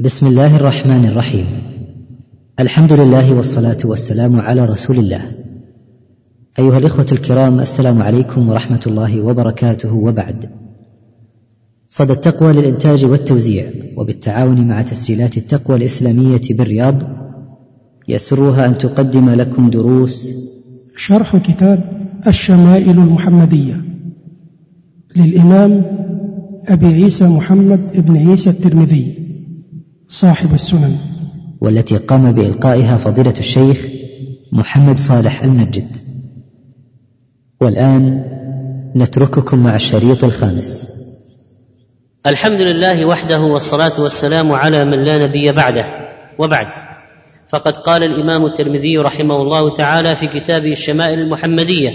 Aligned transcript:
بسم 0.00 0.26
الله 0.26 0.56
الرحمن 0.56 1.06
الرحيم 1.06 1.46
الحمد 2.60 2.92
لله 2.92 3.34
والصلاه 3.34 3.78
والسلام 3.84 4.40
على 4.40 4.64
رسول 4.64 4.98
الله 4.98 5.20
ايها 6.58 6.78
الاخوه 6.78 7.06
الكرام 7.12 7.60
السلام 7.60 8.02
عليكم 8.02 8.48
ورحمه 8.48 8.80
الله 8.86 9.20
وبركاته 9.20 9.94
وبعد 9.94 10.50
صدى 11.90 12.12
التقوى 12.12 12.52
للانتاج 12.52 13.04
والتوزيع 13.04 13.66
وبالتعاون 13.96 14.68
مع 14.68 14.82
تسجيلات 14.82 15.36
التقوى 15.36 15.76
الاسلاميه 15.76 16.40
بالرياض 16.50 17.02
يسرها 18.08 18.66
ان 18.66 18.78
تقدم 18.78 19.30
لكم 19.30 19.70
دروس 19.70 20.30
شرح 20.96 21.36
كتاب 21.36 22.08
الشمائل 22.26 22.90
المحمديه 22.90 23.84
للامام 25.16 25.82
ابي 26.68 26.86
عيسى 26.86 27.28
محمد 27.28 28.06
بن 28.06 28.16
عيسى 28.16 28.50
الترمذي 28.50 29.25
صاحب 30.08 30.54
السنن. 30.54 30.96
والتي 31.60 31.96
قام 31.96 32.32
بإلقائها 32.32 32.96
فضيلة 32.96 33.34
الشيخ 33.38 33.86
محمد 34.52 34.96
صالح 34.96 35.42
المجد 35.42 35.96
والآن 37.60 38.24
نترككم 38.96 39.58
مع 39.58 39.74
الشريط 39.74 40.24
الخامس. 40.24 40.88
الحمد 42.26 42.60
لله 42.60 43.06
وحده 43.06 43.40
والصلاة 43.40 44.00
والسلام 44.00 44.52
على 44.52 44.84
من 44.84 45.04
لا 45.04 45.26
نبي 45.26 45.52
بعده. 45.52 45.86
وبعد. 46.38 46.68
فقد 47.48 47.76
قال 47.76 48.02
الإمام 48.02 48.46
الترمذي 48.46 48.98
رحمه 48.98 49.42
الله 49.42 49.74
تعالى 49.74 50.16
في 50.16 50.26
كتابه 50.26 50.72
الشمائل 50.72 51.18
المحمدية 51.18 51.90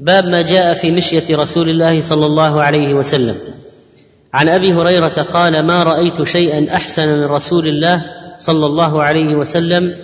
باب 0.00 0.24
ما 0.24 0.42
جاء 0.42 0.74
في 0.74 0.90
مشية 0.90 1.36
رسول 1.36 1.68
الله 1.68 2.00
صلى 2.00 2.26
الله 2.26 2.62
عليه 2.62 2.94
وسلم. 2.94 3.34
عن 4.32 4.48
أبي 4.48 4.72
هريرة 4.72 5.22
قال 5.22 5.66
ما 5.66 5.82
رأيت 5.82 6.22
شيئا 6.22 6.76
أحسن 6.76 7.08
من 7.08 7.24
رسول 7.24 7.68
الله 7.68 8.02
صلى 8.38 8.66
الله 8.66 9.02
عليه 9.02 9.36
وسلم 9.36 9.94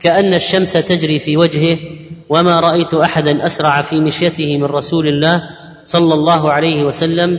كأن 0.00 0.34
الشمس 0.34 0.72
تجري 0.72 1.18
في 1.18 1.36
وجهه 1.36 1.78
وما 2.28 2.60
رأيت 2.60 2.94
احدا 2.94 3.46
أسرع 3.46 3.82
في 3.82 4.00
مشيته 4.00 4.56
من 4.56 4.64
رسول 4.64 5.08
الله 5.08 5.42
صلى 5.84 6.14
الله 6.14 6.52
عليه 6.52 6.84
وسلم 6.84 7.38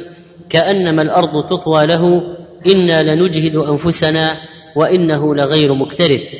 كأنما 0.49 1.01
الأرض 1.01 1.45
تطوى 1.45 1.85
له 1.85 2.01
إنا 2.67 3.03
لنجهد 3.15 3.55
أنفسنا 3.55 4.31
وإنه 4.75 5.35
لغير 5.35 5.73
مكترث. 5.73 6.33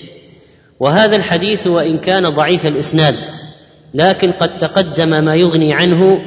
وهذا 0.79 1.15
الحديث 1.15 1.67
وإن 1.67 1.97
كان 1.97 2.29
ضعيف 2.29 2.65
الإسناد 2.65 3.15
لكن 3.93 4.31
قد 4.31 4.57
تقدم 4.57 5.09
ما 5.09 5.35
يغني 5.35 5.73
عنه 5.73 6.19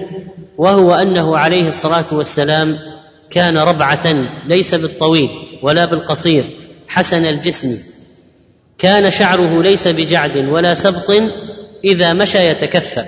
وهو 0.58 0.94
أنه 0.94 1.38
عليه 1.38 1.66
الصلاة 1.66 2.04
والسلام 2.12 2.76
كان 3.30 3.58
ربعة 3.58 4.26
ليس 4.46 4.74
بالطويل 4.74 5.28
ولا 5.62 5.84
بالقصير 5.84 6.44
حسن 6.88 7.24
الجسم. 7.24 7.78
كان 8.78 9.10
شعره 9.10 9.62
ليس 9.62 9.88
بجعد 9.88 10.36
ولا 10.36 10.74
سبط 10.74 11.10
إذا 11.84 12.12
مشى 12.12 12.46
يتكفأ. 12.46 13.06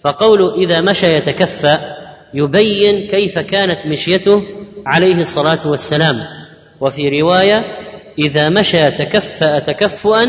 فقول 0.00 0.62
إذا 0.64 0.80
مشى 0.80 1.14
يتكفأ 1.14 1.96
يبين 2.34 3.08
كيف 3.08 3.38
كانت 3.38 3.86
مشيته 3.86 4.42
عليه 4.86 5.14
الصلاة 5.14 5.68
والسلام. 5.68 6.24
وفي 6.80 7.20
رواية 7.20 7.62
إذا 8.18 8.48
مشى 8.48 8.90
تكفأ 8.90 9.58
تكفؤا 9.58 10.26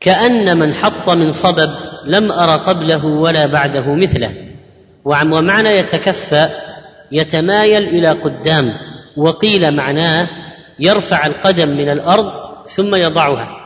كأن 0.00 0.56
من 0.56 0.74
حط 0.74 1.08
من 1.08 1.32
صبب 1.32 1.70
لم 2.06 2.32
أر 2.32 2.56
قبله 2.56 3.06
ولا 3.06 3.46
بعده 3.46 3.94
مثله. 3.94 4.34
ومعنى 5.04 5.68
يتكفأ 5.68 6.71
يتمايل 7.12 7.82
إلى 7.82 8.10
قدام 8.10 8.72
وقيل 9.16 9.70
معناه 9.70 10.28
يرفع 10.78 11.26
القدم 11.26 11.68
من 11.68 11.88
الأرض 11.88 12.32
ثم 12.66 12.94
يضعها. 12.94 13.56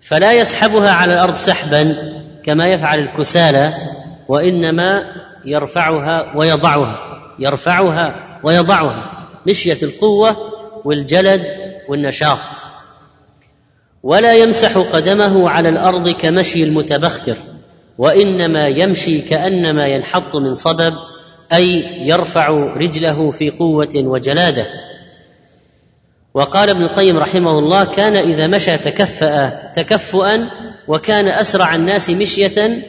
فلا 0.00 0.32
يسحبها 0.32 0.90
على 0.90 1.14
الأرض 1.14 1.34
سحبا 1.34 1.96
كما 2.44 2.66
يفعل 2.66 2.98
الكسالى 2.98 3.74
وإنما 4.28 5.02
يرفعها 5.44 6.36
ويضعها 6.36 7.22
يرفعها 7.38 8.38
ويضعها. 8.42 9.28
مشية 9.46 9.78
القوة 9.82 10.36
والجلد 10.84 11.46
والنشاط. 11.88 12.38
ولا 14.02 14.34
يمسح 14.34 14.78
قدمه 14.78 15.50
على 15.50 15.68
الأرض 15.68 16.08
كمشي 16.08 16.64
المتبختر 16.64 17.36
وإنما 17.98 18.66
يمشي 18.66 19.20
كأنما 19.20 19.86
ينحط 19.86 20.36
من 20.36 20.54
صبب 20.54 20.94
أي 21.52 21.84
يرفع 22.08 22.48
رجله 22.76 23.30
في 23.30 23.50
قوة 23.50 23.92
وجلاده 23.94 24.66
وقال 26.36 26.70
ابن 26.70 26.82
القيم 26.82 27.16
رحمه 27.18 27.58
الله 27.58 27.84
كان 27.84 28.16
إذا 28.16 28.46
مشى 28.46 28.78
تكفأ 28.78 29.72
تكفؤا 29.72 30.50
وكان 30.88 31.28
أسرع 31.28 31.74
الناس 31.74 32.10
مشية 32.10 32.82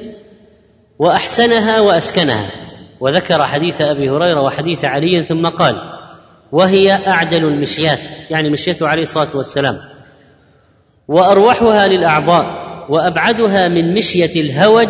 وأحسنها 0.99 1.79
وأسكنها. 1.79 2.45
وذكر 2.99 3.43
حديث 3.43 3.81
أبي 3.81 4.09
هريرة 4.09 4.41
وحديث 4.41 4.85
علي 4.85 5.23
ثم 5.23 5.47
قال 5.47 5.75
وهي 6.51 6.91
أعدل 7.07 7.45
المشيات. 7.45 7.99
يعني 8.29 8.49
مشيته 8.49 8.87
عليه 8.87 9.01
الصلاة 9.01 9.37
والسلام. 9.37 9.75
وأروحها 11.07 11.87
للأعضاء 11.87 12.45
وأبعدها 12.89 13.67
من 13.67 13.93
مشية 13.93 14.41
الهوج 14.41 14.89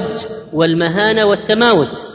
والمهانة 0.53 1.25
والتماوت. 1.25 2.07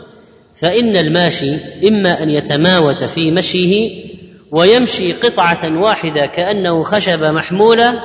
فإن 0.55 0.97
الماشي 0.97 1.55
إما 1.89 2.23
أن 2.23 2.31
يتماوت 2.31 3.05
في 3.05 3.31
مشيه 3.31 4.05
ويمشي 4.51 5.13
قطعة 5.13 5.79
واحدة 5.81 6.27
كأنه 6.27 6.83
خشبه 6.83 7.31
محمولة 7.31 8.01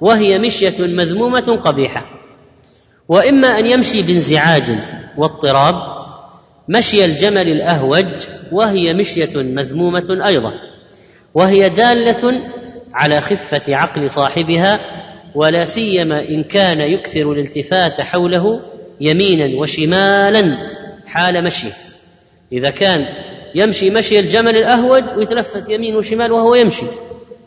وهي 0.00 0.38
مشية 0.38 0.74
مذمومة 0.78 1.58
قبيحة 1.62 2.06
وإما 3.08 3.58
أن 3.58 3.66
يمشي 3.66 4.02
بانزعاج 4.02 4.62
واضطراب 5.16 5.74
مشي 6.68 7.04
الجمل 7.04 7.48
الأهوج 7.48 8.06
وهي 8.52 8.94
مشية 8.94 9.30
مذمومة 9.36 10.22
أيضا 10.26 10.54
وهي 11.34 11.68
دالة 11.68 12.40
على 12.94 13.20
خفة 13.20 13.76
عقل 13.76 14.10
صاحبها 14.10 14.80
ولا 15.34 15.64
سيما 15.64 16.28
إن 16.28 16.42
كان 16.42 16.80
يكثر 16.80 17.32
الالتفات 17.32 18.00
حوله 18.00 18.60
يمينا 19.00 19.60
وشمالا 19.60 20.56
حال 21.12 21.44
مشيه. 21.44 21.72
إذا 22.52 22.70
كان 22.70 23.06
يمشي 23.54 23.90
مشي 23.90 24.18
الجمل 24.18 24.56
الأهوج 24.56 25.04
ويتلفت 25.16 25.68
يمين 25.68 25.96
وشمال 25.96 26.32
وهو 26.32 26.54
يمشي. 26.54 26.86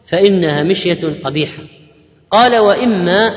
فإنها 0.05 0.63
مشية 0.63 0.97
قبيحة. 1.23 1.63
قال 2.31 2.57
وإما 2.57 3.31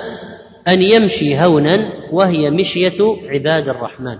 أن 0.69 0.83
يمشي 0.83 1.39
هونا 1.39 1.93
وهي 2.13 2.51
مشية 2.51 3.17
عباد 3.29 3.69
الرحمن. 3.69 4.19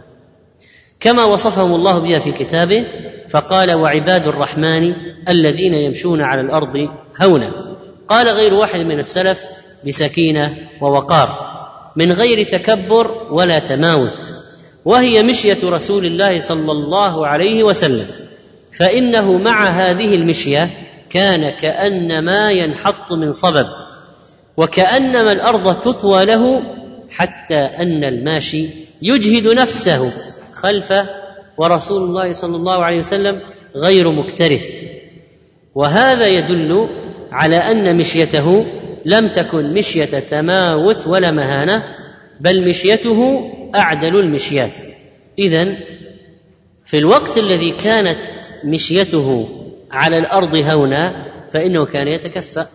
كما 1.01 1.25
وصفهم 1.25 1.75
الله 1.75 1.99
بها 1.99 2.19
في 2.19 2.33
كتابه 2.33 2.85
فقال 3.29 3.73
وعباد 3.73 4.29
الرحمن 4.29 4.83
الذين 5.29 5.75
يمشون 5.75 6.21
على 6.21 6.41
الأرض 6.41 6.89
هونا. 7.23 7.77
قال 8.09 8.29
غير 8.29 8.55
واحد 8.55 8.81
من 8.81 8.99
السلف 8.99 9.45
بسكينة 9.87 10.55
ووقار. 10.81 11.59
من 11.97 12.13
غير 12.13 12.43
تكبر 12.43 13.11
ولا 13.31 13.59
تماوت. 13.59 14.38
وهي 14.89 15.23
مشية 15.23 15.59
رسول 15.65 16.05
الله 16.07 16.39
صلى 16.39 16.73
الله 16.73 17.27
عليه 17.27 17.65
وسلم. 17.65 18.07
فإنه 18.79 19.39
مع 19.39 19.69
هذه 19.69 20.15
المشية 20.15 20.71
كان 21.11 21.51
كأنما 21.51 22.51
ينحط 22.51 23.13
من 23.13 23.33
صبب 23.33 23.67
وكأنما 24.57 25.33
الأرض 25.33 25.81
تطوى 25.81 26.25
له 26.25 26.43
حتى 27.11 27.59
أن 27.59 28.05
الماشي 28.05 28.67
يجهد 29.03 29.47
نفسه 29.47 30.13
خلفه 30.55 31.07
ورسول 31.59 32.03
الله 32.03 32.33
صلى 32.33 32.57
الله 32.57 32.85
عليه 32.85 32.99
وسلم 32.99 33.41
غير 33.77 34.13
مكترث. 34.13 34.65
وهذا 35.75 36.27
يدل 36.27 36.89
على 37.33 37.57
أن 37.57 37.97
مشيته 37.97 38.67
لم 39.05 39.29
تكن 39.29 39.75
مشية 39.75 40.19
تماوت 40.31 41.07
ولا 41.07 41.31
مهانة 41.31 41.83
بل 42.41 42.69
مشيته 42.69 43.51
أعدل 43.75 44.17
المشيات. 44.17 44.87
اذا 45.39 45.67
في 46.85 46.99
الوقت 46.99 47.39
الذي 47.39 47.71
كانت 47.71 48.19
مشيته 48.65 49.49
على 49.91 50.19
الأرض 50.19 50.57
هونا 50.57 51.27
فإنه 51.53 51.87
كان 51.87 52.09
يتكفأ. 52.09 52.69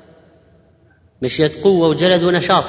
مشية 1.22 1.52
قوة 1.64 1.88
وجلد 1.88 2.24
ونشاط. 2.24 2.66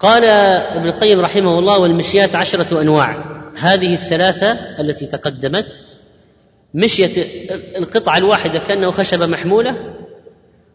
قال 0.00 0.24
ابن 0.24 0.88
القيم 0.88 1.20
رحمه 1.20 1.58
الله 1.58 1.78
والمشيات 1.78 2.34
عشرة 2.34 2.80
أنواع. 2.80 3.24
هذه 3.56 3.92
الثلاثة 3.92 4.52
التي 4.52 5.06
تقدمت. 5.06 5.86
مشية 6.74 7.24
القطعة 7.76 8.18
الواحدة 8.18 8.58
كأنه 8.58 8.90
خشبه 8.90 9.26
محمولة 9.26 9.94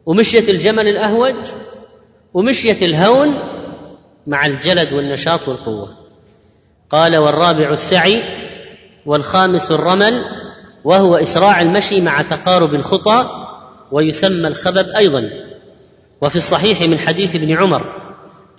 ومشية 0.05 0.51
الجمل 0.51 0.87
الأهوج 0.87 1.35
ومشية 2.33 2.85
الهون 2.85 3.33
مع 4.27 4.45
الجلد 4.45 4.93
والنشاط 4.93 5.47
والقوة. 5.47 5.89
قال 6.89 7.17
والرابع 7.17 7.69
السعي 7.69 8.21
والخامس 9.05 9.71
الرمل 9.71 10.21
وهو 10.83 11.15
إسراع 11.15 11.61
المشي 11.61 12.01
مع 12.01 12.21
تقارب 12.21 12.75
الخطى 12.75 13.47
ويسمى 13.91 14.47
الخبب 14.47 14.89
أيضا. 14.89 15.29
وفي 16.21 16.35
الصحيح 16.35 16.81
من 16.81 16.99
حديث 16.99 17.35
ابن 17.35 17.57
عمر 17.57 18.05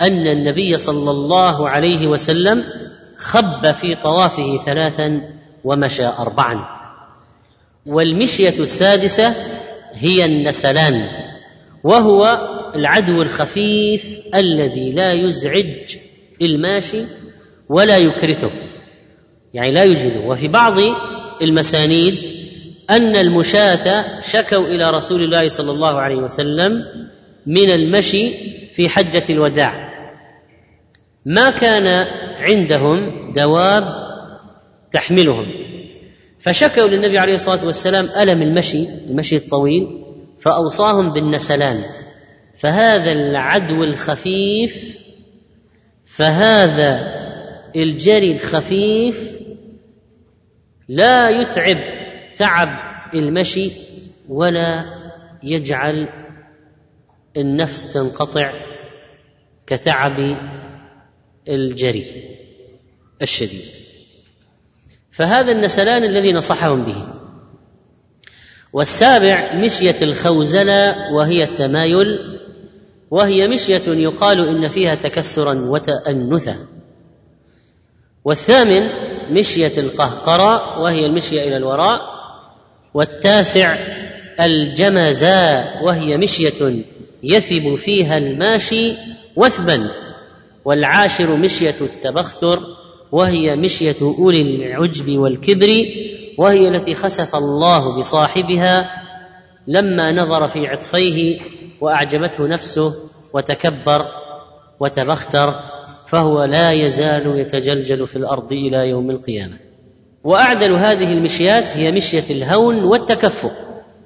أن 0.01 0.27
النبي 0.27 0.79
صلى 0.79 1.11
الله 1.11 1.69
عليه 1.69 2.07
وسلم 2.07 2.65
خب 3.17 3.73
في 3.73 3.95
طوافه 3.95 4.61
ثلاثا 4.67 5.21
ومشى 5.65 6.07
اربعا. 6.07 6.77
والمشية 7.87 8.55
السادسة 8.59 9.35
هي 9.93 10.25
النسلان 10.25 11.05
وهو 11.85 12.49
العدو 12.77 13.23
الخفيف 13.23 14.19
الذي 14.35 14.93
لا 14.93 15.13
يزعج 15.13 15.97
الماشي 16.43 17.05
ولا 17.69 17.97
يكرثه. 17.99 18.51
يعني 19.55 19.71
لا 19.71 19.85
يجهده. 19.85 20.21
وفي 20.21 20.49
بعض 20.49 20.75
المسانيد 21.43 22.15
أن 22.91 23.17
المشاة 23.17 24.21
شكوا 24.21 24.67
إلى 24.67 24.91
رسول 24.91 25.23
الله 25.23 25.49
صلى 25.49 25.71
الله 25.71 26.01
عليه 26.01 26.17
وسلم 26.17 26.85
من 27.47 27.71
المشي 27.71 28.31
في 28.73 28.89
حجة 28.89 29.25
الوداع. 29.31 29.87
ما 31.27 31.51
كان 31.51 32.07
عندهم 32.39 33.33
دواب 33.33 33.85
تحملهم. 34.91 35.47
فشكوا 36.41 36.89
للنبي 36.89 37.19
عليه 37.19 37.35
الصلاة 37.35 37.67
والسلام 37.67 38.09
ألم 38.21 38.43
المشي 38.43 38.85
المشي 39.09 39.37
الطويل 39.37 40.03
فأوصاهم 40.39 41.13
بالنسلان. 41.13 41.81
فهذا 42.57 43.13
العدو 43.13 43.85
الخفيف 43.85 44.99
فهذا 46.05 47.17
الجري 47.77 48.33
الخفيف 48.33 49.37
لا 50.89 51.31
يتعب 51.31 51.79
تعب 52.37 52.69
المشي 53.15 53.71
ولا 54.29 54.85
يجعل 55.43 56.09
النفس 57.37 57.93
تنقطع 57.93 58.53
كتعب 59.67 60.37
الجري 61.49 62.37
الشديد. 63.23 63.71
فهذا 65.11 65.53
النسلان 65.53 66.05
الذي 66.05 66.33
نصحهم 66.33 66.85
به. 66.85 67.07
والسابع 68.73 69.55
مشية 69.55 69.97
الخوزلة 70.03 71.13
وهي 71.13 71.43
التمايل 71.43 72.36
وهي 73.11 73.49
مشية 73.49 73.83
يقال 73.87 74.49
إن 74.49 74.69
فيها 74.69 74.95
تكسرا 74.95 75.55
وتأنثا. 75.55 76.57
والثامن 78.25 78.89
مشية 79.31 79.73
القهقرة 79.79 80.81
وهي 80.81 81.07
المشية 81.07 81.43
إلى 81.49 81.57
الوراء. 81.57 81.99
والتاسع 82.95 83.77
الجمزاء 84.41 85.81
وهي 85.83 86.17
مشية 86.17 86.83
يثب 87.23 87.75
فيها 87.75 88.19
الماشي 88.19 88.93
وثبا. 89.37 89.91
والعاشر 90.65 91.37
مشية 91.37 91.75
التبختر 91.81 92.61
وهي 93.13 93.57
مشية 93.57 93.97
أولي 94.03 94.43
العجب 94.43 95.19
والكبر 95.19 95.85
وهي 96.39 96.69
التي 96.69 96.95
خسف 96.95 97.37
الله 97.37 97.99
بصاحبها 97.99 99.03
لما 99.67 100.13
نظر 100.13 100.47
في 100.47 100.67
عطفيه 100.67 101.41
وأعجبته 101.81 102.47
نفسه 102.47 102.95
وتكبر 103.33 104.07
وتبختر 104.81 105.55
فهو 106.07 106.45
لا 106.45 106.73
يزال 106.73 107.39
يتجلجل 107.39 108.07
في 108.07 108.17
الأرض 108.17 108.53
إلى 108.53 108.89
يوم 108.89 109.11
القيامة. 109.11 109.57
وأعدل 110.25 110.73
هذه 110.73 111.13
المشيات 111.13 111.65
هي 111.65 111.93
مشية 111.93 112.25
الهون 112.31 112.85
والتكفؤ 112.85 113.51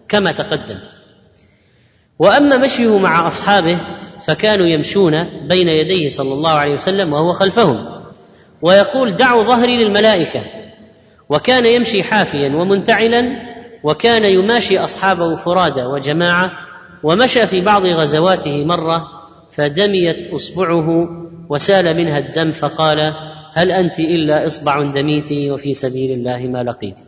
كما 0.08 0.32
تقدم. 0.32 0.78
وأما 2.18 2.56
مشيه 2.56 2.98
مع 2.98 3.26
أصحابه 3.26 3.78
فكانوا 4.26 4.66
يمشون 4.66 5.24
بين 5.24 5.68
يديه 5.68 6.08
صلى 6.08 6.32
الله 6.32 6.50
عليه 6.50 6.74
وسلم 6.74 7.12
وهو 7.12 7.32
خلفهم 7.32 8.02
ويقول 8.62 9.10
دعوا 9.10 9.42
ظهري 9.42 9.84
للملائكة. 9.84 10.40
وكان 11.28 11.66
يمشي 11.66 12.02
حافيا 12.02 12.48
ومنتعلا 12.48 13.50
وكان 13.82 14.24
يماشي 14.24 14.78
أصحابه 14.78 15.36
فرادى 15.36 15.82
وجماعة 15.82 16.52
ومشى 17.02 17.46
في 17.46 17.60
بعض 17.60 17.86
غزواته 17.86 18.64
مرة 18.64 19.06
فدميت 19.50 20.32
أصبعه 20.32 21.08
وسال 21.48 21.96
منها 21.96 22.18
الدم 22.18 22.52
فقال 22.52 23.14
هل 23.52 23.72
أنت 23.72 24.00
إلا 24.00 24.46
إصبع 24.46 24.82
دميت 24.82 25.32
وفي 25.52 25.74
سبيل 25.74 26.10
الله 26.10 26.38
ما 26.38 26.62
لقيت. 26.62 27.00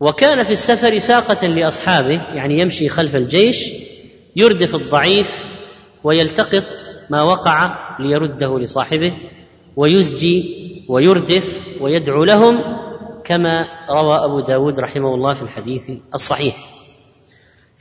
وكان 0.00 0.42
في 0.42 0.50
السفر 0.50 0.98
ساقة 0.98 1.46
لأصحابه 1.46 2.20
يعني 2.34 2.58
يمشي 2.58 2.88
خلف 2.88 3.16
الجيش 3.16 3.68
يردف 4.36 4.74
الضعيف 4.74 5.46
ويلتقط 6.04 6.64
ما 7.10 7.22
وقع 7.22 7.78
ليرده 8.00 8.58
لصاحبه 8.58 9.12
ويزجي 9.76 10.44
ويردف 10.88 11.66
ويدعو 11.80 12.24
لهم 12.24 12.62
كما 13.24 13.66
روى 13.90 14.24
أبو 14.24 14.40
داود 14.40 14.80
رحمه 14.80 15.14
الله 15.14 15.34
في 15.34 15.42
الحديث 15.42 15.90
الصحيح. 16.14 16.56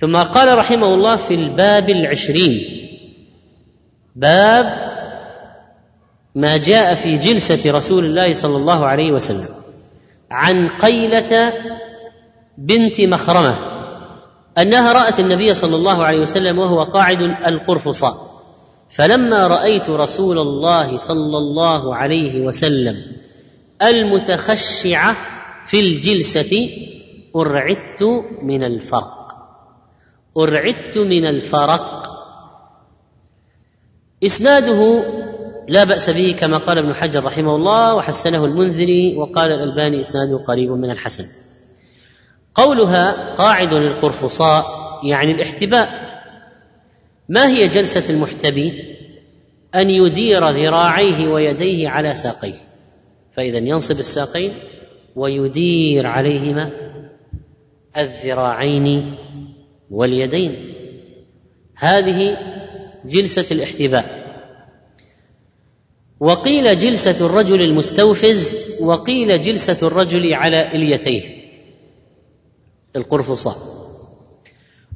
ثم 0.02 0.18
قال 0.18 0.58
رحمه 0.58 0.94
الله 0.94 1.16
في 1.16 1.34
الباب 1.34 1.90
العشرين. 1.90 2.88
باب 4.16 4.92
ما 6.36 6.58
جاء 6.58 6.96
في 6.96 7.18
جلسة 7.18 7.72
رسول 7.72 8.06
الله 8.06 8.34
صلى 8.34 8.58
الله 8.58 8.86
عليه 8.86 9.12
وسلم 9.12 9.48
عن 10.32 10.68
قيلة 10.68 11.54
بنت 12.58 13.02
مخرمة 13.02 13.56
أنها 14.58 14.94
رأت 14.94 15.20
النبي 15.20 15.54
صلى 15.54 15.76
الله 15.76 16.04
عليه 16.04 16.20
وسلم 16.20 16.60
وهو 16.60 16.84
قاعد 16.84 17.22
القرفصاء 17.22 18.14
فلما 18.90 19.48
رأيت 19.48 19.90
رسول 19.90 20.40
الله 20.40 20.98
صلى 20.98 21.38
الله 21.38 21.96
عليه 21.96 22.42
وسلم 22.42 22.96
المتخشعة 23.82 25.16
في 25.66 25.80
الجلسة 25.80 26.70
أرعدت 27.36 28.04
من 28.44 28.64
الفرق. 28.64 29.21
أرعدت 30.38 30.98
من 30.98 31.26
الفرق. 31.26 32.12
إسناده 34.24 35.04
لا 35.68 35.84
بأس 35.84 36.10
به 36.10 36.36
كما 36.40 36.58
قال 36.58 36.78
ابن 36.78 36.94
حجر 36.94 37.24
رحمه 37.24 37.56
الله 37.56 37.96
وحسنه 37.96 38.46
المنذري 38.46 39.18
وقال 39.18 39.52
الألباني 39.52 40.00
إسناده 40.00 40.38
قريب 40.38 40.72
من 40.72 40.92
الحسن. 40.92 41.26
قولها 42.56 43.34
قاعد 43.34 43.74
للقرفصاء 43.74 44.66
يعني 45.04 45.32
الاحتباء. 45.32 45.90
ما 47.30 47.48
هي 47.48 47.68
جلسة 47.68 48.14
المحتبي؟ 48.14 48.98
أن 49.76 49.90
يدير 49.90 50.50
ذراعيه 50.50 51.28
ويديه 51.28 51.90
على 51.90 52.16
ساقيه. 52.16 52.58
فإذا 53.34 53.58
ينصب 53.58 54.00
الساقين 54.00 54.52
ويدير 55.16 56.08
عليهما 56.08 56.72
الذراعين 57.98 59.16
واليدين. 59.92 60.74
هذه 61.76 62.38
جلسة 63.06 63.46
الاحتباء. 63.52 64.22
وقيل 66.20 66.78
جلسة 66.78 67.26
الرجل 67.26 67.62
المستوفز 67.62 68.60
وقيل 68.82 69.42
جلسة 69.42 69.88
الرجل 69.88 70.34
على 70.34 70.68
إليتيه. 70.68 71.42
القرفصاء. 72.96 73.58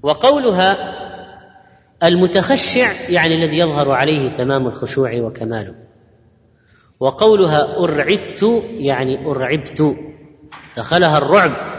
وقولها 0.03 0.95
المتخشع 2.03 2.91
يعني 3.09 3.35
الذي 3.35 3.57
يظهر 3.57 3.91
عليه 3.91 4.29
تمام 4.29 4.67
الخشوع 4.67 5.15
وكماله. 5.15 5.75
وقولها 6.99 7.77
أرعدت 7.77 8.63
يعني 8.77 9.25
أرعبت 9.25 9.95
دخلها 10.77 11.17
الرعب. 11.17 11.74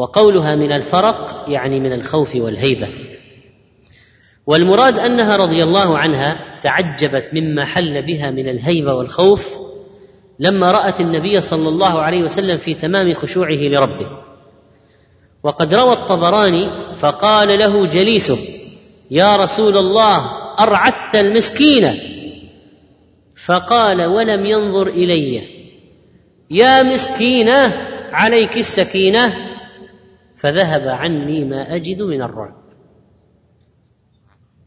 وقولها 0.00 0.54
من 0.54 0.72
الفرق 0.72 1.44
يعني 1.48 1.80
من 1.80 1.92
الخوف 1.92 2.36
والهيبة. 2.36 2.88
والمراد 4.46 4.98
أنها 4.98 5.36
رضي 5.36 5.64
الله 5.64 5.98
عنها 5.98 6.58
تعجبت 6.62 7.30
مما 7.32 7.64
حل 7.64 8.02
بها 8.02 8.30
من 8.30 8.48
الهيبة 8.48 8.94
والخوف 8.94 9.54
لما 10.38 10.72
رأت 10.72 11.00
النبي 11.00 11.40
صلى 11.40 11.68
الله 11.68 12.00
عليه 12.00 12.22
وسلم 12.22 12.56
في 12.56 12.74
تمام 12.74 13.14
خشوعه 13.14 13.54
لربه. 13.54 14.08
وقد 15.42 15.74
روى 15.74 15.92
الطبراني 15.92 16.94
فقال 16.94 17.58
له 17.58 17.86
جليسه 17.86 18.38
يا 19.10 19.36
رسول 19.36 19.76
الله 19.76 20.24
أرعدت 20.58 21.14
المسكينة 21.14 21.94
فقال 23.44 24.04
ولم 24.04 24.46
ينظر 24.46 24.86
إلي. 24.86 25.42
يا 26.50 26.82
مسكينة 26.82 27.86
عليك 28.12 28.58
السكينة. 28.58 29.49
فذهب 30.40 30.88
عني 30.88 31.44
ما 31.44 31.74
أجد 31.76 32.02
من 32.02 32.22
الرعب. 32.22 32.54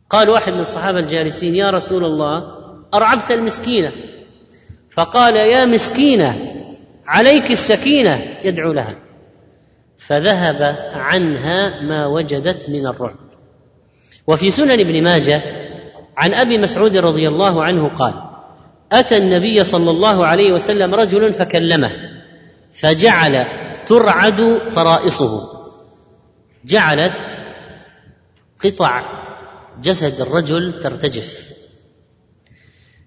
قال 0.10 0.30
واحد 0.30 0.54
من 0.54 0.60
الصحابة 0.60 1.00
الجالسين 1.00 1.56
يا 1.56 1.70
رسول 1.70 2.06
الله 2.06 2.44
أرعبت 2.94 3.32
المسكينة؟ 3.32 3.92
فقال 4.92 5.36
يا 5.36 5.66
مسكينة 5.66 6.36
عليك 7.06 7.52
السكينة 7.52 8.20
يدعو 8.44 8.74
لها. 8.74 9.00
فذهب 9.98 10.78
عنها 10.94 11.82
ما 11.82 12.08
وجدت 12.08 12.70
من 12.70 12.88
الرعب. 12.88 13.20
وفي 14.28 14.52
سنن 14.52 14.80
ابن 14.80 15.04
ماجه 15.04 15.42
عن 16.18 16.34
أبي 16.34 16.58
مسعود 16.58 16.98
رضي 16.98 17.28
الله 17.28 17.64
عنه 17.64 17.90
قال 17.90 18.14
أتى 18.92 19.18
النبي 19.18 19.64
صلى 19.64 19.92
الله 19.92 20.26
عليه 20.26 20.54
وسلم 20.54 20.96
رجل 20.96 21.34
فكلمه 21.34 21.92
فجعل 22.72 23.46
ترعد 23.86 24.68
فرائصه. 24.68 25.53
جعلت 26.66 27.40
قطع 28.60 29.04
جسد 29.82 30.22
الرجل 30.22 30.80
ترتجف 30.80 31.54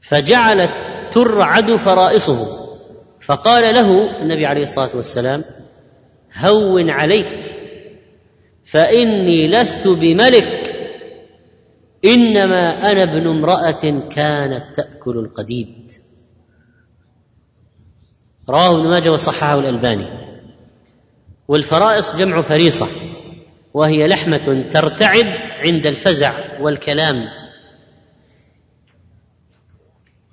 فجعلت 0.00 0.72
ترعد 1.10 1.74
فرائصه. 1.74 2.62
فقال 3.20 3.74
له 3.74 4.18
النبي 4.22 4.46
عليه 4.46 4.62
الصلاة 4.62 4.96
والسلام 4.96 5.44
هون 6.36 6.90
عليك 6.90 7.44
فإني 8.64 9.48
لست 9.48 9.88
بملك 9.88 10.76
إنما 12.04 12.92
أنا 12.92 13.02
ابن 13.02 13.26
امرأة 13.26 14.08
كانت 14.10 14.76
تأكل 14.76 15.18
القديد. 15.18 15.92
رواه 18.48 18.80
ابن 18.80 18.88
ماجه 18.88 19.12
وصححه 19.12 19.58
الألباني. 19.58 20.08
والفرائص 21.48 22.16
جمع 22.16 22.40
فريصة. 22.40 22.86
وهي 23.76 24.06
لحمة 24.06 24.64
ترتعد 24.70 25.32
عند 25.60 25.86
الفزع 25.86 26.32
والكلام. 26.60 27.24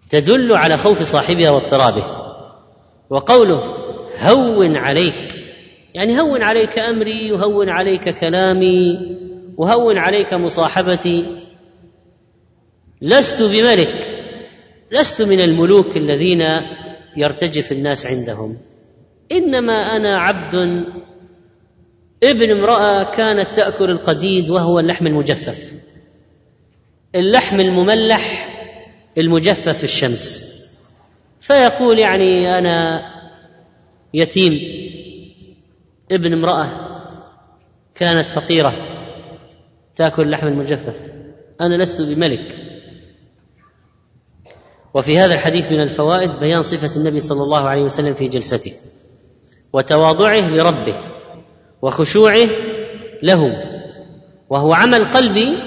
تدل 0.10 0.54
على 0.54 0.78
خوف 0.78 1.02
صاحبها 1.02 1.50
واضطرابه. 1.50 2.04
وقوله 3.10 3.64
هون 4.22 4.76
عليك 4.76 5.44
يعني 5.94 6.22
هون 6.22 6.44
عليك 6.44 6.80
أمري 6.80 7.32
وهون 7.32 7.70
عليك 7.70 8.10
كلامي 8.10 9.00
وهون 9.58 9.98
عليك 9.98 10.34
مصاحبتي. 10.34 11.26
لست 13.02 13.44
بملك 13.44 14.24
لست 14.92 15.22
من 15.22 15.40
الملوك 15.40 15.98
الذين 15.98 16.44
يرتجف 17.18 17.72
الناس 17.72 18.06
عندهم. 18.06 18.58
إنما 19.32 19.74
أنا 19.74 20.20
عبد 20.20 20.56
ابن 22.24 22.52
امرأة 22.52 23.12
كانت 23.12 23.56
تأكل 23.56 23.90
القديد 23.90 24.50
وهو 24.50 24.80
اللحم 24.80 25.08
المجفف. 25.08 25.74
اللحم 27.16 27.60
المملح 27.60 28.50
المجفف 29.18 29.78
في 29.78 29.84
الشمس. 29.84 30.54
فيقول 31.42 32.00
يعني 32.00 32.58
أنا 32.58 33.06
يتيم. 34.14 34.60
ابن 36.12 36.34
امرأة 36.34 36.90
كانت 37.96 38.30
فقيرة 38.30 38.74
تأكل 39.96 40.22
اللحم 40.22 40.48
المجفف. 40.48 41.02
أنا 41.62 41.84
لست 41.84 42.02
بملك. 42.02 42.58
وفي 44.94 45.18
هذا 45.18 45.34
الحديث 45.34 45.72
من 45.72 45.82
الفوائد 45.82 46.30
بيان 46.40 46.62
صفة 46.62 47.02
النبي 47.02 47.20
صلى 47.20 47.44
الله 47.44 47.68
عليه 47.68 47.82
وسلم 47.82 48.14
في 48.14 48.28
جلسته 48.28 48.74
وتواضعه 49.74 50.50
لربه. 50.50 51.13
وخشوعه 51.84 52.50
له 53.24 53.64
وهو 54.50 54.74
عمل 54.74 55.06
قلبي 55.06 55.58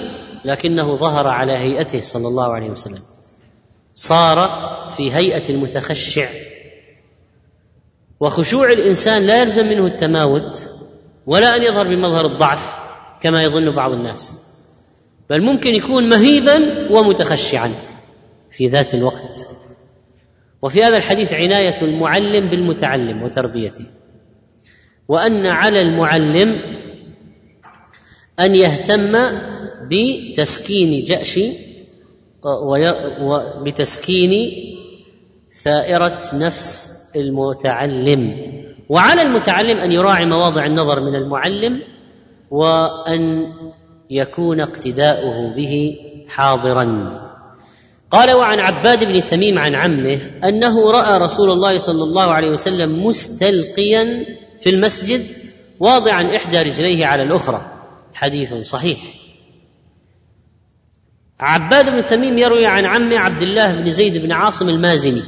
لكنه 0.45 0.93
ظهر 0.95 1.27
على 1.27 1.51
هيئته 1.51 2.01
صلى 2.01 2.27
الله 2.27 2.53
عليه 2.53 2.69
وسلم. 2.69 3.01
صار 3.93 4.49
في 4.97 5.13
هيئة 5.13 5.49
المتخشع. 5.49 6.29
وخشوع 8.19 8.71
الإنسان 8.71 9.21
لا 9.21 9.41
يلزم 9.41 9.69
منه 9.69 9.85
التماوت 9.85 10.69
ولا 11.27 11.55
أن 11.55 11.63
يظهر 11.63 11.87
بمظهر 11.87 12.25
الضعف 12.25 12.79
كما 13.21 13.43
يظن 13.43 13.75
بعض 13.75 13.91
الناس. 13.91 14.43
بل 15.29 15.41
ممكن 15.41 15.75
يكون 15.75 16.09
مهيبا 16.09 16.57
ومتخشعا 16.91 17.71
في 18.51 18.67
ذات 18.67 18.93
الوقت. 18.93 19.47
وفي 20.61 20.83
هذا 20.83 20.97
الحديث 20.97 21.33
عناية 21.33 21.81
المعلم 21.81 22.49
بالمتعلم 22.49 23.23
وتربيته. 23.23 23.85
وأن 25.07 25.45
على 25.45 25.81
المعلم 25.81 26.61
أن 28.39 28.55
يهتم 28.55 29.17
بتسكين 29.91 31.03
جأش 31.05 31.39
وبتسكين 33.21 34.51
ثائرة 35.63 36.21
نفس 36.33 36.89
المتعلم. 37.15 38.51
وعلى 38.89 39.21
المتعلم 39.21 39.77
أن 39.77 39.91
يراعي 39.91 40.25
مواضع 40.25 40.65
النظر 40.65 40.99
من 41.01 41.15
المعلم 41.15 41.81
وأن 42.51 43.53
يكون 44.09 44.59
اقتداؤه 44.61 45.55
به 45.55 45.95
حاضرا. 46.29 46.87
قال 48.11 48.31
وعن 48.31 48.59
عباد 48.59 49.03
بن 49.03 49.23
تميم 49.23 49.59
عن 49.59 49.75
عمه 49.75 50.21
أنه 50.43 50.91
رأى 50.91 51.19
رسول 51.19 51.51
الله 51.51 51.77
صلى 51.77 52.03
الله 52.03 52.23
عليه 52.23 52.49
وسلم 52.49 53.07
مستلقيا 53.07 54.07
في 54.59 54.69
المسجد 54.69 55.25
واضعا 55.79 56.35
إحدى 56.35 56.61
رجليه 56.61 57.05
على 57.05 57.23
الأخرى. 57.23 57.71
حديث 58.13 58.53
صحيح. 58.53 58.99
عباد 61.39 61.89
بن 61.89 62.05
تميم 62.05 62.37
يروي 62.37 62.65
عن 62.65 62.85
عمه 62.85 63.19
عبد 63.19 63.41
الله 63.41 63.73
بن 63.73 63.89
زيد 63.89 64.17
بن 64.17 64.31
عاصم 64.31 64.69
المازني 64.69 65.23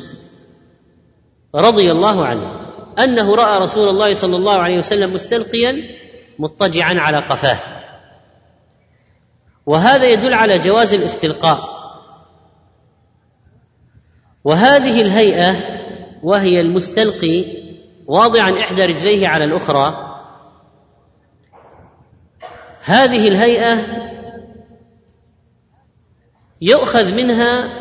رضي 1.56 1.92
الله 1.92 2.26
عنه 2.26 2.60
أنه 3.04 3.36
رأى 3.36 3.60
رسول 3.60 3.90
الله 3.90 4.14
صلى 4.14 4.36
الله 4.36 4.54
عليه 4.54 4.78
وسلم 4.78 5.14
مستلقيا 5.14 5.84
مضطجعا 6.40 7.00
على 7.00 7.18
قفاه. 7.18 7.60
وهذا 9.66 10.06
يدل 10.10 10.34
على 10.34 10.60
جواز 10.60 10.94
الاستلقاء. 10.94 11.80
وهذه 14.44 15.02
الهيئة 15.02 15.56
وهي 16.24 16.62
المستلقي 16.62 17.46
واضعا 18.10 18.60
إحدى 18.60 18.86
رجليه 18.86 19.28
على 19.28 19.44
الأخرى. 19.44 20.16
هذه 22.82 23.28
الهيئة 23.28 23.86
يؤخذ 26.62 27.14
منها 27.14 27.80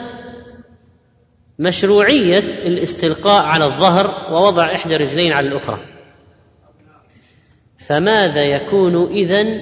مشروعية 1.58 2.38
الاستلقاء 2.38 3.44
على 3.44 3.64
الظهر 3.64 4.34
ووضع 4.34 4.74
إحدى 4.74 4.96
الرجلين 4.96 5.32
على 5.32 5.48
الأخرى. 5.48 5.78
فماذا 7.78 8.42
يكون 8.42 9.12
إذن 9.12 9.60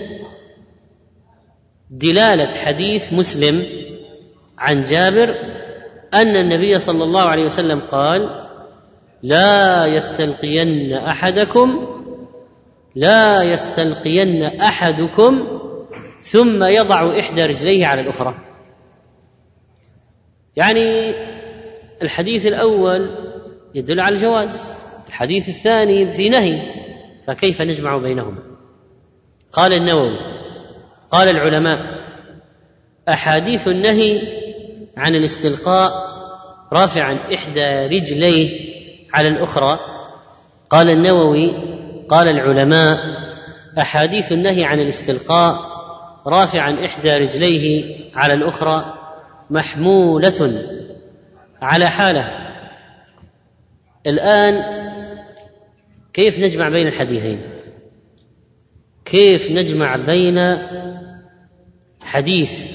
دلالة 1.90 2.50
حديث 2.56 3.12
مسلم 3.12 3.62
عن 4.58 4.82
جابر 4.82 5.35
أن 6.14 6.37
النبي 6.37 6.78
صلى 6.78 7.04
الله 7.04 7.23
عليه 7.23 7.44
وسلم 7.44 7.80
قال 7.80 8.46
لا 9.23 9.87
يستلقين 9.87 10.92
أحدكم 10.92 11.87
لا 12.94 13.42
يستلقين 13.42 14.42
أحدكم 14.42 15.61
ثم 16.20 16.64
يضع 16.64 17.18
إحدى 17.18 17.46
رجليه 17.46 17.87
على 17.87 18.00
الأخرى. 18.00 18.35
يعني 20.56 21.14
الحديث 22.02 22.46
الأول 22.46 23.11
يدل 23.75 24.00
على 24.00 24.14
الجواز 24.14 24.75
الحديث 25.08 25.49
الثاني 25.49 26.12
في 26.12 26.28
نهي 26.28 26.61
فكيف 27.26 27.62
نجمع 27.62 27.96
بينهما؟ 27.96 28.42
قال 29.52 29.73
النووي 29.73 30.18
قال 31.11 31.28
العلماء 31.28 32.06
أحاديث 33.08 33.68
النهي 33.68 34.20
عن 34.96 35.14
الاستلقاء 35.14 35.92
رافعا 36.73 37.18
إحدى 37.35 37.66
رجليه 37.87 38.65
على 39.16 39.28
الأخرى 39.28 39.80
قال 40.70 40.90
النووي 40.90 41.52
قال 42.08 42.28
العلماء 42.28 43.00
أحاديث 43.78 44.32
النهي 44.32 44.64
عن 44.64 44.80
الاستلقاء 44.80 45.76
رافعا 46.26 46.85
إحدى 46.85 47.16
رجليه 47.16 47.96
على 48.14 48.35
الأخرى 48.35 48.94
محمولة 49.50 50.62
على 51.62 51.90
حالة. 51.90 52.52
الآن 54.06 54.62
كيف 56.12 56.38
نجمع 56.38 56.68
بين 56.68 56.87
الحديثين؟ 56.87 57.40
كيف 59.04 59.50
نجمع 59.50 59.96
بين 59.96 60.38
حديث 62.00 62.73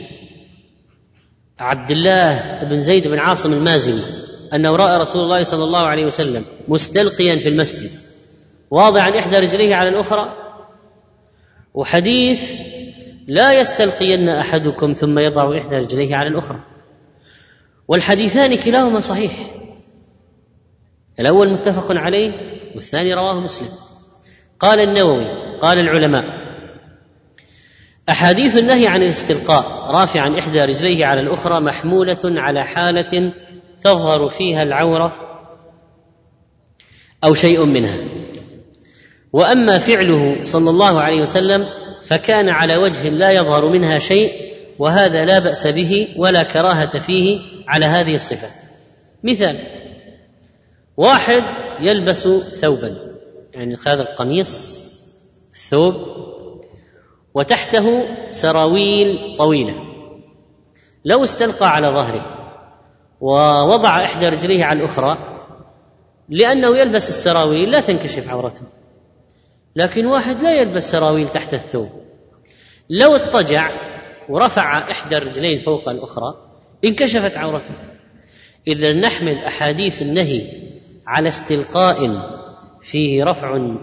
عبد 1.60 1.92
الله 1.92 2.64
بن 2.64 2.82
زيد 2.82 3.08
بن 3.08 3.20
عاصم 3.20 3.54
المازني؟ 3.54 4.21
انه 4.54 4.76
راى 4.76 4.98
رسول 4.98 5.24
الله 5.24 5.44
صلى 5.44 5.64
الله 5.64 5.82
عليه 5.82 6.06
وسلم 6.06 6.46
مستلقيا 6.68 7.36
في 7.36 7.50
المسجد 7.50 7.92
واضعا 8.72 9.20
إحدى 9.20 9.38
رجليه 9.38 9.76
على 9.76 9.90
الأخرى 9.90 10.34
وحديث 11.74 12.52
لا 13.28 13.54
يستلقين 13.54 14.30
أحدكم 14.30 14.94
ثم 14.94 15.20
يضع 15.20 15.58
إحدى 15.58 15.78
رجليه 15.78 16.16
على 16.16 16.30
الأخرى. 16.30 16.60
والحديثان 17.88 18.56
كلاهما 18.56 19.00
صحيح. 19.00 19.32
الأول 21.20 21.50
متفق 21.50 21.92
عليه 21.92 22.32
والثاني 22.76 23.14
رواه 23.14 23.40
مسلم. 23.40 23.68
قال 24.60 24.80
النووي 24.80 25.26
قال 25.62 25.80
العلماء 25.80 26.26
أحاديث 28.10 28.58
النهي 28.58 28.88
عن 28.88 29.04
الاستلقاء 29.04 29.92
رافعا 29.92 30.40
إحدى 30.40 30.66
رجليه 30.66 31.06
على 31.06 31.22
الأخرى 31.22 31.60
محمولة 31.60 32.20
على 32.24 32.66
حالة 32.66 33.32
تظهر 33.82 34.30
فيها 34.30 34.64
العورة 34.64 35.16
أو 37.24 37.34
شيء 37.34 37.66
منها. 37.66 37.98
وأما 39.34 39.78
فعله 39.78 40.38
صلى 40.44 40.70
الله 40.70 41.02
عليه 41.02 41.22
وسلم 41.22 41.66
فكان 42.04 42.50
على 42.50 42.78
وجه 42.78 43.10
لا 43.10 43.32
يظهر 43.32 43.70
منها 43.70 44.00
شيء 44.00 44.32
وهذا 44.80 45.26
لا 45.26 45.40
بأس 45.40 45.68
به 45.68 46.08
ولا 46.18 46.44
كراهة 46.44 47.00
فيه 47.00 47.40
على 47.68 47.86
هذه 47.86 48.16
الصفة. 48.16 48.48
مثال 49.24 49.68
واحد 50.98 51.44
يلبس 51.80 52.28
ثوبا 52.62 52.98
يعني 53.54 53.76
هذا 53.88 54.02
القميص 54.02 54.80
ثوب 55.70 55.96
وتحته 57.34 58.04
سراويل 58.30 59.38
طويلة. 59.38 59.84
لو 61.06 61.24
استلقى 61.24 61.76
على 61.76 61.88
ظهره 61.88 62.41
ووضع 63.22 64.04
إحدى 64.04 64.30
رجليه 64.30 64.66
على 64.66 64.80
الأخرى 64.80 65.18
لأنه 66.30 66.78
يلبس 66.78 67.10
السراويل 67.10 67.72
لا 67.72 67.80
تنكشف 67.80 68.30
عورته. 68.30 68.62
لكن 69.76 70.06
واحد 70.06 70.42
لا 70.42 70.54
يلبس 70.56 70.92
سراويل 70.92 71.28
تحت 71.28 71.54
الثوب. 71.54 71.90
لو 72.90 73.16
اضطجع 73.16 73.72
ورفع 74.30 74.92
إحدى 74.92 75.18
الرجلين 75.18 75.58
فوق 75.58 75.90
الأخرى 75.90 76.36
انكشفت 76.86 77.38
عورته. 77.38 77.74
إذا 78.68 78.94
نحمل 78.94 79.38
أحاديث 79.38 80.02
النهي 80.02 80.48
على 81.08 81.28
استلقاء 81.28 82.10
فيه 82.82 83.24
رفع 83.24 83.76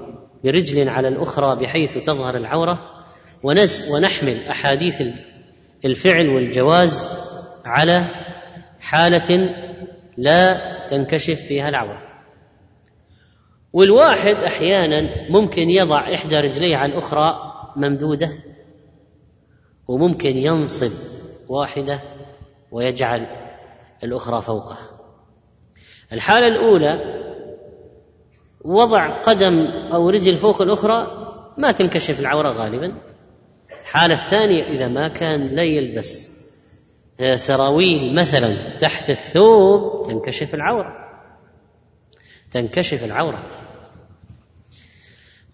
برجل 0.45 0.89
على 0.89 1.09
الأخرى 1.09 1.57
بحيث 1.57 1.99
تظهر 1.99 2.37
العورة 2.37 3.05
ونز 3.43 3.91
ونحمل 3.91 4.41
أحاديث 4.51 5.03
الفعل 5.85 6.29
والجواز 6.29 7.09
على 7.65 8.11
حالة 8.89 9.55
لا 10.17 10.61
تنكشف 10.87 11.41
فيها 11.41 11.69
العورة. 11.69 12.03
والواحد 13.73 14.35
أحيانا 14.35 15.31
ممكن 15.31 15.71
يضع 15.71 16.15
إحدى 16.15 16.37
رجليه 16.37 16.77
على 16.77 16.93
الأخرى 16.93 17.53
ممدودة 17.77 18.33
وممكن 19.89 20.37
ينصب 20.37 20.93
واحدة 21.49 22.03
ويجعل 22.71 23.27
الأخرى 24.05 24.43
فوقها. 24.43 24.91
الحالة 26.13 26.47
الأولى 26.49 27.01
وضع 28.65 29.21
قدم 29.21 29.67
أو 29.93 30.11
رجل 30.11 30.37
فوق 30.37 30.63
الأخرى 30.63 31.07
ما 31.59 31.73
تنكشف 31.73 32.21
العورة 32.21 32.49
غالبا. 32.49 32.93
الحالة 33.83 34.15
الثانية 34.15 34.63
إذا 34.63 34.89
ما 34.89 35.09
كان 35.09 35.45
لا 35.45 35.63
يلبس 35.63 36.38
سراويل 37.35 38.15
مثلا 38.15 38.79
تحت 38.79 39.11
الثوب 39.11 40.07
تنكشف 40.07 40.55
العورة. 40.55 40.97
تنكشف 42.51 43.05
العورة. 43.05 43.47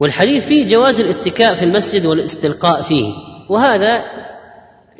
والحديث 0.00 0.46
فيه 0.46 0.68
جواز 0.68 1.00
الاتكاء 1.00 1.54
في 1.54 1.64
المسجد 1.64 2.06
والاستلقاء 2.06 2.82
فيه 2.82 3.12
وهذا 3.48 4.04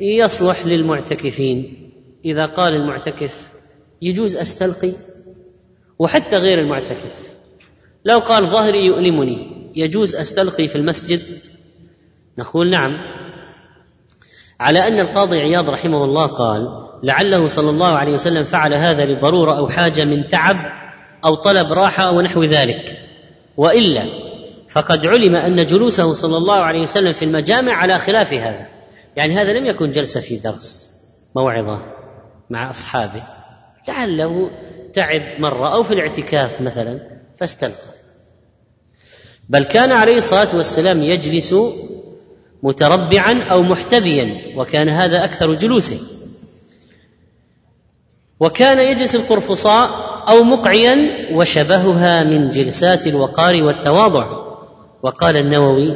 يصلح 0.01 0.65
للمعتكفين. 0.65 1.91
إذا 2.25 2.45
قال 2.45 2.73
المعتكف 2.73 3.49
يجوز 4.01 4.35
أستلقي 4.35 4.91
وحتى 5.99 6.37
غير 6.37 6.59
المعتكف. 6.59 7.31
لو 8.05 8.19
قال 8.19 8.45
ظهري 8.45 8.85
يؤلمني 8.85 9.71
يجوز 9.75 10.15
أستلقي 10.15 10.67
في 10.67 10.75
المسجد؟ 10.75 11.21
نقول 12.37 12.69
نعم. 12.69 13.24
على 14.59 14.87
أن 14.87 14.99
القاضي 14.99 15.39
عياض 15.39 15.69
رحمه 15.69 16.03
الله 16.03 16.25
قال 16.25 16.85
لعله 17.03 17.47
صلى 17.47 17.69
الله 17.69 17.97
عليه 17.97 18.13
وسلم 18.13 18.43
فعل 18.43 18.73
هذا 18.73 19.05
لضرورة 19.05 19.57
أو 19.57 19.67
حاجة 19.67 20.05
من 20.05 20.27
تعب 20.27 20.57
أو 21.25 21.35
طلب 21.35 21.73
راحة 21.73 22.11
ونحو 22.11 22.43
ذلك. 22.43 22.99
وإلا 23.57 24.05
فقد 24.69 25.05
علم 25.05 25.35
أن 25.35 25.65
جلوسه 25.65 26.13
صلى 26.13 26.37
الله 26.37 26.55
عليه 26.55 26.81
وسلم 26.81 27.13
في 27.13 27.25
المجامع 27.25 27.73
على 27.73 27.97
خلاف 27.97 28.33
هذا. 28.33 28.67
يعني 29.15 29.35
هذا 29.35 29.53
لم 29.53 29.65
يكن 29.65 29.91
جلسة 29.91 30.19
في 30.19 30.37
درس 30.37 30.95
موعظة 31.35 31.81
مع 32.49 32.69
أصحابه. 32.69 33.23
لعله 33.87 34.49
تعب 34.93 35.39
مرة 35.39 35.73
أو 35.73 35.83
في 35.83 35.93
الاعتكاف 35.93 36.61
مثلا 36.61 36.99
فاستلقى. 37.37 37.95
بل 39.49 39.63
كان 39.63 39.91
عليه 39.91 40.17
الصلاة 40.17 40.55
والسلام 40.55 41.03
يجلس 41.03 41.55
متربعا 42.63 43.43
أو 43.43 43.61
محتبيا 43.61 44.57
وكان 44.57 44.89
هذا 44.89 45.23
أكثر 45.23 45.53
جلوسه. 45.53 45.99
وكان 48.39 48.79
يجلس 48.79 49.15
القرفصاء 49.15 49.89
أو 50.29 50.43
مقعيا 50.43 50.97
وشبهها 51.33 52.23
من 52.23 52.49
جلسات 52.49 53.07
الوقار 53.07 53.63
والتواضع. 53.63 54.45
وقال 55.03 55.37
النووي 55.37 55.95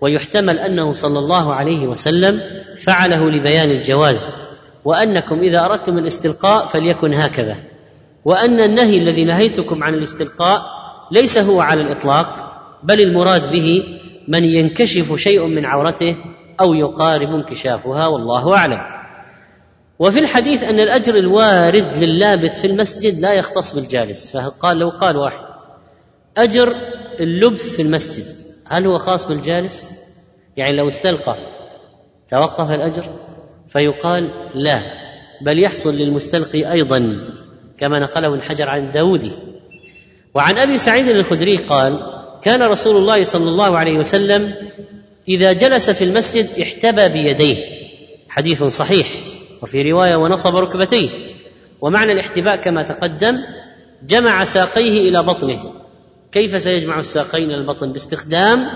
ويحتمل 0.00 0.58
أنه 0.58 0.92
صلى 0.92 1.18
الله 1.18 1.54
عليه 1.54 1.86
وسلم 1.86 2.40
فعله 2.78 3.30
لبيان 3.30 3.70
الجواز 3.70 4.36
وأنكم 4.84 5.38
إذا 5.38 5.64
أردتم 5.64 5.98
الاستلقاء 5.98 6.66
فليكن 6.66 7.14
هكذا. 7.14 7.56
وأن 8.24 8.60
النهي 8.60 8.98
الذي 8.98 9.24
نهيتكم 9.24 9.84
عن 9.84 9.94
الاستلقاء 9.94 10.62
ليس 11.12 11.38
هو 11.38 11.60
على 11.60 11.80
الإطلاق 11.80 12.52
بل 12.82 13.00
المراد 13.00 13.52
به 13.52 13.82
من 14.28 14.44
ينكشف 14.44 15.14
شيء 15.14 15.46
من 15.46 15.64
عورته 15.64 16.16
أو 16.60 16.74
يقارب 16.74 17.28
انكشافها 17.28 18.06
والله 18.06 18.56
أعلم. 18.56 18.80
وفي 19.98 20.18
الحديث 20.18 20.62
أن 20.62 20.80
الأجر 20.80 21.14
الوارد 21.14 21.96
لللابث 21.96 22.60
في 22.60 22.66
المسجد 22.66 23.20
لا 23.20 23.32
يختص 23.32 23.74
بالجالس. 23.74 24.36
فقال 24.36 24.76
لو 24.78 24.88
قال 24.88 25.16
واحد 25.16 25.44
أجر 26.36 26.74
اللبث 27.20 27.74
في 27.74 27.82
المسجد 27.82 28.24
هل 28.66 28.86
هو 28.86 28.98
خاص 28.98 29.26
بالجالس؟ 29.26 29.90
يعني 30.56 30.76
لو 30.76 30.88
استلقى 30.88 31.34
توقف 32.28 32.70
الأجر؟ 32.70 33.04
فيقال 33.68 34.30
لا 34.54 34.82
بل 35.40 35.58
يحصل 35.58 35.94
للمستلقي 35.94 36.72
أيضا 36.72 37.16
كما 37.78 37.98
نقله 37.98 38.28
ابن 38.28 38.42
حجر 38.42 38.68
عن 38.68 38.86
الداودي 38.86 39.32
وعن 40.34 40.58
أبي 40.58 40.78
سعيد 40.78 41.08
الخدري 41.08 41.56
قال 41.56 42.19
كان 42.42 42.62
رسول 42.62 42.96
الله 42.96 43.22
صلى 43.24 43.48
الله 43.48 43.78
عليه 43.78 43.98
وسلم 43.98 44.54
إذا 45.28 45.52
جلس 45.52 45.90
في 45.90 46.04
المسجد 46.04 46.60
احتبى 46.60 47.08
بيديه. 47.08 47.56
حديث 48.28 48.62
صحيح 48.62 49.08
وفي 49.62 49.92
رواية 49.92 50.16
ونصب 50.16 50.56
ركبتيه. 50.56 51.10
ومعنى 51.80 52.12
الاحتباء 52.12 52.56
كما 52.56 52.82
تقدم 52.82 53.36
جمع 54.06 54.44
ساقيه 54.44 55.08
إلى 55.08 55.22
بطنه. 55.22 55.72
كيف 56.32 56.62
سيجمع 56.62 57.00
الساقين 57.00 57.44
إلى 57.44 57.54
البطن؟ 57.54 57.92
باستخدام 57.92 58.68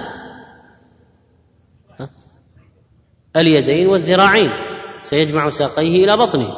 اليدين 3.36 3.86
والذراعين. 3.86 4.50
سيجمع 5.00 5.50
ساقيه 5.50 6.04
إلى 6.04 6.16
بطنه. 6.16 6.54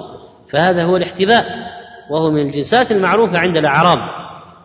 فهذا 0.48 0.84
هو 0.84 0.96
الاحتباء 0.96 1.46
وهو 2.10 2.30
من 2.30 2.40
الجنسات 2.40 2.92
المعروفة 2.92 3.38
عند 3.38 3.56
الأعراب. 3.56 3.98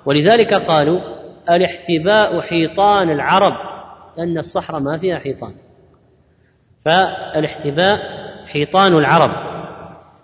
ولذلك 0.05 0.53
قالوا 0.53 1.20
الاحتباء 1.51 2.41
حيطان 2.41 3.09
العرب 3.09 3.53
لأن 4.17 4.37
الصحراء 4.37 4.81
ما 4.81 4.97
فيها 4.97 5.19
حيطان. 5.19 5.53
فالاحتباء 6.85 7.97
حيطان 8.45 8.97
العرب. 8.97 9.31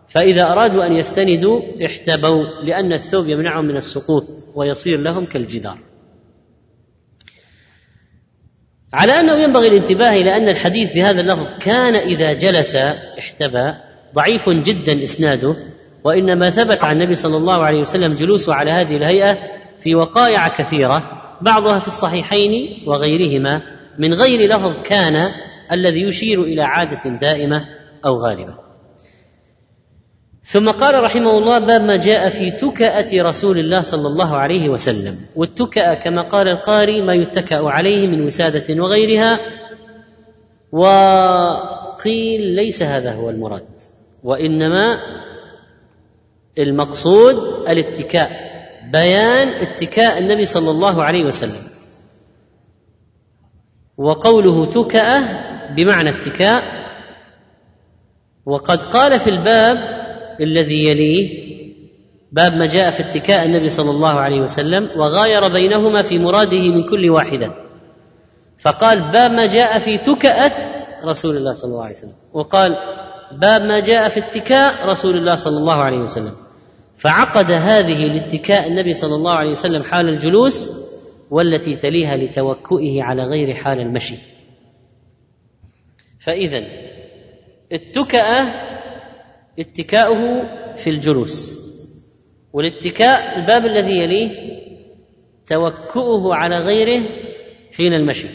فإذا 0.07 0.51
أرادوا 0.51 0.85
أن 0.85 0.93
يستندوا 0.93 1.61
احتبوا 1.85 2.43
لأن 2.63 2.93
الثوب 2.93 3.27
يمنعهم 3.27 3.65
من 3.65 3.77
السقوط 3.77 4.25
ويصير 4.55 4.99
لهم 4.99 5.25
كالجدار. 5.25 5.77
على 8.93 9.19
أنه 9.19 9.33
ينبغي 9.33 9.67
الانتباه 9.67 10.09
إلى 10.11 10.37
أن 10.37 10.49
الحديث 10.49 10.93
بهذا 10.93 11.21
اللفظ 11.21 11.47
كان 11.59 11.95
إذا 11.95 12.33
جلس 12.33 12.75
احتبى 13.19 13.73
ضعيف 14.15 14.49
جدا 14.49 15.03
إسناده 15.03 15.55
وإنما 16.03 16.49
ثبت 16.49 16.83
عن 16.83 16.95
النبي 16.95 17.15
صلى 17.15 17.37
الله 17.37 17.63
عليه 17.63 17.79
وسلم 17.79 18.13
جلوسه 18.13 18.53
على 18.53 18.71
هذه 18.71 18.97
الهيئة 18.97 19.37
في 19.79 19.95
وقائع 19.95 20.47
كثيرة. 20.47 21.16
بعضها 21.41 21.79
في 21.79 21.87
الصحيحين 21.87 22.83
وغيرهما 22.87 23.61
من 23.97 24.13
غير 24.13 24.55
لفظ 24.55 24.81
كان 24.81 25.31
الذي 25.71 26.01
يشير 26.01 26.41
إلى 26.41 26.61
عادة 26.61 27.09
دائمة 27.09 27.65
أو 28.05 28.15
غالبة. 28.15 28.57
ثم 30.43 30.69
قال 30.69 31.03
رحمه 31.03 31.37
الله 31.37 31.59
باب 31.59 31.81
ما 31.81 31.95
جاء 31.95 32.29
في 32.29 32.51
تكأة 32.51 33.21
رسول 33.21 33.59
الله 33.59 33.81
صلى 33.81 34.07
الله 34.07 34.35
عليه 34.35 34.69
وسلم. 34.69 35.15
والتكأة 35.35 35.93
كما 35.93 36.21
قال 36.21 36.47
القاري 36.47 37.01
ما 37.01 37.13
يتكأ 37.13 37.69
عليه 37.69 38.07
من 38.07 38.25
وسادة 38.25 38.83
وغيرها. 38.83 39.39
وقيل 40.71 42.41
ليس 42.41 42.83
هذا 42.83 43.13
هو 43.13 43.29
المراد 43.29 43.67
وإنما 44.23 44.97
المقصود 46.57 47.69
الاتكاء. 47.69 48.46
بيان 48.91 49.47
اتكاء 49.47 50.17
النبي 50.17 50.45
صلى 50.45 50.71
الله 50.71 51.03
عليه 51.03 51.23
وسلم. 51.23 51.63
وقوله 53.97 54.65
تكأة 54.65 55.23
بمعنى 55.75 56.09
اتكاء. 56.09 56.63
وقد 58.45 58.81
قال 58.81 59.19
في 59.19 59.29
الباب 59.29 59.77
الذي 60.41 60.87
يليه 60.87 61.47
باب 62.31 62.55
ما 62.55 62.65
جاء 62.65 62.91
في 62.91 62.99
اتكاء 63.03 63.45
النبي 63.45 63.69
صلى 63.69 63.91
الله 63.91 64.19
عليه 64.19 64.41
وسلم 64.41 64.89
وغاير 64.95 65.47
بينهما 65.47 66.01
في 66.01 66.19
مراده 66.19 66.59
من 66.59 66.89
كل 66.89 67.09
واحدة. 67.09 67.53
فقال 68.59 69.01
باب 69.01 69.31
ما 69.31 69.45
جاء 69.45 69.79
في 69.79 69.97
تكأة 69.97 70.51
رسول 71.05 71.37
الله 71.37 71.53
صلى 71.53 71.71
الله 71.71 71.83
عليه 71.83 71.95
وسلم. 71.95 72.15
وقال 72.33 72.77
باب 73.31 73.61
ما 73.61 73.79
جاء 73.79 74.09
في 74.09 74.19
اتكاء 74.19 74.87
رسول 74.87 75.17
الله 75.17 75.35
صلى 75.35 75.57
الله 75.57 75.75
عليه 75.75 75.97
وسلم. 75.97 76.46
فعقد 76.97 77.51
هذه 77.51 78.03
لاتكاء 78.05 78.67
النبي 78.67 78.93
صلى 78.93 79.15
الله 79.15 79.33
عليه 79.33 79.49
وسلم 79.49 79.83
حال 79.83 80.09
الجلوس 80.09 80.69
والتي 81.31 81.73
تليها 81.73 82.17
لتوكئه 82.17 83.03
على 83.03 83.23
غير 83.23 83.53
حال 83.53 83.79
المشي. 83.79 84.15
فإذا 86.19 86.63
التكأة 87.71 88.67
اتكاؤه 89.59 90.43
في 90.75 90.89
الجلوس 90.89 91.57
والاتكاء 92.53 93.39
الباب 93.39 93.65
الذي 93.65 93.97
يليه 93.97 94.31
توكؤه 95.47 96.35
على 96.35 96.57
غيره 96.57 97.09
حين 97.77 97.93
المشي. 97.93 98.27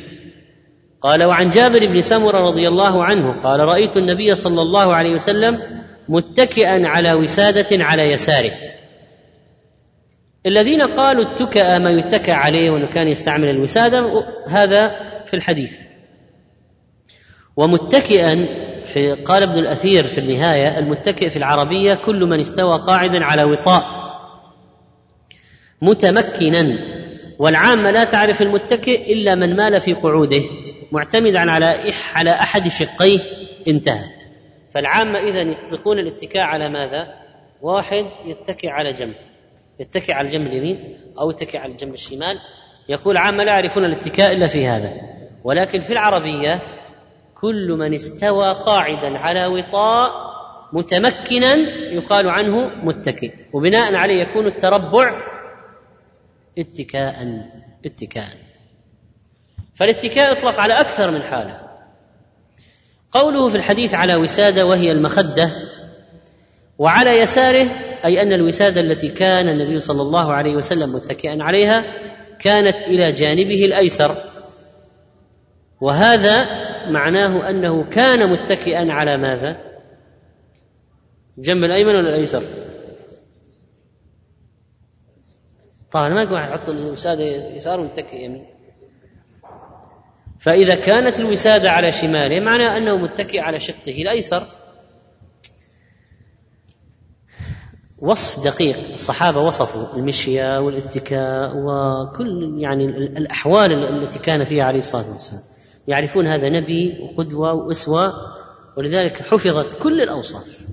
قال 1.00 1.22
وعن 1.24 1.50
جابر 1.50 1.86
بن 1.86 2.00
سمرة 2.00 2.38
رضي 2.38 2.68
الله 2.68 3.04
عنه 3.04 3.40
قال 3.40 3.60
رأيت 3.60 3.96
النبي 3.96 4.34
صلى 4.34 4.62
الله 4.62 4.94
عليه 4.94 5.14
وسلم 5.14 5.58
متكئا 6.08 6.88
على 6.88 7.12
وسادة 7.12 7.84
على 7.84 8.10
يساره. 8.12 8.50
الذين 10.46 10.82
قالوا 10.82 11.32
اتكأ 11.32 11.78
ما 11.78 11.90
يتكى 11.90 12.32
عليه 12.32 12.70
وإنه 12.70 12.86
كان 12.86 13.08
يستعمل 13.08 13.50
الوسادة 13.50 14.24
هذا 14.48 14.90
في 15.24 15.34
الحديث. 15.34 15.78
ومتكئا 17.56 18.34
في 18.84 19.12
قال 19.12 19.42
ابن 19.42 19.58
الأثير 19.58 20.04
في 20.04 20.18
النهاية 20.18 20.78
المتكئ 20.78 21.28
في 21.28 21.36
العربية 21.36 21.94
كل 21.94 22.24
من 22.24 22.40
استوى 22.40 22.78
قاعدا 22.78 23.24
على 23.24 23.44
وطاء 23.44 23.84
متمكنا. 25.82 26.78
والعامة 27.38 27.90
لا 27.90 28.04
تعرف 28.04 28.42
المتكئ 28.42 29.12
إلا 29.12 29.34
من 29.34 29.56
مال 29.56 29.80
في 29.80 29.92
قعوده 29.92 30.42
معتمدا 30.92 31.50
على 31.50 31.92
على 32.14 32.30
أحد 32.30 32.68
شقيه 32.68 33.20
انتهى. 33.68 34.21
فالعامة 34.74 35.18
اذا 35.18 35.40
يطلقون 35.40 35.98
الاتكاء 35.98 36.42
على 36.42 36.68
ماذا؟ 36.68 37.14
واحد 37.62 38.06
يتكئ 38.24 38.68
على 38.68 38.92
جنب. 38.92 39.14
يتكئ 39.80 40.12
على 40.12 40.28
الجنب 40.28 40.46
اليمين 40.46 40.98
أو 41.20 41.30
يتكئ 41.30 41.58
على 41.58 41.72
الجنب 41.72 41.94
الشمال. 41.94 42.38
يقول 42.88 43.16
عامة 43.16 43.44
لا 43.44 43.52
يعرفون 43.52 43.84
الاتكاء 43.84 44.32
إلا 44.32 44.46
في 44.46 44.66
هذا. 44.66 44.92
ولكن 45.44 45.80
في 45.80 45.92
العربية 45.92 46.62
كل 47.34 47.76
من 47.78 47.94
استوى 47.94 48.52
قاعدا 48.52 49.18
على 49.18 49.46
وطاء 49.46 50.32
متمكنا 50.72 51.54
يقال 51.92 52.28
عنه 52.28 52.84
متكئ. 52.84 53.34
وبناء 53.52 53.94
عليه 53.94 54.22
يكون 54.22 54.46
التربع 54.46 55.22
اتكاء 56.58 57.14
اتكاء. 57.84 58.36
فالاتكاء 59.74 60.32
يطلق 60.32 60.60
على 60.60 60.80
أكثر 60.80 61.10
من 61.10 61.22
حالة. 61.22 61.71
قوله 63.12 63.48
في 63.48 63.56
الحديث 63.56 63.94
على 63.94 64.16
وسادة 64.16 64.66
وهي 64.66 64.92
المخدة 64.92 65.50
وعلى 66.78 67.18
يساره 67.18 67.68
أي 68.04 68.22
أن 68.22 68.32
الوسادة 68.32 68.80
التي 68.80 69.08
كان 69.08 69.48
النبي 69.48 69.78
صلى 69.78 70.02
الله 70.02 70.32
عليه 70.32 70.56
وسلم 70.56 70.94
متكئا 70.94 71.42
عليها 71.42 71.84
كانت 72.38 72.76
إلى 72.82 73.12
جانبه 73.12 73.64
الأيسر. 73.64 74.14
وهذا 75.80 76.46
معناه 76.90 77.50
أنه 77.50 77.84
كان 77.84 78.30
متكئا 78.30 78.92
على 78.92 79.16
ماذا؟ 79.16 79.56
الجنب 81.38 81.64
الأيمن 81.64 81.96
ولا 81.96 82.08
الأيسر؟ 82.08 82.42
طبعا 85.92 86.08
ما 86.08 86.22
يقول 86.22 86.38
يحط 86.38 86.68
الوسادة 86.68 87.24
يسار 87.24 87.80
ويتكئ 87.80 88.24
يمين. 88.24 88.51
فإذا 90.42 90.74
كانت 90.74 91.20
الوسادة 91.20 91.70
على 91.70 91.92
شماله 91.92 92.40
معناه 92.40 92.76
أنه 92.76 92.96
متكئ 92.96 93.40
على 93.40 93.60
شقه 93.60 94.02
الأيسر. 94.02 94.46
وصف 97.98 98.44
دقيق. 98.44 98.76
الصحابة 98.92 99.40
وصفوا 99.40 99.98
المشية 99.98 100.60
والاتكاء 100.60 101.52
وكل 101.56 102.56
يعني 102.58 102.84
الأحوال 102.94 103.72
التي 103.72 104.18
كان 104.18 104.44
فيها 104.44 104.64
عليه 104.64 104.78
الصلاة 104.78 105.12
والسلام. 105.12 105.42
يعرفون 105.88 106.26
هذا 106.26 106.48
نبي 106.48 106.98
وقدوة 107.02 107.52
وأسوة 107.52 108.12
ولذلك 108.76 109.22
حفظت 109.22 109.82
كل 109.82 110.00
الأوصاف. 110.00 110.66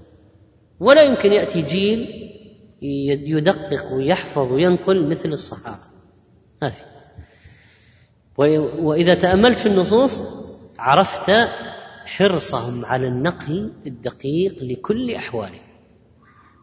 ولا 0.80 1.02
يمكن 1.02 1.32
يأتي 1.32 1.62
جيل 1.62 2.30
يدقق 3.28 3.94
ويحفظ 3.94 4.54
وينقل 4.54 5.10
مثل 5.10 5.30
الصحابة. 5.30 5.84
ما 6.62 6.70
في 6.70 6.89
وإذا 8.80 9.14
تأملت 9.14 9.58
في 9.58 9.66
النصوص 9.66 10.24
عرفت 10.80 11.32
حرصهم 12.06 12.86
على 12.86 13.08
النقل 13.08 13.74
الدقيق 13.88 14.64
لكل 14.64 15.12
احواله 15.12 15.60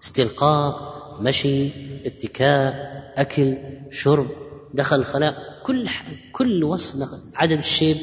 استلقاء 0.02 0.96
مشي 1.20 1.68
اتكاء 2.06 2.74
أكل 3.16 3.56
شرب 3.90 4.26
دخل 4.74 4.96
الخلاء 4.96 5.34
كل 5.64 5.88
كل 6.32 6.64
وصف 6.64 7.08
عدد 7.36 7.58
الشيب 7.58 7.96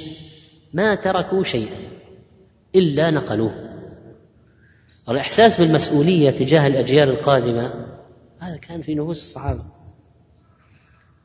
ما 0.74 0.96
تركوا 0.96 1.44
شيئا 1.44 1.78
إلا 2.76 3.12
نقلوه. 3.12 3.54
الإحساس 5.10 5.62
بالمسؤولية 5.62 6.30
تجاه 6.32 6.68
الأجيال 6.68 7.10
القادمة 7.10 7.88
هذا 8.40 8.58
كان 8.58 8.82
في 8.82 8.96
نفوس 8.96 9.18
الصحابة. 9.18 9.62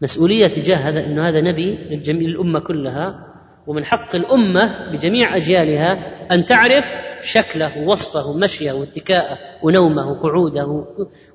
مسؤولية 0.02 0.46
تجاه 0.46 0.76
هذا 0.76 1.06
أنه 1.06 1.28
هذا 1.28 1.40
نبي 1.40 1.74
للجميع 1.74 2.28
الأمة 2.28 2.60
كلها 2.60 3.28
ومن 3.66 3.84
حق 3.84 4.14
الأمة 4.14 4.92
بجميع 4.92 5.36
أجيالها 5.36 5.98
أن 6.34 6.44
تعرف 6.44 6.94
شكله 7.22 7.82
ووصفه 7.82 8.30
ومشيه 8.30 8.72
واتكاءه 8.72 9.38
ونومه 9.62 10.10
وقعوده 10.10 10.84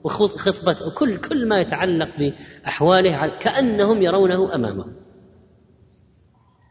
وخطبته 0.03 0.87
وكل 0.87 1.15
كل 1.15 1.47
ما 1.47 1.57
يتعلق 1.57 2.09
بأحواله 2.17 3.37
كأنهم 3.39 4.01
يرونه 4.01 4.55
أمامهم 4.55 4.93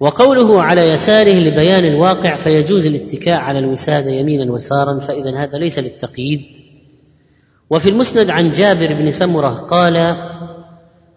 وقوله 0.00 0.62
على 0.62 0.88
يساره 0.88 1.34
لبيان 1.34 1.84
الواقع 1.84 2.36
فيجوز 2.36 2.86
الاتكاء 2.86 3.40
على 3.40 3.58
الوسادة 3.58 4.10
يمينا 4.10 4.52
وسارا 4.52 5.00
فإذا 5.00 5.36
هذا 5.36 5.58
ليس 5.58 5.78
للتقييد. 5.78 6.42
وفي 7.70 7.88
المسند 7.88 8.30
عن 8.30 8.52
جابر 8.52 8.94
بن 8.94 9.10
سمرة 9.10 9.48
قال 9.48 10.16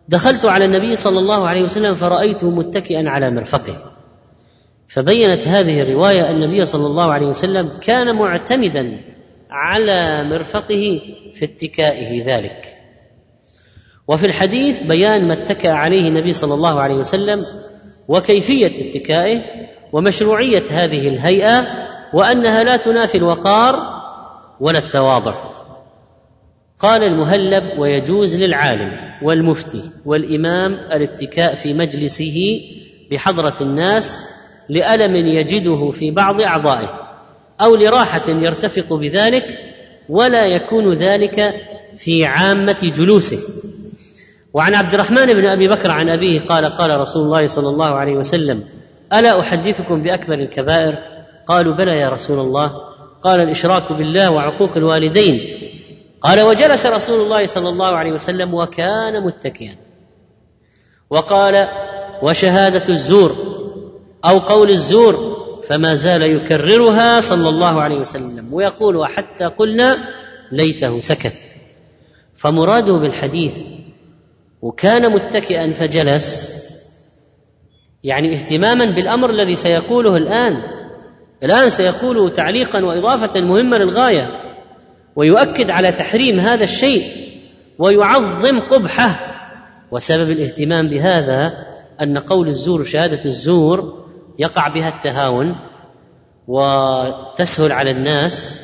دخلت 0.09 0.45
على 0.45 0.65
النبي 0.65 0.95
صلى 0.95 1.19
الله 1.19 1.47
عليه 1.47 1.61
وسلم 1.61 1.95
فرأيته 1.95 2.49
متكئا 2.49 3.09
على 3.09 3.31
مرفقه. 3.31 3.91
فبينت 4.87 5.47
هذه 5.47 5.81
الرواية 5.81 6.21
أن 6.21 6.43
النبي 6.43 6.65
صلى 6.65 6.87
الله 6.87 7.11
عليه 7.11 7.27
وسلم 7.27 7.69
كان 7.81 8.15
معتمدا 8.15 9.01
على 9.49 10.23
مرفقه 10.23 11.01
في 11.33 11.45
اتكائه 11.45 12.25
ذلك. 12.25 12.67
وفي 14.07 14.25
الحديث 14.25 14.83
بيان 14.83 15.27
ما 15.27 15.33
اتكأ 15.33 15.71
عليه 15.71 16.07
النبي 16.07 16.31
صلى 16.31 16.53
الله 16.53 16.79
عليه 16.79 16.95
وسلم 16.95 17.45
وكيفية 18.07 18.89
اتكائه 18.89 19.41
ومشروعية 19.93 20.63
هذه 20.71 21.07
الهيئة 21.07 21.67
وأنها 22.13 22.63
لا 22.63 22.77
تنافي 22.77 23.17
الوقار 23.17 24.01
ولا 24.59 24.79
التواضع. 24.79 25.54
قال 26.85 27.03
المهلب 27.03 27.79
ويجوز 27.79 28.43
للعالم 28.43 28.91
والمفتي 29.21 29.81
والإمام 30.05 30.73
الاتكاء 30.73 31.55
في 31.55 31.73
مجلسه 31.73 32.61
بحضرة 33.11 33.55
الناس 33.61 34.19
لألم 34.69 35.15
يجده 35.15 35.91
في 35.91 36.11
بعض 36.11 36.41
أعضائه 36.41 36.99
أو 37.61 37.75
لراحة 37.75 38.29
يرتفق 38.29 38.93
بذلك 38.93 39.59
ولا 40.09 40.45
يكون 40.45 40.93
ذلك 40.93 41.55
في 41.95 42.25
عامة 42.25 42.91
جلوسه. 42.97 43.37
وعن 44.53 44.75
عبد 44.75 44.93
الرحمن 44.93 45.25
بن 45.25 45.45
أبي 45.45 45.67
بكر 45.67 45.91
عن 45.91 46.09
أبيه 46.09 46.39
قال 46.39 46.65
قال 46.65 46.99
رسول 46.99 47.23
الله 47.23 47.47
صلى 47.47 47.69
الله 47.69 47.89
عليه 47.89 48.15
وسلم 48.15 48.63
ألا 49.13 49.39
أحدثكم 49.39 50.01
بأكبر 50.01 50.33
الكبائر؟ 50.33 50.95
قالوا 51.47 51.73
بلى 51.73 51.97
يا 51.97 52.09
رسول 52.09 52.39
الله. 52.39 52.71
قال 53.21 53.41
الإشراك 53.41 53.91
بالله 53.91 54.31
وعقوق 54.31 54.77
الوالدين. 54.77 55.39
قال 56.25 56.41
وجلس 56.41 56.85
رسول 56.85 57.21
الله 57.21 57.45
صلى 57.45 57.69
الله 57.69 57.87
عليه 57.87 58.11
وسلم 58.11 58.53
وكان 58.53 59.25
متكئا. 59.25 59.75
وقال 61.09 61.67
وشهادة 62.21 62.89
الزور 62.89 63.35
أو 64.25 64.39
قول 64.39 64.69
الزور 64.69 65.37
فما 65.67 65.93
زال 65.93 66.21
يكررها 66.21 67.21
صلى 67.21 67.49
الله 67.49 67.81
عليه 67.81 67.95
وسلم. 67.95 68.53
ويقول 68.53 68.95
وحتى 68.95 69.45
قلنا 69.45 69.97
ليته 70.51 70.99
سكت. 70.99 71.59
فمراده 72.35 72.93
بالحديث 72.93 73.57
وكان 74.61 75.11
متكئا 75.11 75.71
فجلس 75.71 76.53
يعني 78.03 78.35
اهتماما 78.35 78.85
بالأمر 78.85 79.29
الذي 79.29 79.55
سيقوله 79.55 80.17
الآن. 80.17 80.53
الآن 81.43 81.69
سيقوله 81.69 82.29
تعليقا 82.29 82.85
وإضافة 82.85 83.41
مهمة 83.41 83.77
للغاية. 83.77 84.44
ويؤكد 85.15 85.69
على 85.69 85.91
تحريم 85.91 86.39
هذا 86.39 86.63
الشيء 86.63 87.03
ويعظم 87.79 88.59
قبحه. 88.59 89.31
وسبب 89.91 90.31
الاهتمام 90.31 90.89
بهذا 90.89 91.51
أن 92.01 92.17
قول 92.17 92.47
الزور 92.47 92.83
شهادة 92.83 93.25
الزور 93.25 94.05
يقع 94.39 94.67
بها 94.67 94.89
التهاون 94.89 95.55
وتسهل 96.47 97.71
على 97.71 97.91
الناس 97.91 98.61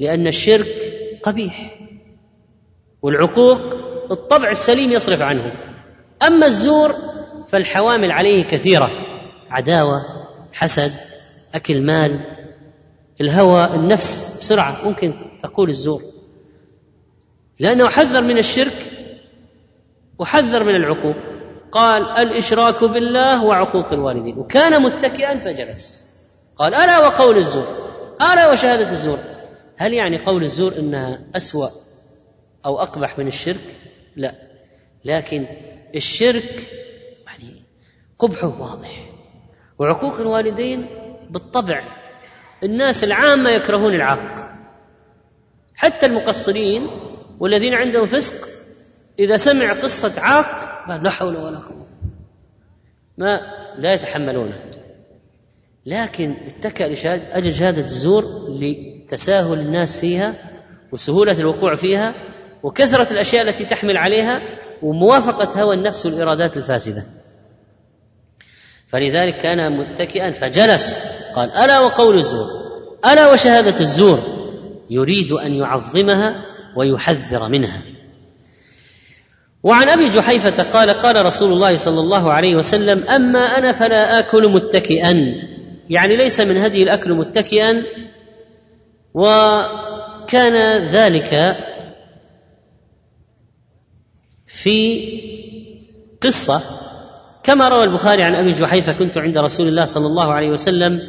لأن 0.00 0.26
الشرك 0.26 0.66
قبيح 1.22 1.78
والعقوق 3.02 3.60
الطبع 4.10 4.50
السليم 4.50 4.92
يصرف 4.92 5.22
عنه. 5.22 5.52
أما 6.22 6.46
الزور 6.46 6.94
فالحوامل 7.48 8.12
عليه 8.12 8.44
كثيرة 8.44 8.90
عداوة 9.50 10.02
حسد 10.52 10.92
أكل 11.54 11.82
مال 11.82 12.39
الهوى 13.20 13.74
النفس 13.74 14.40
بسرعة. 14.40 14.84
ممكن 14.84 15.14
تقول 15.42 15.68
الزور. 15.68 16.02
لأنه 17.58 17.88
حذر 17.88 18.22
من 18.22 18.38
الشرك 18.38 18.92
وحذر 20.18 20.64
من 20.64 20.74
العقوق. 20.76 21.16
قال 21.72 22.02
الإشراك 22.02 22.84
بالله 22.84 23.44
وعقوق 23.44 23.92
الوالدين. 23.92 24.38
وكان 24.38 24.82
متكئا 24.82 25.36
فجلس. 25.36 26.10
قال 26.56 26.74
ألا 26.74 26.98
وقول 26.98 27.36
الزور؟ 27.36 27.66
ألا 28.32 28.50
وشهادة 28.50 28.90
الزور؟ 28.90 29.18
هل 29.76 29.94
يعني 29.94 30.18
قول 30.18 30.42
الزور 30.42 30.78
إنها 30.78 31.20
أسوأ 31.36 31.68
أو 32.66 32.78
أقبح 32.82 33.18
من 33.18 33.26
الشرك؟ 33.26 33.78
لا. 34.16 34.34
لكن 35.04 35.46
الشرك 35.94 36.68
يعني 37.26 37.62
قبحه 38.18 38.60
واضح. 38.60 39.10
وعقوق 39.78 40.20
الوالدين 40.20 40.86
بالطبع 41.30 41.99
الناس 42.62 43.04
العامة 43.04 43.50
يكرهون 43.50 43.94
العاق. 43.94 44.50
حتى 45.74 46.06
المقصرين 46.06 46.86
والذين 47.40 47.74
عندهم 47.74 48.06
فسق 48.06 48.48
إذا 49.18 49.36
سمع 49.36 49.72
قصة 49.72 50.20
عاق 50.20 50.84
قال 50.88 51.02
لا 51.02 51.10
حول 51.10 51.36
ولا 51.36 51.58
قوة. 51.58 51.86
ما 53.18 53.40
لا 53.78 53.92
يتحملونه. 53.92 54.60
لكن 55.86 56.36
اتكأ 56.46 56.84
لأجل 56.84 57.54
شهادة 57.54 57.82
الزور 57.82 58.24
لتساهل 58.48 59.58
الناس 59.58 59.98
فيها 59.98 60.34
وسهولة 60.92 61.40
الوقوع 61.40 61.74
فيها 61.74 62.14
وكثرة 62.62 63.12
الأشياء 63.12 63.48
التي 63.48 63.64
تحمل 63.64 63.96
عليها 63.96 64.40
وموافقة 64.82 65.62
هوى 65.62 65.76
النفس 65.76 66.06
والإرادات 66.06 66.56
الفاسدة. 66.56 67.04
فلذلك 68.86 69.36
كان 69.36 69.78
متكئا 69.78 70.30
فجلس 70.30 71.04
قال 71.36 71.50
ألا 71.50 71.80
وقول 71.80 72.16
الزور؟ 72.18 72.46
ألا 73.06 73.32
وشهادة 73.32 73.80
الزور؟ 73.80 74.18
يريد 74.90 75.32
أن 75.32 75.52
يعظمها 75.54 76.34
ويحذر 76.76 77.48
منها. 77.48 77.82
وعن 79.62 79.88
أبي 79.88 80.08
جحيفة 80.08 80.62
قال 80.62 80.90
قال 80.90 81.26
رسول 81.26 81.52
الله 81.52 81.76
صلى 81.76 82.00
الله 82.00 82.32
عليه 82.32 82.56
وسلم 82.56 83.08
أما 83.08 83.38
أنا 83.38 83.72
فلا 83.72 84.18
آكل 84.18 84.48
متكئا. 84.48 85.34
يعني 85.90 86.16
ليس 86.16 86.40
من 86.40 86.56
هدي 86.56 86.82
الأكل 86.82 87.12
متكئا. 87.12 87.74
وكان 89.14 90.84
ذلك 90.84 91.56
في 94.46 95.02
قصة 96.22 96.62
كما 97.42 97.68
روى 97.68 97.84
البخاري 97.84 98.22
عن 98.22 98.34
أبي 98.34 98.52
جحيفة 98.52 98.92
كنت 98.92 99.18
عند 99.18 99.38
رسول 99.38 99.68
الله 99.68 99.84
صلى 99.84 100.06
الله 100.06 100.32
عليه 100.32 100.50
وسلم 100.50 101.00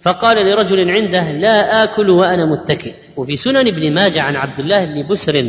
فقال 0.00 0.46
لرجل 0.46 0.90
عنده 0.90 1.32
لا 1.32 1.84
آكل 1.84 2.10
وأنا 2.10 2.46
متكئ. 2.52 2.94
وفي 3.16 3.36
سنن 3.36 3.56
ابن 3.56 3.94
ماجه 3.94 4.22
عن 4.22 4.36
عبد 4.36 4.60
الله 4.60 4.84
بن 4.84 5.08
بسر 5.10 5.44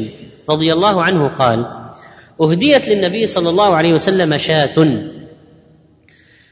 رضي 0.50 0.74
الله 0.74 1.04
عنه 1.04 1.36
قال 1.36 1.66
أهديت 2.42 2.90
للنبي 2.90 3.26
صلى 3.26 3.50
الله 3.50 3.76
عليه 3.76 3.94
وسلم 3.94 4.38
شاة. 4.38 5.04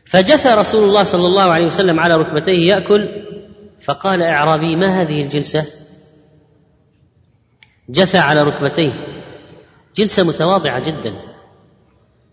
فجثى 0.05 0.49
رسول 0.49 0.89
الله 0.89 1.03
صلى 1.03 1.27
الله 1.27 1.43
عليه 1.43 1.67
وسلم 1.67 1.99
على 1.99 2.15
ركبتيه 2.15 2.67
يأكل 2.67 3.09
فقال 3.81 4.23
أعرابي 4.23 4.75
ما 4.75 5.01
هذه 5.01 5.21
الجلسة؟ 5.23 5.65
جثى 7.89 8.17
على 8.17 8.43
ركبتيه. 8.43 8.91
جلسة 9.95 10.23
متواضعة 10.23 10.87
جدا. 10.87 11.32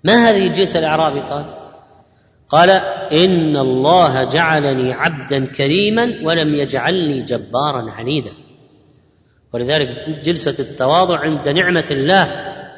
ما 0.04 0.30
هذه 0.30 0.46
الجلسة 0.46 0.78
الأعرابي؟ 0.78 1.20
قال 1.20 1.44
قال 2.48 2.70
إن 3.12 3.56
الله 3.56 4.24
جعلني 4.24 4.92
عبدا 4.92 5.46
كريما 5.46 6.06
ولم 6.24 6.54
يجعلني 6.54 7.22
جبارا 7.22 7.90
عنيدا. 7.90 8.30
ولذلك 9.52 9.88
جلسة 10.24 10.62
التواضع 10.62 11.18
عند 11.18 11.48
نعمة 11.48 11.86
الله 11.90 12.22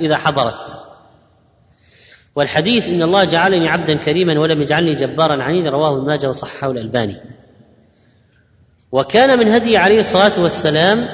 إذا 0.01 0.17
حضرت. 0.17 0.79
والحديث 2.37 2.89
إن 2.89 3.03
الله 3.03 3.25
جعلني 3.25 3.69
عبدا 3.69 3.95
كريما 3.95 4.41
ولم 4.41 4.63
يجعلني 4.63 4.95
جبارا 4.95 5.43
عنيدا 5.43 5.71
رواه 5.71 5.97
ابن 5.97 6.07
ماجه 6.07 6.29
وصححه 6.29 6.71
الألباني. 6.71 7.17
وكان 8.93 9.39
من 9.39 9.49
هدي 9.49 9.77
عليه 9.77 9.99
الصلاة 9.99 10.43
والسلام 10.43 11.07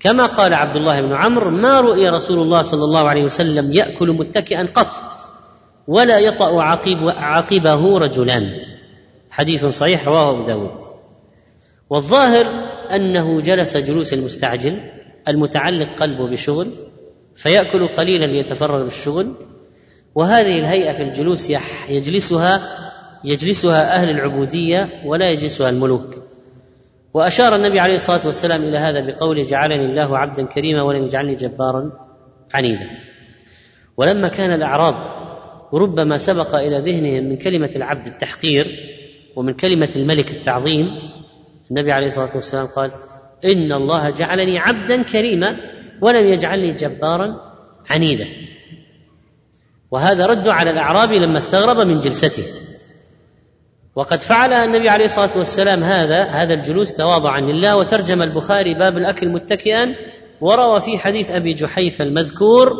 كما 0.00 0.26
قال 0.26 0.54
عبد 0.54 0.76
الله 0.76 1.00
بن 1.00 1.12
عمرو 1.12 1.50
ما 1.50 1.80
رؤي 1.80 2.08
رسول 2.08 2.38
الله 2.38 2.62
صلى 2.62 2.84
الله 2.84 3.08
عليه 3.08 3.24
وسلم 3.24 3.72
يأكل 3.72 4.12
متكئا 4.12 4.66
قط 4.74 4.86
ولا 5.86 6.18
يطأ 6.18 6.62
عقيب 6.62 6.98
عقبه 7.08 7.98
رجلان 7.98 8.52
حديث 9.30 9.64
صحيح 9.64 10.08
رواه 10.08 10.30
أبو 10.30 10.46
داود. 10.46 10.80
والظاهر 11.90 12.46
أنه 12.94 13.40
جلس 13.40 13.76
جلوس 13.76 14.12
المستعجل 14.12 14.78
المتعلق 15.28 16.00
قلبه 16.00 16.30
بشغل 16.30 16.66
فيأكل 17.36 17.88
قليلا 17.88 18.26
ليتفرغ 18.26 18.82
للشغل 18.82 19.34
وهذه 20.14 20.58
الهيئة 20.58 20.92
في 20.92 21.02
الجلوس 21.02 21.52
يجلسها 21.88 22.60
يجلسها 23.24 23.94
أهل 23.94 24.10
العبودية 24.10 24.88
ولا 25.06 25.30
يجلسها 25.30 25.70
الملوك. 25.70 26.19
وأشار 27.14 27.56
النبي 27.56 27.80
عليه 27.80 27.94
الصلاة 27.94 28.26
والسلام 28.26 28.62
إلى 28.62 28.78
هذا 28.78 29.06
بقوله 29.06 29.42
جعلني 29.42 29.84
الله 29.84 30.18
عبدا 30.18 30.46
كريما 30.46 30.82
ولم 30.82 31.04
يجعلني 31.04 31.34
جبارا 31.34 31.92
عنيدا. 32.54 32.90
ولما 33.96 34.28
كان 34.28 34.52
الأعراب 34.52 34.94
ربما 35.74 36.18
سبق 36.18 36.54
إلى 36.54 36.78
ذهنهم 36.78 37.24
من 37.24 37.36
كلمة 37.36 37.70
العبد 37.76 38.06
التحقير 38.06 38.66
ومن 39.36 39.52
كلمة 39.52 39.90
الملك 39.96 40.30
التعظيم 40.30 40.86
النبي 41.70 41.92
عليه 41.92 42.06
الصلاة 42.06 42.30
والسلام 42.34 42.66
قال 42.66 42.90
إن 43.44 43.72
الله 43.72 44.10
جعلني 44.10 44.58
عبدا 44.58 45.02
كريما 45.02 45.56
ولم 46.00 46.26
يجعلني 46.26 46.72
جبارا 46.72 47.36
عنيدا. 47.90 48.26
وهذا 49.90 50.26
رد 50.26 50.48
على 50.48 50.70
الأعرابي 50.70 51.18
لما 51.18 51.38
استغرب 51.38 51.86
من 51.86 52.00
جلسته. 52.00 52.44
وقد 53.94 54.20
فعلها 54.20 54.64
النبي 54.64 54.88
عليه 54.88 55.04
الصلاة 55.04 55.38
والسلام 55.38 55.84
هذا 55.84 56.24
هذا 56.24 56.54
الجلوس 56.54 56.94
تواضعا 56.94 57.40
لله 57.40 57.76
وترجم 57.76 58.22
البخاري 58.22 58.74
باب 58.74 58.98
الأكل 58.98 59.28
متكئا 59.28 59.94
وروى 60.40 60.80
في 60.80 60.98
حديث 60.98 61.30
أبي 61.30 61.54
جحيفه 61.54 62.04
المذكور 62.04 62.72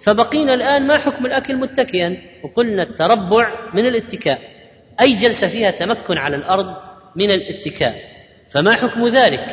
فبقينا 0.00 0.54
الآن 0.54 0.86
ما 0.86 0.98
حكم 0.98 1.26
الأكل 1.26 1.56
متكئا؟ 1.56 2.16
وقلنا 2.44 2.82
التربع 2.82 3.70
من 3.74 3.86
الاتكاء. 3.86 4.40
أي 5.00 5.14
جلسة 5.14 5.46
فيها 5.46 5.70
تمكن 5.70 6.18
على 6.18 6.36
الأرض 6.36 6.76
من 7.16 7.30
الاتكاء. 7.30 7.94
فما 8.48 8.72
حكم 8.72 9.06
ذلك؟ 9.06 9.46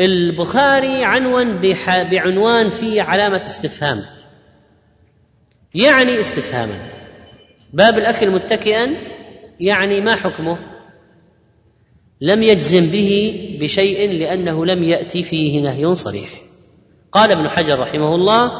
البخاري 0.00 1.04
عنون 1.04 1.60
بعنوان 1.86 2.68
فيه 2.68 3.02
علامة 3.02 3.40
استفهام. 3.40 4.02
يعني 5.74 6.20
استفهاما. 6.20 6.78
باب 7.72 7.98
الأكل 7.98 8.30
متكئا 8.30 9.13
يعني 9.60 10.00
ما 10.00 10.14
حكمه؟ 10.14 10.58
لم 12.20 12.42
يجزم 12.42 12.86
به 12.86 13.58
بشيء 13.60 14.12
لأنه 14.18 14.66
لم 14.66 14.82
يأتي 14.82 15.22
فيه 15.22 15.60
نهي 15.60 15.94
صريح. 15.94 16.30
قال 17.12 17.30
ابن 17.30 17.48
حجر 17.48 17.78
رحمه 17.78 18.14
الله 18.14 18.50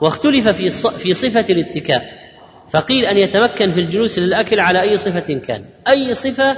واختلف 0.00 0.48
في 0.48 0.70
في 0.90 1.14
صفة 1.14 1.52
الاتكاء 1.52 2.24
فقيل 2.70 3.04
أن 3.04 3.18
يتمكن 3.18 3.70
في 3.70 3.80
الجلوس 3.80 4.18
للأكل 4.18 4.60
على 4.60 4.80
أي 4.80 4.96
صفة 4.96 5.38
كان. 5.46 5.64
أي 5.88 6.14
صفة؟ 6.14 6.56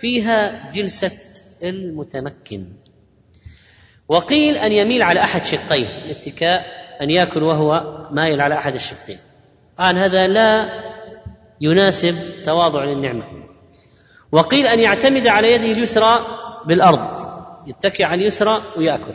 فيها 0.00 0.70
جلسة 0.70 1.10
المتمكن. 1.62 2.66
وقيل 4.08 4.56
أن 4.56 4.72
يميل 4.72 5.02
على 5.02 5.20
أحد 5.20 5.44
شقيه 5.44 5.86
الاتكاء 6.04 6.60
أن 7.02 7.10
يأكل 7.10 7.42
وهو 7.42 8.02
مايل 8.10 8.40
على 8.40 8.54
أحد 8.54 8.74
الشقين. 8.74 9.18
قال 9.78 9.98
هذا 9.98 10.26
لا 10.26 10.68
يناسب 11.60 12.14
تواضع 12.44 12.84
للنعمة. 12.84 13.24
وقيل 14.32 14.66
أن 14.66 14.80
يعتمد 14.80 15.26
على 15.26 15.52
يده 15.52 15.72
اليسرى 15.72 16.18
بالأرض 16.66 17.18
يتكئ 17.66 18.04
على 18.04 18.20
اليسرى 18.20 18.62
ويأكل. 18.76 19.14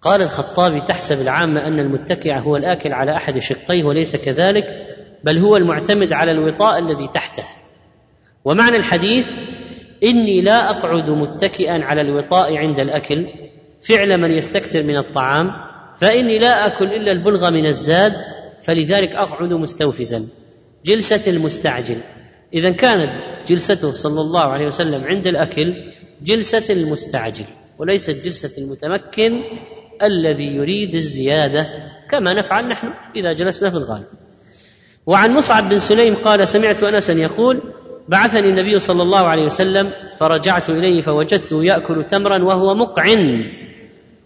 قال 0.00 0.22
الخطابي 0.22 0.80
تحسب 0.80 1.20
العامه 1.20 1.66
أن 1.66 1.80
المتكئ 1.80 2.38
هو 2.38 2.56
الآكل 2.56 2.92
على 2.92 3.16
أحد 3.16 3.38
شقيه 3.38 3.84
وليس 3.84 4.16
كذلك 4.16 4.86
بل 5.24 5.38
هو 5.38 5.56
المعتمد 5.56 6.12
على 6.12 6.30
الوطاء 6.30 6.78
الذي 6.78 7.08
تحته. 7.08 7.44
ومعنى 8.44 8.76
الحديث 8.76 9.32
إني 10.04 10.40
لا 10.40 10.70
أقعد 10.70 11.10
متكئا 11.10 11.84
على 11.84 12.00
الوطاء 12.00 12.56
عند 12.56 12.80
الأكل 12.80 13.26
فعل 13.80 14.18
من 14.18 14.30
يستكثر 14.30 14.82
من 14.82 14.96
الطعام 14.96 15.50
فإني 15.96 16.38
لا 16.38 16.66
آكل 16.66 16.84
إلا 16.84 17.12
البلغ 17.12 17.50
من 17.50 17.66
الزاد 17.66 18.12
فلذلك 18.62 19.14
أقعد 19.14 19.52
مستوفزا. 19.52 20.28
جلسة 20.84 21.30
المستعجل. 21.30 21.96
إذا 22.54 22.70
كانت 22.70 23.10
جلسته 23.46 23.92
صلى 23.92 24.20
الله 24.20 24.40
عليه 24.40 24.66
وسلم 24.66 25.04
عند 25.04 25.26
الأكل 25.26 25.74
جلسة 26.22 26.72
المستعجل 26.72 27.44
وليست 27.78 28.24
جلسة 28.24 28.62
المتمكن 28.62 29.42
الذي 30.02 30.44
يريد 30.44 30.94
الزيادة 30.94 31.66
كما 32.10 32.32
نفعل 32.32 32.68
نحن 32.68 32.86
إذا 33.16 33.32
جلسنا 33.32 33.70
في 33.70 33.76
الغالب. 33.76 34.06
وعن 35.06 35.34
مصعب 35.34 35.68
بن 35.68 35.78
سليم 35.78 36.14
قال 36.14 36.48
سمعت 36.48 36.82
انسا 36.82 37.12
يقول 37.12 37.62
بعثني 38.08 38.48
النبي 38.48 38.78
صلى 38.78 39.02
الله 39.02 39.18
عليه 39.26 39.42
وسلم 39.42 39.90
فرجعت 40.18 40.70
إليه 40.70 41.00
فوجدته 41.00 41.64
يأكل 41.64 42.04
تمرا 42.04 42.44
وهو 42.44 42.74
مقعن. 42.74 43.44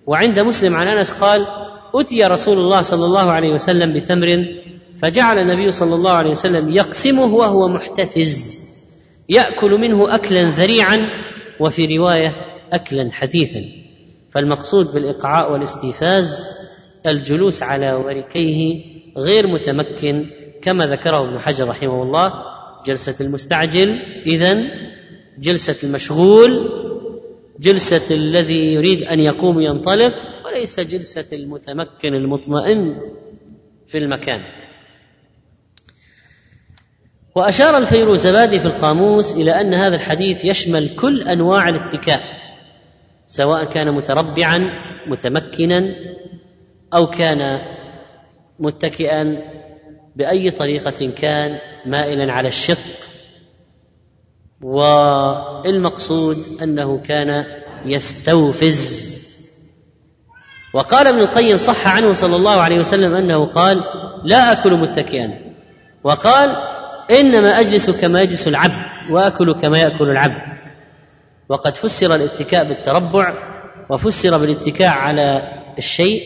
وعند 0.06 0.38
مسلم 0.38 0.74
عن 0.74 0.86
أنس 0.86 1.12
قال 1.12 1.46
أتي 1.94 2.24
رسول 2.24 2.58
الله 2.58 2.82
صلى 2.82 3.04
الله 3.04 3.30
عليه 3.30 3.50
وسلم 3.50 3.92
بتمر 3.92 4.46
فجعل 4.98 5.38
النبي 5.38 5.72
صلى 5.72 5.94
الله 5.94 6.10
عليه 6.10 6.30
وسلم 6.30 6.68
يقسمه 6.68 7.34
وهو 7.34 7.68
محتفز 7.68 8.62
يأكل 9.28 9.70
منه 9.70 10.14
اكلا 10.14 10.50
ذريعا 10.50 11.08
وفي 11.60 11.96
رواية 11.96 12.34
اكلا 12.72 13.10
حثيثا. 13.12 13.62
فالمقصود 14.30 14.94
بالإقعاء 14.94 15.52
والاستيفاز 15.52 16.46
الجلوس 17.06 17.62
على 17.62 17.92
وركيه 17.92 18.84
غير 19.18 19.46
متمكن 19.46 20.26
كما 20.62 20.86
ذكره 20.86 21.28
ابن 21.28 21.38
حجر 21.38 21.68
رحمه 21.68 22.02
الله 22.02 22.32
جلسة 22.86 23.24
المستعجل 23.24 23.98
اذا 24.26 24.64
جلسة 25.38 25.88
المشغول 25.88 26.68
جلسة 27.60 28.14
الذي 28.14 28.72
يريد 28.72 29.02
أن 29.02 29.20
يقوم 29.20 29.60
ينطلق 29.60 30.12
وليس 30.46 30.80
جلسة 30.80 31.36
المتمكن 31.36 32.14
المطمئن 32.14 32.96
في 33.86 33.98
المكان. 33.98 34.40
وأشار 37.34 37.78
الفيروزبادي 37.78 38.60
في 38.60 38.66
القاموس 38.66 39.34
إلى 39.34 39.60
أن 39.60 39.74
هذا 39.74 39.96
الحديث 39.96 40.44
يشمل 40.44 40.96
كل 40.96 41.22
أنواع 41.22 41.68
الاتكاء 41.68 42.22
سواء 43.26 43.64
كان 43.64 43.92
متربعا 43.92 44.70
متمكنا 45.06 45.80
أو 46.94 47.06
كان 47.06 47.62
متكئا 48.58 49.38
بأي 50.16 50.50
طريقة 50.50 51.10
كان 51.16 51.58
مائلا 51.86 52.32
على 52.32 52.48
الشق. 52.48 52.78
والمقصود 54.62 56.62
أنه 56.62 56.98
كان 56.98 57.44
يستوفز. 57.84 59.12
وقال 60.74 61.06
ابن 61.06 61.20
القيم 61.20 61.58
صح 61.58 61.88
عنه 61.88 62.12
صلى 62.12 62.36
الله 62.36 62.60
عليه 62.60 62.78
وسلم 62.78 63.14
أنه 63.14 63.44
قال 63.44 63.84
لا 64.24 64.52
أكل 64.52 64.72
متكئا 64.72 65.52
وقال 66.04 66.56
إنما 67.10 67.60
أجلس 67.60 67.90
كما 67.90 68.22
يجلس 68.22 68.48
العبد 68.48 69.10
وأكل 69.10 69.54
كما 69.60 69.78
يأكل 69.78 70.10
العبد. 70.10 70.58
وقد 71.48 71.76
فسر 71.76 72.14
الاتكاء 72.14 72.64
بالتربع 72.64 73.34
وفسر 73.88 74.38
بالاتكاء 74.38 74.88
على 74.88 75.42
الشيء 75.78 76.22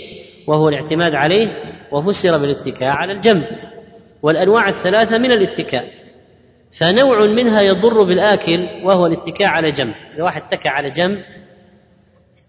وهو 0.46 0.68
الاعتماد 0.68 1.14
عليه 1.14 1.48
وفسر 1.92 2.38
بالاتكاء 2.38 2.90
على 2.90 3.12
الجنب. 3.12 3.44
والأنواع 4.22 4.68
الثلاثة 4.68 5.18
من 5.18 5.32
الاتكاء. 5.32 5.88
فنوع 6.72 7.26
منها 7.26 7.60
يضر 7.60 8.02
بالآكل 8.02 8.68
وهو 8.84 9.06
الاتكاء 9.06 9.48
على 9.48 9.70
جنب. 9.70 9.94
إذا 10.14 10.24
واحد 10.24 10.42
اتكى 10.42 10.68
على 10.68 10.90
جنب 10.90 11.22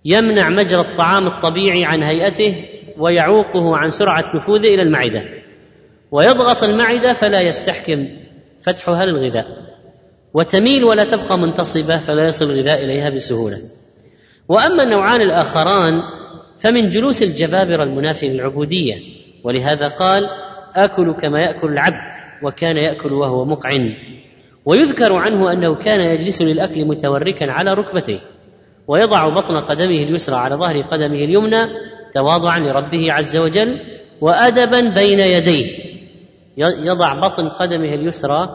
يمنع 0.06 0.50
مجرى 0.50 0.82
الطعام 0.82 1.28
الطبيعي 1.28 1.86
عن 1.86 2.04
هيئته 2.04 2.66
ويعوقه 2.98 3.78
عن 3.78 3.90
سرعة 3.90 4.36
نفوذه 4.36 4.74
إلى 4.74 4.82
المعدة. 4.82 5.37
ويضغط 6.12 6.64
المعدة 6.64 7.14
فلا 7.14 7.42
يستحكم 7.42 8.08
فتحها 8.62 9.06
للغذاء. 9.06 9.48
وتميل 10.34 10.84
ولا 10.84 11.04
تبقى 11.04 11.40
منتصبة 11.40 11.98
فلا 11.98 12.28
يصل 12.28 12.46
الغذاء 12.46 12.84
إليها 12.84 13.10
بسهولة. 13.10 13.58
وأما 14.50 14.84
النوعان 14.84 15.22
الآخران 15.22 16.02
فمن 16.60 16.90
جلوس 16.90 17.24
الجبابرة 17.24 17.84
المنافي 17.84 18.28
للعبودية. 18.28 18.96
ولهذا 19.44 19.88
قال 19.88 20.30
اكل 20.76 21.14
كما 21.14 21.42
يأكل 21.42 21.68
العبد 21.68 22.20
وكان 22.44 22.78
يأكل 22.78 23.14
وهو 23.14 23.46
مقعن. 23.46 23.94
ويذكر 24.66 25.14
عنه 25.14 25.54
أنه 25.54 25.76
كان 25.76 26.02
يجلس 26.02 26.42
للأكل 26.42 26.86
متوركا 26.86 27.52
على 27.52 27.74
ركبتيه. 27.74 28.20
ويضع 28.88 29.30
بطن 29.30 29.60
قدمه 29.60 30.04
اليسرى 30.10 30.36
على 30.36 30.56
ظهر 30.56 30.82
قدمه 30.82 31.18
اليمنى 31.18 31.68
تواضعا 32.14 32.60
لربه 32.60 33.14
عز 33.14 33.38
وجل 33.38 33.78
وأدبا 34.22 34.82
بين 34.96 35.20
يديه. 35.20 35.97
يضع 36.58 37.20
بطن 37.20 37.50
قدمه 37.50 37.94
اليسرى 37.94 38.50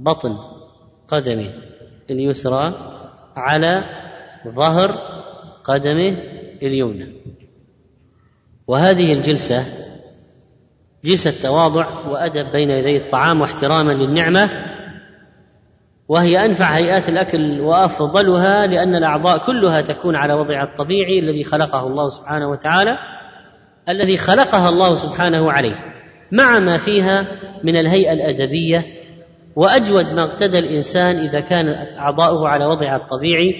بطن 0.00 0.38
قدمه 1.08 1.52
اليسرى 2.10 2.72
على 3.36 3.84
ظهر 4.48 4.90
قدمه 5.64 6.18
اليمنى. 6.62 7.12
وهذه 8.66 9.12
الجلسة 9.12 9.64
جلسة 11.04 11.42
تواضع 11.42 11.86
وأدب 12.08 12.52
بين 12.52 12.70
يدي 12.70 12.96
الطعام 12.96 13.40
واحتراما 13.40 13.92
للنعمة 13.92 14.50
وهي 16.08 16.44
أنفع 16.44 16.76
هيئات 16.76 17.08
الأكل 17.08 17.60
وأفضلها 17.60 18.66
لأن 18.66 18.94
الأعضاء 18.94 19.46
كلها 19.46 19.80
تكون 19.80 20.16
على 20.16 20.34
وضعها 20.34 20.64
الطبيعي 20.64 21.18
الذي 21.18 21.44
خلقه 21.44 21.86
الله 21.86 22.08
سبحانه 22.08 22.50
وتعالى 22.50 22.98
الذي 23.88 24.16
خلقها 24.16 24.68
الله 24.68 24.94
سبحانه 24.94 25.52
عليه. 25.52 25.94
مع 26.32 26.58
ما 26.58 26.76
فيها 26.76 27.26
من 27.64 27.76
الهيئة 27.76 28.12
الأدبية 28.12 28.84
وأجود 29.56 30.12
ما 30.12 30.22
اقتدى 30.22 30.58
الإنسان 30.58 31.16
إذا 31.16 31.40
كانت 31.40 31.96
أعضاؤه 31.96 32.48
على 32.48 32.66
وضعها 32.66 32.96
الطبيعي 32.96 33.54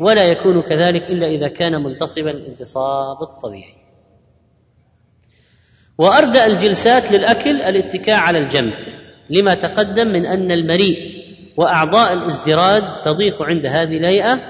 ولا 0.00 0.24
يكون 0.24 0.62
كذلك 0.62 1.02
إلا 1.02 1.26
إذا 1.26 1.48
كان 1.48 1.82
منتصبا 1.82 2.30
الانتصاب 2.30 3.22
الطبيعي. 3.22 3.74
وأردأ 5.98 6.46
الجلسات 6.46 7.12
للأكل 7.12 7.62
الاتكاء 7.62 8.16
على 8.16 8.38
الجنب 8.38 8.72
لما 9.30 9.54
تقدم 9.54 10.06
من 10.06 10.26
أن 10.26 10.52
المريء 10.52 10.98
وأعضاء 11.56 12.12
الازدراد 12.12 13.00
تضيق 13.04 13.42
عند 13.42 13.66
هذه 13.66 13.96
الهيئة 13.96 14.40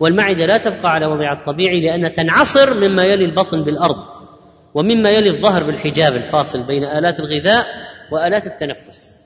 والمعدة 0.00 0.46
لا 0.46 0.58
تبقى 0.58 0.94
على 0.94 1.06
وضعها 1.06 1.32
الطبيعي 1.32 1.80
لانها 1.80 2.08
تنعصر 2.08 2.88
مما 2.88 3.04
يلي 3.04 3.24
البطن 3.24 3.62
بالأرض. 3.62 4.27
ومما 4.74 5.10
يلي 5.10 5.30
الظهر 5.30 5.64
بالحجاب 5.64 6.16
الفاصل 6.16 6.66
بين 6.66 6.84
آلات 6.84 7.20
الغذاء 7.20 7.66
وآلات 8.10 8.46
التنفس. 8.46 9.18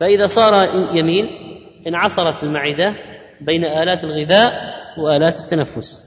فإذا 0.00 0.26
صار 0.26 0.68
يمين 0.94 1.26
انعصرت 1.86 2.42
المعدة 2.42 2.94
بين 3.40 3.64
آلات 3.64 4.04
الغذاء 4.04 4.74
وآلات 4.98 5.40
التنفس. 5.40 6.06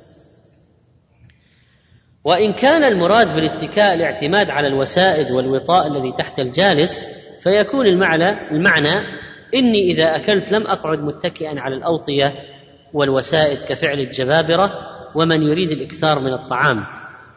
وإن 2.24 2.54
كان 2.54 2.84
المراد 2.84 3.36
بالاتكاء 3.36 3.94
الاعتماد 3.94 4.50
على 4.50 4.68
الوسائد 4.68 5.32
والوطاء 5.32 5.88
الذي 5.88 6.12
تحت 6.12 6.40
الجالس 6.40 7.08
فيكون 7.44 7.88
المعنى 7.88 8.52
المعنى 8.52 9.20
إني 9.56 9.92
إذا 9.92 10.16
أكلت 10.16 10.52
لم 10.52 10.68
أقعد 10.68 11.04
متكئا 11.04 11.60
على 11.60 11.76
الأوطية 11.76 12.36
والوسائد 12.94 13.58
كفعل 13.70 14.00
الجبابرة 14.00 14.72
ومن 15.16 15.42
يريد 15.42 15.72
الإكثار 15.72 16.20
من 16.20 16.34
الطعام. 16.34 16.86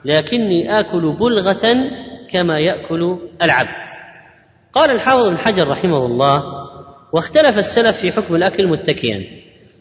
لكني 0.04 0.80
آكل 0.80 1.16
بلغة 1.20 1.76
كما 2.30 2.58
يأكل 2.58 3.18
العبد. 3.42 3.88
قال 4.72 4.90
الحافظ 4.90 5.28
بن 5.28 5.38
حجر 5.38 5.68
رحمه 5.68 6.06
الله 6.06 6.42
واختلف 7.12 7.58
السلف 7.58 7.96
في 7.96 8.12
حكم 8.12 8.34
الأكل 8.34 8.66
متكئا 8.66 9.24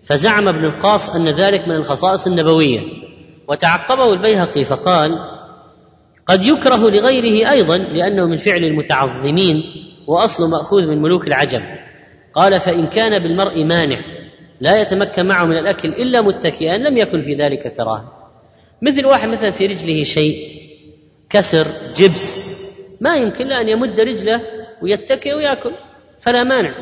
فزعم 0.03 0.47
ابن 0.47 0.65
القاص 0.65 1.15
أن 1.15 1.27
ذلك 1.27 1.67
من 1.67 1.75
الخصائص 1.75 2.27
النبوية 2.27 2.79
وتعقبه 3.47 4.13
البيهقي 4.13 4.63
فقال 4.63 5.19
قد 6.25 6.43
يكره 6.43 6.89
لغيره 6.89 7.51
أيضا 7.51 7.77
لأنه 7.77 8.25
من 8.25 8.37
فعل 8.37 8.63
المتعظمين 8.63 9.63
وأصل 10.07 10.49
مأخوذ 10.49 10.87
من 10.87 11.01
ملوك 11.01 11.27
العجم. 11.27 11.61
قال 12.33 12.59
فإن 12.59 12.87
كان 12.87 13.23
بالمرء 13.23 13.63
مانع 13.63 13.99
لا 14.61 14.81
يتمكن 14.81 15.25
معه 15.25 15.45
من 15.45 15.57
الأكل 15.57 15.89
إلا 15.89 16.21
متكئا 16.21 16.77
لم 16.77 16.97
يكن 16.97 17.19
في 17.19 17.33
ذلك 17.33 17.73
كراهة. 17.73 18.20
مثل 18.81 19.05
واحد 19.05 19.29
مثلا 19.29 19.51
في 19.51 19.65
رجله 19.65 20.03
شيء 20.03 20.61
كسر 21.29 21.67
جبس 21.97 22.51
ما 23.01 23.15
يمكن 23.15 23.47
له 23.47 23.61
أن 23.61 23.67
يمد 23.67 23.99
رجله 23.99 24.41
ويتكئ 24.81 25.33
ويأكل 25.33 25.71
فلا 26.19 26.43
مانع. 26.43 26.73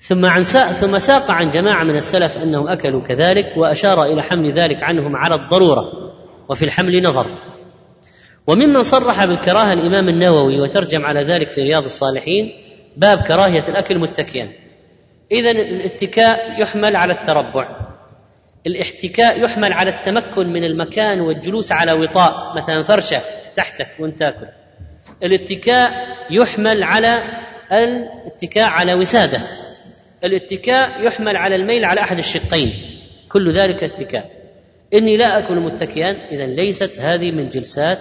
ثم 0.00 0.26
عن 0.26 0.42
ساق 0.42 0.66
ثم 0.66 0.98
ساق 0.98 1.30
عن 1.30 1.50
جماعة 1.50 1.84
من 1.84 1.96
السلف 1.96 2.42
أنهم 2.42 2.68
أكلوا 2.68 3.02
كذلك 3.02 3.56
وأشار 3.56 4.04
إلى 4.04 4.22
حمل 4.22 4.50
ذلك 4.50 4.82
عنهم 4.82 5.16
على 5.16 5.34
الضرورة 5.34 6.12
وفي 6.48 6.64
الحمل 6.64 7.02
نظر. 7.02 7.26
وممن 8.46 8.82
صرح 8.82 9.24
بالكراهة 9.24 9.72
الإمام 9.72 10.08
النووي 10.08 10.60
وترجم 10.60 11.06
على 11.06 11.22
ذلك 11.22 11.50
في 11.50 11.60
رياض 11.60 11.84
الصالحين 11.84 12.52
باب 12.96 13.18
كراهية 13.18 13.64
الأكل 13.68 13.98
متكئا. 13.98 14.52
اذا 15.32 15.50
الاتكاء 15.50 16.60
يحمل 16.60 16.96
على 16.96 17.12
التربع. 17.12 17.87
الاحتكاء 18.68 19.44
يحمل 19.44 19.72
على 19.72 19.90
التمكن 19.90 20.46
من 20.46 20.64
المكان 20.64 21.20
والجلوس 21.20 21.72
على 21.72 21.92
وطاء 21.92 22.56
مثلا 22.56 22.82
فرشة 22.82 23.20
تحتك 23.56 23.88
وأنت 23.98 24.18
تأكل. 24.18 24.46
الاتكاء 25.22 25.92
يحمل 26.30 26.82
على 26.82 27.22
الاتكاء 27.72 28.64
على 28.64 28.94
وسادة. 28.94 29.40
الاتكاء 30.24 31.06
يحمل 31.06 31.36
على 31.36 31.56
الميل 31.56 31.84
على 31.84 32.00
أحد 32.00 32.18
الشقين. 32.18 32.72
كل 33.28 33.50
ذلك 33.50 33.84
اتكاء. 33.84 34.30
إني 34.94 35.16
لا 35.16 35.38
أكل 35.38 35.60
متكئا 35.60 36.10
اذا 36.30 36.46
ليست 36.46 36.98
هذه 36.98 37.30
من 37.30 37.48
جلسات 37.48 37.98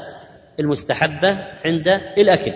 المستحبة 0.59 1.38
عند 1.65 1.88
الأكل. 2.18 2.53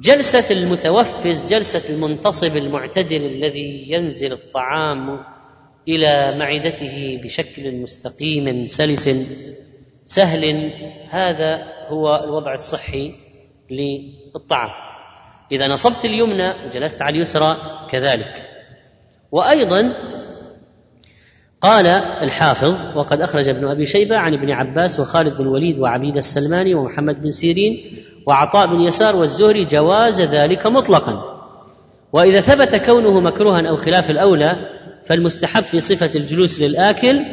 جلسة 0.00 0.54
المتوفز 0.62 1.54
جلسة 1.54 1.94
المنتصب 1.94 2.56
المعتدل 2.56 3.26
الذي 3.26 3.84
ينزل 3.88 4.32
الطعام 4.32 5.20
إلى 5.88 6.38
معدته 6.38 7.20
بشكل 7.24 7.76
مستقيم 7.76 8.66
سلس 8.66 9.10
سهل. 10.06 10.70
هذا 11.10 11.58
هو 11.88 12.24
الوضع 12.24 12.54
الصحي 12.54 13.12
للطعام. 13.70 14.70
إذا 15.52 15.68
نصبت 15.68 16.04
اليمنى 16.04 16.52
وجلست 16.66 17.02
على 17.02 17.16
اليسرى 17.16 17.56
كذلك. 17.90 18.42
وأيضا 19.32 19.82
قال 21.60 21.86
الحافظ 22.22 22.96
وقد 22.96 23.20
أخرج 23.20 23.48
ابن 23.48 23.68
أبي 23.68 23.86
شيبة 23.86 24.16
عن 24.16 24.34
ابن 24.34 24.50
عباس 24.50 25.00
وخالد 25.00 25.36
بن 25.36 25.42
الوليد 25.42 25.78
وعبيد 25.78 26.16
السلماني 26.16 26.74
ومحمد 26.74 27.22
بن 27.22 27.30
سيرين 27.30 28.04
وعطاء 28.26 28.66
بن 28.66 28.80
يسار 28.80 29.16
والزهري 29.16 29.64
جواز 29.64 30.20
ذلك 30.20 30.66
مطلقا. 30.66 31.38
وإذا 32.12 32.40
ثبت 32.40 32.76
كونه 32.76 33.20
مكروها 33.20 33.68
أو 33.68 33.76
خلاف 33.76 34.10
الأولى 34.10 34.77
فالمستحب 35.08 35.62
في 35.62 35.80
صفة 35.80 36.18
الجلوس 36.18 36.60
للآكل 36.60 37.24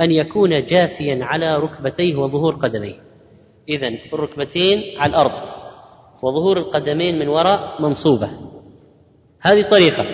أن 0.00 0.10
يكون 0.10 0.64
جاثيا 0.64 1.24
على 1.24 1.56
ركبتيه 1.56 2.16
وظهور 2.16 2.54
قدميه. 2.54 2.94
اذا 3.68 3.88
الركبتين 4.12 5.00
على 5.00 5.10
الأرض 5.10 5.48
وظهور 6.22 6.58
القدمين 6.58 7.18
من 7.18 7.28
وراء 7.28 7.82
منصوبة. 7.82 8.30
هذه 9.40 9.62
طريقة. 9.62 10.04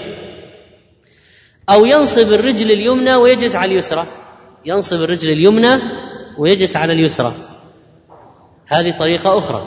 أو 1.69 1.85
ينصب 1.85 2.33
الرجل 2.33 2.71
اليمنى 2.73 3.15
ويجلس 3.15 3.57
على 3.57 3.73
اليسرى. 3.73 4.07
ينصب 4.65 5.03
الرجل 5.03 5.33
اليمنى 5.33 5.79
ويجلس 6.39 6.77
على 6.77 6.93
اليسرى. 6.93 7.33
هذه 8.67 8.99
طريقة 8.99 9.39
أخرى. 9.39 9.67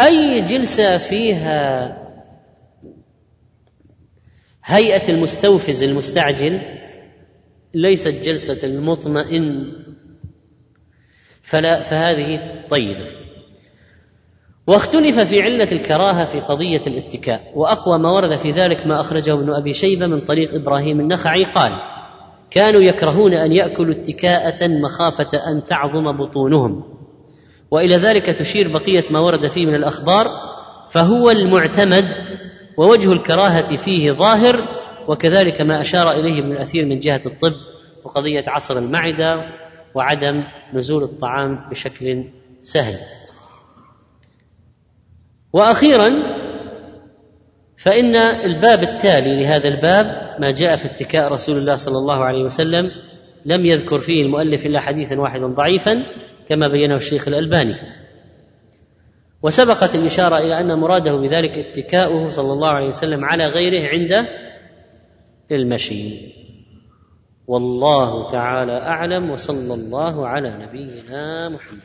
أي 0.00 0.40
جلسة 0.40 0.98
فيها 0.98 1.97
هيئة 4.68 5.08
المستوفز 5.08 5.82
المستعجل 5.82 6.60
ليست 7.74 8.24
جلسة 8.24 8.66
المطمئن. 8.66 9.72
فلا 11.42 11.82
فهذه 11.82 12.40
طيبة. 12.70 13.06
واختلف 14.66 15.20
في 15.20 15.42
علة 15.42 15.68
الكراهة 15.72 16.24
في 16.24 16.40
قضية 16.40 16.80
الاتكاء 16.86 17.52
وأقوى 17.54 17.98
ما 17.98 18.10
ورد 18.10 18.36
في 18.36 18.50
ذلك 18.50 18.86
ما 18.86 19.00
أخرجه 19.00 19.34
ابن 19.34 19.50
أبي 19.50 19.72
شيبة 19.72 20.06
من 20.06 20.20
طريق 20.20 20.54
إبراهيم 20.54 21.00
النخعي. 21.00 21.44
قال 21.44 21.72
كانوا 22.50 22.80
يكرهون 22.80 23.34
أن 23.34 23.52
يأكلوا 23.52 23.94
اتكاءة 23.94 24.68
مخافة 24.68 25.38
أن 25.52 25.64
تعظم 25.64 26.12
بطونهم. 26.12 26.84
وإلى 27.70 27.96
ذلك 27.96 28.26
تشير 28.26 28.68
بقية 28.68 29.04
ما 29.10 29.18
ورد 29.18 29.46
فيه 29.46 29.66
من 29.66 29.74
الأخبار 29.74 30.26
فهو 30.90 31.30
المعتمد 31.30 32.38
ووجه 32.78 33.12
الكراهة 33.12 33.76
فيه 33.76 34.10
ظاهر 34.10 34.68
وكذلك 35.08 35.60
ما 35.60 35.80
أشار 35.80 36.10
إليه 36.10 36.40
ابن 36.40 36.52
الأثير 36.52 36.86
من 36.86 36.98
جهة 36.98 37.20
الطب 37.26 37.52
وقضية 38.04 38.44
عصر 38.46 38.78
المعدة 38.78 39.42
وعدم 39.94 40.44
نزول 40.74 41.02
الطعام 41.02 41.68
بشكل 41.70 42.24
سهل. 42.62 42.98
وأخيرا 45.52 46.12
فإن 47.78 48.16
الباب 48.16 48.82
التالي 48.82 49.42
لهذا 49.42 49.68
الباب 49.68 50.36
ما 50.40 50.50
جاء 50.50 50.76
في 50.76 50.84
اتكاء 50.86 51.32
رسول 51.32 51.56
الله 51.56 51.76
صلى 51.76 51.98
الله 51.98 52.24
عليه 52.24 52.44
وسلم 52.44 52.90
لم 53.46 53.66
يذكر 53.66 53.98
فيه 53.98 54.22
المؤلف 54.22 54.66
إلا 54.66 54.80
حديثا 54.80 55.20
واحدا 55.20 55.46
ضعيفا 55.46 55.94
كما 56.48 56.68
بينه 56.68 56.96
الشيخ 56.96 57.28
الألباني. 57.28 57.97
وسبقت 59.42 59.94
الإشارة 59.94 60.38
إلى 60.38 60.60
أن 60.60 60.78
مراده 60.78 61.16
بذلك 61.16 61.58
اتكاؤه 61.58 62.28
صلى 62.28 62.52
الله 62.52 62.68
عليه 62.68 62.88
وسلم 62.88 63.24
على 63.24 63.46
غيره 63.46 63.88
عند 63.88 64.26
المشي. 65.52 66.12
والله 67.46 68.30
تعالى 68.30 68.72
أعلم 68.72 69.30
وصلى 69.30 69.74
الله 69.74 70.26
على 70.26 70.58
نبينا 70.62 71.48
محمد. 71.48 71.80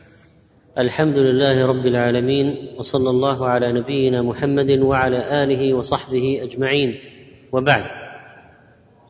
الحمد 0.78 1.18
لله 1.18 1.66
رب 1.66 1.86
العالمين 1.86 2.68
وصلى 2.78 3.10
الله 3.10 3.46
على 3.46 3.72
نبينا 3.72 4.22
محمد 4.22 4.72
وعلى 4.72 5.44
آله 5.44 5.74
وصحبه 5.74 6.40
أجمعين. 6.44 7.00
وبعد 7.52 7.86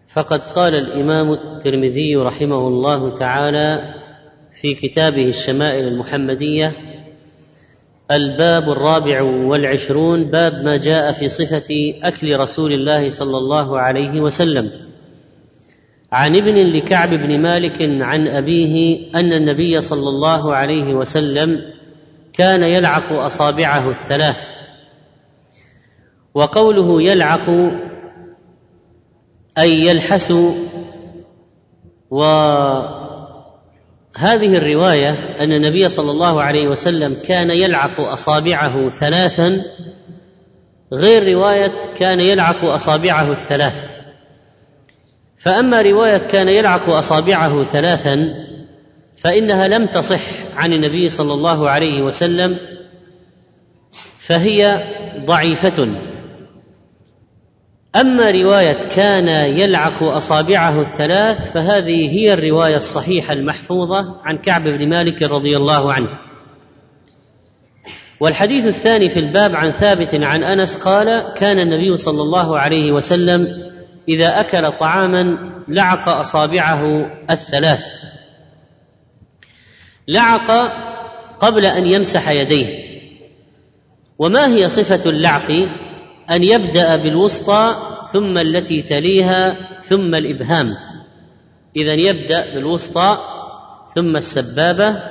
فقد 0.10 0.40
قال 0.44 0.76
الإمام 0.76 1.32
الترمذي 1.32 2.16
رحمه 2.16 2.68
الله 2.68 3.14
تعالى 3.14 3.94
في 4.62 4.74
كتابه 4.74 5.28
الشمائل 5.28 5.88
المحمدية 5.88 6.93
الباب 8.16 8.70
الرابع 8.70 9.22
والعشرون 9.22 10.24
باب 10.24 10.54
ما 10.54 10.78
جاء 10.78 11.12
في 11.12 11.28
صفة 11.28 11.94
أكل 12.04 12.40
رسول 12.40 12.74
الله 12.74 13.10
صلى 13.10 13.38
الله 13.38 13.80
عليه 13.80 14.22
وسلم. 14.22 14.70
عن 16.12 16.36
ابن 16.36 16.56
لكعب 16.56 17.10
بن 17.10 17.42
مالك 17.42 17.82
عن 17.82 18.28
أبيه 18.28 19.06
أن 19.16 19.34
النبي 19.34 19.82
صلى 19.82 20.10
الله 20.10 20.56
عليه 20.56 20.94
وسلم 20.94 21.62
كان 22.34 22.64
يلعق 22.64 23.12
أصابعه 23.12 23.90
الثلاث. 23.90 24.48
وقوله 26.34 27.02
يلعق 27.02 27.50
أي 29.58 29.86
يلحس 29.86 30.34
وهذه 34.16 34.58
الرواية 34.58 35.10
أن 35.40 35.54
النبي 35.54 35.90
صلى 35.90 36.12
الله 36.12 36.42
عليه 36.42 36.68
وسلم 36.68 37.18
كان 37.28 37.50
يلعق 37.52 38.00
أصابعه 38.00 38.90
ثلاثا 38.90 39.62
غير 40.94 41.34
رواية 41.34 41.74
كان 41.98 42.20
يلعق 42.20 42.66
أصابعه 42.66 43.32
الثلاث. 43.32 44.02
فأما 45.38 45.82
رواية 45.82 46.18
كان 46.18 46.50
يلعق 46.50 46.90
أصابعه 46.90 47.64
ثلاثا 47.64 48.46
فإنها 49.18 49.68
لم 49.68 49.86
تصح 49.86 50.22
عن 50.56 50.74
النبي 50.74 51.10
صلى 51.10 51.34
الله 51.34 51.70
عليه 51.70 52.02
وسلم 52.02 52.58
فهي 54.20 54.84
ضعيفة. 55.26 55.96
أما 57.96 58.32
رواية 58.32 58.74
كان 58.74 59.28
يلعق 59.58 60.04
أصابعه 60.04 60.82
الثلاث 60.82 61.52
فهذه 61.52 62.10
هي 62.10 62.34
الرواية 62.34 62.76
الصحيحة 62.76 63.34
المحفوظة 63.34 64.22
عن 64.24 64.38
كعب 64.38 64.64
بن 64.64 64.90
مالك 64.90 65.24
رضي 65.24 65.58
الله 65.58 65.94
عنه. 65.94 66.10
والحديث 68.20 68.66
الثاني 68.66 69.10
في 69.10 69.20
الباب 69.20 69.56
عن 69.56 69.72
ثابت 69.72 70.16
عن 70.16 70.44
أنس 70.44 70.76
قال 70.76 71.34
كان 71.38 71.60
النبي 71.60 71.98
صلى 71.98 72.22
الله 72.22 72.60
عليه 72.60 72.92
وسلم 72.92 73.48
إذا 74.10 74.40
أكل 74.40 74.72
طعاما 74.72 75.38
لعق 75.68 76.10
أصابعه 76.10 77.12
الثلاث. 77.30 77.86
لعق 80.08 80.52
قبل 81.40 81.66
أن 81.66 81.86
يمسح 81.88 82.30
يديه. 82.30 82.84
وما 84.20 84.48
هي 84.48 84.70
صفة 84.70 85.10
اللعق؟ 85.10 85.52
أن 86.32 86.44
يبدأ 86.44 86.96
بالوسطى 86.96 87.76
ثم 88.12 88.38
التي 88.38 88.82
تليها 88.82 89.58
ثم 89.80 90.16
الإبهام. 90.16 90.76
اذا 91.76 91.94
يبدأ 91.94 92.54
بالوسطى 92.54 93.18
ثم 93.96 94.16
السبابة 94.16 95.04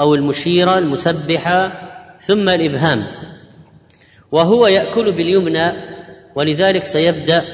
أو 0.00 0.14
المشيرة 0.14 0.78
المسبحة 0.78 1.72
ثم 2.20 2.48
الإبهام. 2.48 3.06
وهو 4.32 4.66
يأكل 4.66 5.12
باليمنى 5.12 5.72
ولذلك 6.34 6.84
سيبدأ 6.84 7.44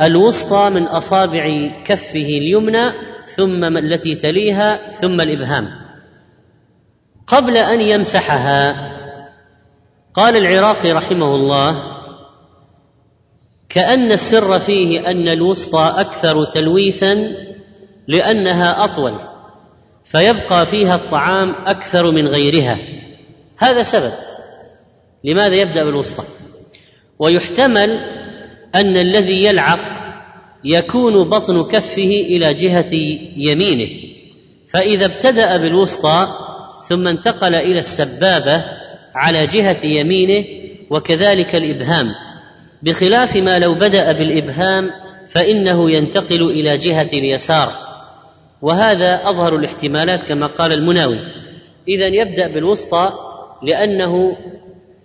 بالوسطى 0.00 0.70
من 0.70 0.82
أصابع 0.82 1.70
كفه 1.84 2.28
اليمنى 2.28 2.92
ثم 3.26 3.64
التي 3.64 4.14
تليها 4.14 4.90
ثم 4.90 5.20
الإبهام. 5.20 5.68
قبل 7.26 7.56
أن 7.56 7.80
يمسحها 7.80 8.90
قال 10.14 10.36
العراقي 10.36 10.92
رحمه 10.92 11.34
الله 11.34 11.82
كأن 13.68 14.12
السر 14.12 14.58
فيه 14.58 15.10
أن 15.10 15.28
الوسطى 15.28 15.94
أكثر 15.96 16.44
تلويثا 16.44 17.16
لأنها 18.08 18.84
أطول 18.84 19.14
فيبقى 20.04 20.66
فيها 20.66 20.94
الطعام 20.94 21.54
أكثر 21.66 22.10
من 22.10 22.28
غيرها. 22.28 22.78
هذا 23.58 23.82
سبب 23.82 24.12
لماذا 25.24 25.54
يبدأ 25.54 25.84
بالوسطى. 25.84 26.24
ويحتمل 27.18 27.90
أن 28.74 28.96
الذي 28.96 29.44
يلعق 29.44 30.10
يكون 30.64 31.28
بطن 31.28 31.64
كفه 31.64 32.02
إلى 32.02 32.54
جهة 32.54 32.94
يمينه 33.36 33.90
فإذا 34.68 35.04
ابتدأ 35.04 35.56
بالوسطى 35.56 36.28
ثم 36.88 37.08
انتقل 37.08 37.54
إلى 37.54 37.78
السبابة 37.78 38.64
على 39.14 39.46
جهة 39.46 39.86
يمينه 39.86 40.44
وكذلك 40.90 41.54
الإبهام. 41.54 42.14
بخلاف 42.82 43.36
ما 43.36 43.58
لو 43.58 43.74
بدأ 43.74 44.12
بالإبهام 44.12 44.90
فإنه 45.28 45.90
ينتقل 45.90 46.42
إلى 46.42 46.78
جهة 46.78 47.08
اليسار 47.12 47.72
وهذا 48.62 49.28
أظهر 49.28 49.56
الاحتمالات 49.56 50.22
كما 50.22 50.46
قال 50.46 50.72
المناوي. 50.72 51.18
اذا 51.88 52.06
يبدأ 52.06 52.48
بالوسطى 52.48 53.12
لأنه 53.62 54.36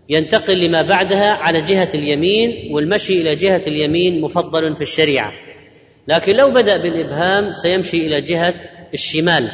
ينتقل 0.09 0.65
لما 0.65 0.81
بعدها 0.81 1.31
على 1.31 1.61
جهة 1.61 1.89
اليمين 1.93 2.73
والمشي 2.73 3.21
إلى 3.21 3.35
جهة 3.35 3.61
اليمين 3.67 4.21
مفضل 4.21 4.75
في 4.75 4.81
الشريعة. 4.81 5.31
لكن 6.07 6.35
لو 6.35 6.51
بدأ 6.51 6.77
بالإبهام 6.77 7.51
سيمشي 7.53 8.07
إلى 8.07 8.21
جهة 8.21 8.53
الشمال. 8.93 9.47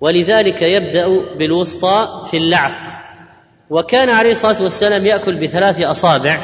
ولذلك 0.00 0.62
يبدأ 0.62 1.08
بالوسطى 1.38 2.26
في 2.30 2.36
اللعق. 2.36 2.99
وكان 3.70 4.08
عليه 4.08 4.30
الصلاة 4.30 4.62
والسلام 4.62 5.06
يأكل 5.06 5.34
بثلاث 5.34 5.80
أصابع. 5.80 6.40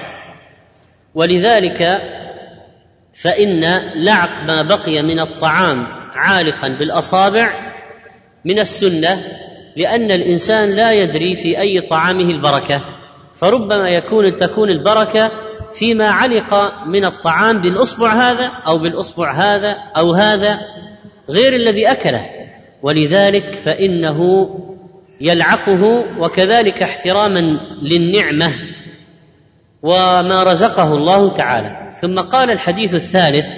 ولذلك 1.15 1.99
فإن 3.15 3.61
لعق 3.95 4.45
ما 4.47 4.63
بقي 4.63 5.03
من 5.03 5.21
الطعام 5.21 5.87
عالقا 6.13 6.69
بالأصابع 6.69 7.51
من 8.45 8.59
السنة 8.59 9.23
لأن 9.77 10.11
الإنسان 10.11 10.71
لا 10.71 10.93
يدري 10.93 11.37
في 11.37 11.61
أي 11.61 11.81
طعامه 11.81 12.31
البركة. 12.31 12.85
فربما 13.35 13.89
يكون 13.89 14.37
تكون 14.37 14.71
البركة 14.71 15.31
فيما 15.73 16.11
علق 16.11 16.85
من 16.87 17.05
الطعام 17.05 17.63
بالأصبع 17.63 18.13
هذا 18.13 18.51
أو 18.67 18.79
بالأصبع 18.79 19.33
هذا 19.33 19.77
أو 19.97 20.13
هذا 20.13 20.61
غير 21.31 21.57
الذي 21.57 21.91
أكله. 21.91 22.27
ولذلك 22.83 23.55
فإنه 23.55 24.49
يلعقه 25.21 26.05
وكذلك 26.19 26.83
احتراما 26.83 27.41
للنعمة 27.83 28.53
وما 29.83 30.43
رزقه 30.43 30.95
الله 30.95 31.29
تعالى. 31.29 31.93
ثم 31.95 32.19
قال 32.19 32.51
الحديث 32.51 32.95
الثالث 32.95 33.49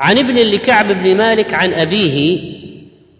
عن 0.00 0.18
ابن 0.18 0.34
لكعب 0.34 0.86
بن 0.86 1.16
مالك 1.16 1.54
عن 1.54 1.72
أبيه 1.72 2.40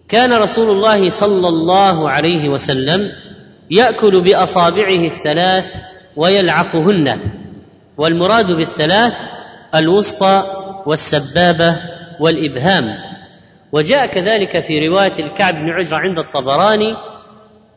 كان 0.09 0.33
رسول 0.33 0.71
الله 0.71 1.09
صلى 1.09 1.47
الله 1.47 2.09
عليه 2.09 2.49
وسلم 2.49 3.11
يأكل 3.71 4.21
بأصابعه 4.21 5.05
الثلاث 5.05 5.75
ويلعقهن 6.15 7.19
والمراد 7.97 8.51
بالثلاث 8.51 9.17
الوسطى 9.75 10.43
والسبابة 10.85 11.77
والإبهام. 12.19 12.97
وجاء 13.71 14.05
كذلك 14.05 14.59
في 14.59 14.87
رواية 14.87 15.13
الكعب 15.19 15.55
بن 15.55 15.69
عجرة 15.69 15.97
عند 15.97 16.19
الطبراني 16.19 16.95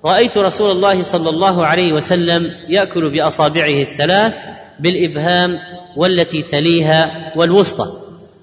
رأيت 0.05 0.39
رسول 0.39 0.71
الله 0.71 1.03
صلى 1.03 1.31
الله 1.31 1.67
عليه 1.67 1.93
وسلم 1.93 2.51
يأكل 2.69 3.11
بأصابعه 3.11 3.81
الثلاث 3.83 4.45
بالإبهام 4.81 5.59
والتي 5.97 6.43
تليها 6.43 7.33
والوسطى 7.37 7.87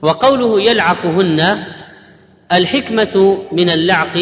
وقوله 0.01 0.61
يلعقهن 0.61 1.63
الحكمة 2.51 3.37
من 3.51 3.69
اللعق 3.69 4.17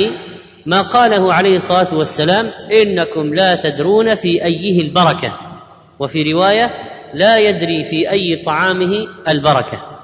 ما 0.65 0.81
قاله 0.81 1.33
عليه 1.33 1.55
الصلاة 1.55 1.95
والسلام 1.95 2.49
إنكم 2.71 3.33
لا 3.33 3.55
تدرون 3.55 4.15
في 4.15 4.45
أيه 4.45 4.81
البركة 4.81 5.33
وفي 5.99 6.33
رواية 6.33 6.71
لا 7.13 7.37
يدري 7.37 7.83
في 7.83 8.09
أي 8.11 8.35
طعامه 8.45 9.07
البركة. 9.27 9.99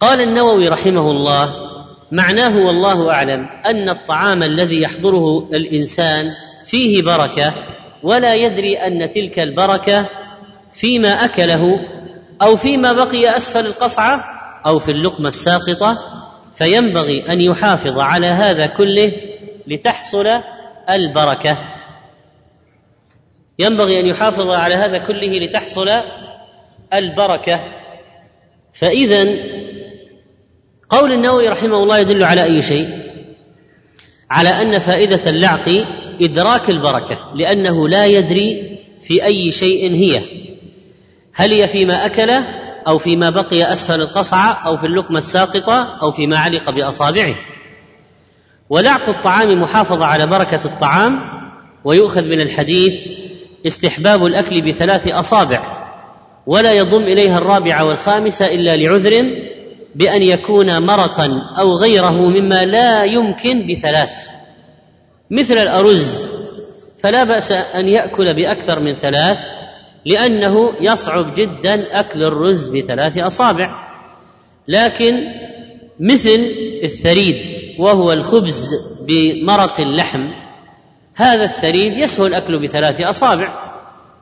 قال 0.00 0.20
النووي 0.20 0.68
رحمه 0.68 1.10
الله 1.10 1.71
معناه 2.12 2.56
والله 2.56 3.10
أعلم 3.10 3.48
أن 3.66 3.88
الطعام 3.88 4.42
الذي 4.42 4.82
يحضره 4.82 5.48
الإنسان 5.54 6.30
فيه 6.64 7.02
بركة 7.02 7.52
ولا 8.02 8.34
يدري 8.34 8.76
أن 8.76 9.10
تلك 9.10 9.38
البركة 9.38 10.06
فيما 10.72 11.08
أكله 11.08 11.80
أو 12.42 12.56
فيما 12.56 12.92
بقي 12.92 13.36
أسفل 13.36 13.66
القصعة 13.66 14.24
أو 14.66 14.78
في 14.78 14.90
اللقمة 14.90 15.28
الساقطة 15.28 15.98
فينبغي 16.52 17.32
أن 17.32 17.40
يحافظ 17.40 17.98
على 17.98 18.26
هذا 18.26 18.66
كله 18.66 19.12
لتحصل 19.66 20.28
البركة. 20.90 21.58
ينبغي 23.58 24.00
أن 24.00 24.06
يحافظ 24.06 24.50
على 24.50 24.74
هذا 24.74 24.98
كله 24.98 25.38
لتحصل 25.38 25.90
البركة. 26.94 27.60
فاذا 28.72 29.22
قول 30.92 31.12
النووي 31.12 31.48
رحمه 31.48 31.76
الله 31.76 31.98
يدل 31.98 32.24
على 32.24 32.44
أي 32.44 32.62
شيء؟ 32.62 32.88
على 34.30 34.48
أن 34.48 34.78
فائدة 34.78 35.30
اللعق 35.30 35.84
إدراك 36.20 36.70
البركة 36.70 37.18
لأنه 37.34 37.88
لا 37.88 38.06
يدري 38.06 38.78
في 39.02 39.24
أي 39.24 39.50
شيء 39.50 39.94
هي. 39.94 40.20
هل 41.34 41.52
هي 41.52 41.68
فيما 41.68 42.06
اكله 42.06 42.44
أو 42.86 42.98
فيما 42.98 43.30
بقي 43.30 43.72
أسفل 43.72 44.00
القصعه 44.00 44.66
أو 44.66 44.76
في 44.76 44.86
اللقمة 44.86 45.18
الساقطة 45.18 45.98
أو 46.02 46.10
فيما 46.10 46.38
علق 46.38 46.70
بأصابعه؟ 46.70 47.34
ولعق 48.70 49.08
الطعام 49.08 49.62
محافظه 49.62 50.06
على 50.06 50.26
بركة 50.26 50.60
الطعام 50.64 51.20
ويؤخذ 51.84 52.28
من 52.28 52.40
الحديث 52.40 53.08
استحباب 53.66 54.26
الأكل 54.26 54.62
بثلاث 54.62 55.08
أصابع 55.08 55.60
ولا 56.46 56.72
يضم 56.72 57.02
إليها 57.02 57.38
الرابعه 57.38 57.84
والخامسه 57.84 58.54
إلا 58.54 58.76
لعذر 58.76 59.51
بأن 59.94 60.22
يكون 60.22 60.86
مرقا 60.86 61.42
أو 61.58 61.74
غيره 61.74 62.20
مما 62.28 62.64
لا 62.64 63.04
يمكن 63.04 63.66
بثلاث. 63.66 64.10
مثل 65.30 65.54
الأرز 65.58 66.28
فلا 66.98 67.24
بأس 67.24 67.52
أن 67.52 67.88
يأكل 67.88 68.34
بأكثر 68.34 68.80
من 68.80 68.94
ثلاث 68.94 69.38
لأنه 70.06 70.56
يصعب 70.80 71.26
جدا 71.36 72.00
أكل 72.00 72.24
الرز 72.24 72.68
بثلاث 72.68 73.18
أصابع. 73.18 73.70
لكن 74.68 75.28
مثل 76.00 76.46
الثريد 76.82 77.56
وهو 77.78 78.12
الخبز 78.12 78.74
بمرق 79.08 79.80
اللحم 79.80 80.30
هذا 81.14 81.44
الثريد 81.44 81.96
يسهل 81.96 82.26
الأكل 82.26 82.58
بثلاث 82.58 83.00
أصابع. 83.00 83.72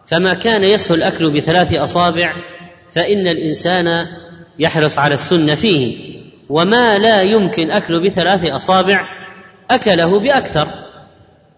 فما 0.07 0.35
كان 0.35 0.65
يسهل 0.65 0.99
الأكل 0.99 1.31
بثلاث 1.31 1.75
أصابع 1.75 2.33
فإن 2.89 3.29
الإنسان 3.29 4.07
يحرص 4.61 4.99
على 4.99 5.15
السنة 5.15 5.55
فيه 5.55 5.97
وما 6.49 6.99
لا 6.99 7.23
يمكن 7.23 7.71
اكله 7.71 8.01
بثلاث 8.01 8.45
أصابع 8.45 9.09
أكله 9.71 10.21
بأكثر. 10.21 10.69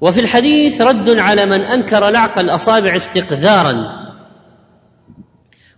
وفي 0.01 0.21
الحديث 0.21 0.81
رد 0.81 1.19
على 1.19 1.47
من 1.47 1.61
أنكر 1.61 2.11
لعق 2.11 2.39
الأصابع 2.39 2.97
استقذارا. 2.97 4.03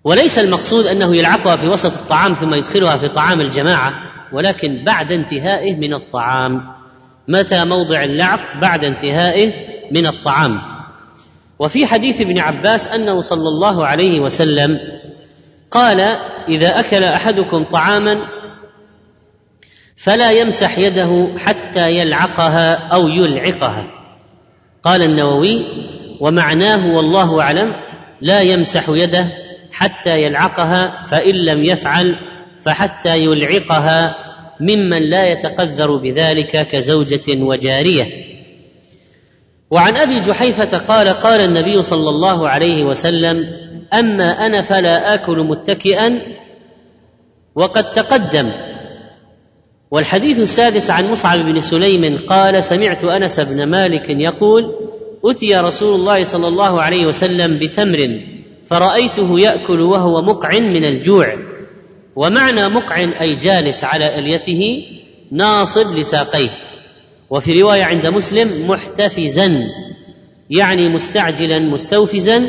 وليس 0.04 0.38
المقصود 0.38 0.86
أنه 0.86 1.16
يلعقها 1.16 1.56
في 1.56 1.68
وسط 1.68 1.92
الطعام 1.92 2.32
ثم 2.32 2.54
يدخلها 2.54 2.96
في 2.96 3.08
طعام 3.08 3.40
الجماعة 3.40 3.92
ولكن 4.32 4.84
بعد 4.84 5.12
انتهائه 5.12 5.76
من 5.76 5.94
الطعام. 5.94 6.74
متى 7.28 7.64
موضع 7.64 8.04
اللعق 8.04 8.56
بعد 8.60 8.84
انتهائه 8.84 9.52
من 9.90 10.06
الطعام؟ 10.06 10.60
وفي 11.58 11.86
حديث 11.86 12.20
ابن 12.20 12.38
عباس 12.38 12.88
أنه 12.88 13.20
صلى 13.20 13.48
الله 13.48 13.86
عليه 13.86 14.20
وسلم 14.20 14.78
قال 15.74 16.16
إذا 16.48 16.80
أكل 16.80 17.04
أحدكم 17.04 17.64
طعاما 17.64 18.18
فلا 19.96 20.30
يمسح 20.30 20.78
يده 20.78 21.28
حتى 21.38 21.90
يلعقها 21.90 22.74
أو 22.74 23.08
يلعقها. 23.08 23.86
قال 24.82 25.02
النووي 25.02 25.64
ومعناه 26.20 26.96
والله 26.96 27.40
أعلم 27.40 27.72
لا 28.20 28.40
يمسح 28.40 28.88
يده 28.88 29.28
حتى 29.72 30.22
يلعقها 30.22 31.02
فإن 31.04 31.34
لم 31.34 31.64
يفعل 31.64 32.14
فحتى 32.60 33.18
يلعقها 33.18 34.14
ممن 34.60 35.10
لا 35.10 35.28
يتقذر 35.28 35.96
بذلك 35.96 36.68
كزوجة 36.68 37.42
وجارية. 37.42 38.24
وعن 39.70 39.96
أبي 39.96 40.20
جحيفة 40.20 40.78
قال 40.78 41.08
قال 41.08 41.40
النبي 41.40 41.82
صلى 41.82 42.10
الله 42.10 42.48
عليه 42.48 42.84
وسلم 42.84 43.63
أما 43.92 44.46
أنا 44.46 44.60
فلا 44.60 45.14
آكل 45.14 45.38
متكئا 45.38 46.20
وقد 47.54 47.92
تقدم. 47.92 48.50
والحديث 49.90 50.40
السادس 50.40 50.90
عن 50.90 51.10
مصعب 51.12 51.38
بن 51.38 51.60
سليم 51.60 52.18
قال 52.26 52.64
سمعت 52.64 53.04
أنس 53.04 53.40
بن 53.40 53.66
مالك 53.66 54.10
يقول 54.10 54.74
أتي 55.24 55.56
رسول 55.56 56.00
الله 56.00 56.24
صلى 56.24 56.48
الله 56.48 56.82
عليه 56.82 57.06
وسلم 57.06 57.58
بتمر 57.58 58.20
فرأيته 58.64 59.40
يأكل 59.40 59.80
وهو 59.80 60.22
مقع 60.22 60.58
من 60.58 60.84
الجوع 60.84 61.36
ومعنى 62.16 62.68
مقع 62.68 63.20
أي 63.20 63.34
جالس 63.34 63.84
على 63.84 64.18
إليته 64.18 64.86
ناصب 65.32 65.98
لساقيه. 65.98 66.50
وفي 67.30 67.62
رواية 67.62 67.84
عند 67.84 68.06
مسلم 68.06 68.68
محتفزا 68.68 69.68
يعني 70.50 70.88
مستعجلا 70.88 71.58
مستوفزا 71.58 72.42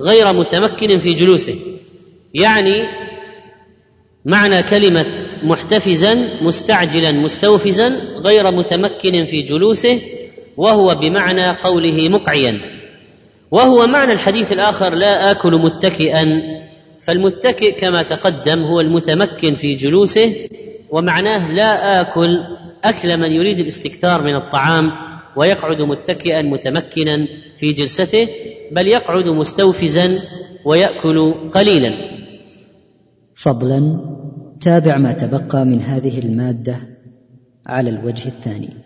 غير 0.00 0.32
متمكن 0.32 0.98
في 0.98 1.12
جلوسه. 1.12 1.54
يعني 2.34 2.84
معنى 4.24 4.62
كلمة 4.62 5.06
محتفزا 5.42 6.28
مستعجلا 6.42 7.12
مستوفزا 7.12 8.00
غير 8.16 8.50
متمكن 8.50 9.24
في 9.24 9.42
جلوسه 9.42 10.00
وهو 10.56 10.94
بمعنى 10.94 11.50
قوله 11.50 12.08
مقعيا. 12.08 12.60
وهو 13.50 13.86
معنى 13.86 14.12
الحديث 14.12 14.52
الآخر 14.52 14.94
لا 14.94 15.30
آكل 15.30 15.52
متكئا. 15.52 16.42
فالمتكئ 17.00 17.80
كما 17.80 18.02
تقدم 18.02 18.62
هو 18.62 18.80
المتمكن 18.80 19.54
في 19.54 19.74
جلوسه 19.74 20.34
ومعناه 20.90 21.52
لا 21.52 22.00
آكل 22.00 22.38
أكل 22.84 23.16
من 23.16 23.32
يريد 23.32 23.58
الاستكثار 23.58 24.22
من 24.22 24.34
الطعام 24.34 24.92
ويقعد 25.36 25.82
متكئا 25.82 26.42
متمكنا 26.42 27.26
في 27.56 27.72
جلسته. 27.72 28.28
بل 28.72 28.86
يقعد 28.86 29.28
مستوفزا 29.28 30.18
ويأكل 30.64 31.34
قليلا. 31.52 31.92
فضلا 33.34 34.00
تابع 34.60 34.96
ما 34.96 35.12
تبقى 35.12 35.64
من 35.64 35.82
هذه 35.82 36.18
المادة 36.18 36.76
على 37.66 37.90
الوجه 37.90 38.28
الثاني. 38.28 38.85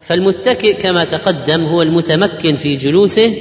فالمتكئ 0.00 0.82
كما 0.82 1.04
تقدم 1.04 1.64
هو 1.64 1.82
المتمكن 1.82 2.54
في 2.56 2.76
جلوسه 2.76 3.34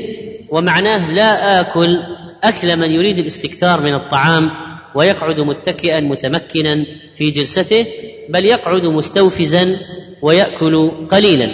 ومعناه 0.50 1.12
لا 1.12 1.60
آكل 1.60 1.98
أكل 2.44 2.78
من 2.78 2.92
يريد 2.92 3.18
الاستكثار 3.18 3.82
من 3.82 3.94
الطعام 3.94 4.52
ويقعد 4.96 5.40
متكئا 5.40 6.00
متمكنا 6.00 6.86
في 7.14 7.32
جلسته 7.32 7.86
بل 8.30 8.46
يقعد 8.46 8.86
مستوفزا 8.86 9.78
ويأكل 10.22 10.92
قليلا. 11.10 11.50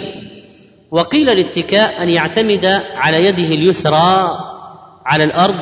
وقيل 0.90 1.30
الاتكاء 1.30 2.02
أن 2.02 2.08
يعتمد 2.08 2.64
على 2.94 3.24
يده 3.24 3.54
اليسرى 3.54 4.38
على 5.06 5.24
الأرض 5.24 5.60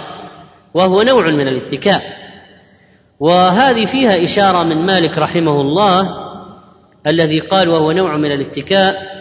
وهو 0.74 1.02
نوع 1.02 1.30
من 1.30 1.48
الاتكاء. 1.48 2.18
وهذه 3.20 3.84
فيها 3.84 4.24
إشارة 4.24 4.62
من 4.62 4.86
مالك 4.86 5.18
رحمه 5.18 5.60
الله 5.60 6.27
الذي 7.08 7.38
قال 7.38 7.68
وهو 7.68 7.92
نوع 7.92 8.16
من 8.16 8.32
الاتكاء 8.32 9.18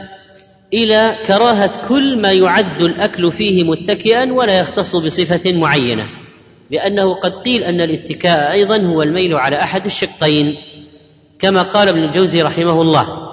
إلى 0.74 1.18
كراهة 1.28 1.88
كل 1.88 2.22
ما 2.22 2.32
يعد 2.32 2.82
الأكل 2.82 3.32
فيه 3.32 3.64
متكئا 3.64 4.34
ولا 4.34 4.60
يختص 4.60 4.96
بصفة 4.96 5.54
معينة 5.54 6.10
لأنه 6.72 7.14
قد 7.14 7.36
قيل 7.36 7.64
أن 7.64 7.82
الاتكاء 7.82 8.52
أيضا 8.52 8.78
هو 8.78 9.02
الميل 9.02 9.36
على 9.36 9.62
أحد 9.62 9.86
الشقين 9.86 10.56
كما 11.40 11.62
قال 11.62 11.90
ابن 11.90 12.04
الجوزي 12.04 12.42
رحمه 12.42 12.82
الله. 12.82 13.28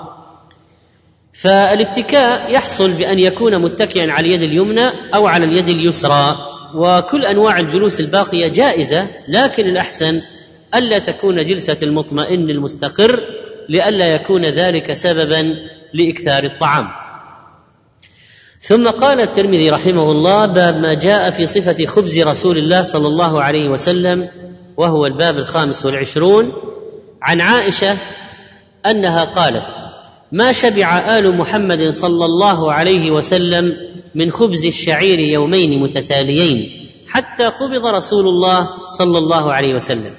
فالاتكاء 1.32 2.52
يحصل 2.52 2.92
بأن 2.92 3.18
يكون 3.18 3.58
متكئا 3.58 4.12
على 4.12 4.26
اليد 4.26 4.42
اليمنى 4.42 5.14
أو 5.14 5.26
على 5.26 5.44
اليد 5.44 5.68
اليسرى 5.68 6.36
وكل 6.74 7.24
أنواع 7.24 7.60
الجلوس 7.60 8.00
الباقية 8.00 8.48
جائزة 8.48 9.06
لكن 9.28 9.64
الأحسن 9.64 10.20
ألا 10.74 10.98
تكون 10.98 11.44
جلسة 11.44 11.76
المطمئن 11.82 12.50
المستقر 12.50 13.20
لئلا 13.68 14.14
يكون 14.14 14.44
ذلك 14.46 14.92
سببا 14.92 15.54
لإكثار 15.94 16.44
الطعام. 16.44 16.88
ثم 18.60 18.88
قال 18.88 19.20
الترمذي 19.20 19.70
رحمه 19.70 20.12
الله 20.12 20.46
باب 20.46 20.76
ما 20.76 20.94
جاء 20.94 21.30
في 21.30 21.46
صفة 21.46 21.86
خبز 21.86 22.18
رسول 22.18 22.58
الله 22.58 22.82
صلى 22.82 23.08
الله 23.08 23.42
عليه 23.42 23.68
وسلم 23.68 24.28
وهو 24.76 25.06
الباب 25.06 25.38
الخامس 25.38 25.86
والعشرون 25.86 26.52
عن 27.22 27.40
عائشة 27.40 27.96
أنها 28.86 29.24
قالت 29.24 29.66
ما 30.32 30.52
شبع 30.52 31.18
آل 31.18 31.36
محمد 31.36 31.88
صلى 31.88 32.24
الله 32.24 32.72
عليه 32.72 33.10
وسلم 33.10 33.76
من 34.14 34.30
خبز 34.30 34.66
الشعير 34.66 35.18
يومين 35.18 35.82
متتاليين 35.82 36.88
حتى 37.08 37.44
قبض 37.46 37.86
رسول 37.86 38.28
الله 38.28 38.68
صلى 38.90 39.18
الله 39.18 39.52
عليه 39.52 39.74
وسلم. 39.74 40.12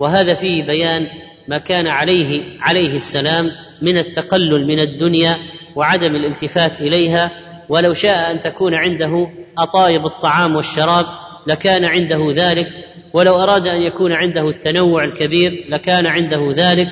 وهذا 0.00 0.34
فيه 0.34 0.66
بيان 0.66 1.06
ما 1.50 1.58
كان 1.58 1.86
عليه 1.86 2.42
عليه 2.60 2.94
السلام 2.94 3.50
من 3.82 3.98
التقلل 3.98 4.66
من 4.66 4.80
الدنيا 4.80 5.36
وعدم 5.76 6.16
الالتفات 6.16 6.80
إليها 6.80 7.30
ولو 7.68 7.92
شاء 7.92 8.30
أن 8.30 8.40
تكون 8.40 8.74
عنده 8.74 9.30
أطايب 9.58 10.06
الطعام 10.06 10.56
والشراب 10.56 11.06
لكان 11.46 11.84
عنده 11.84 12.18
ذلك 12.32 12.68
ولو 13.12 13.42
أراد 13.42 13.66
أن 13.66 13.82
يكون 13.82 14.12
عنده 14.12 14.48
التنوع 14.48 15.04
الكبير 15.04 15.66
لكان 15.68 16.06
عنده 16.06 16.50
ذلك 16.54 16.88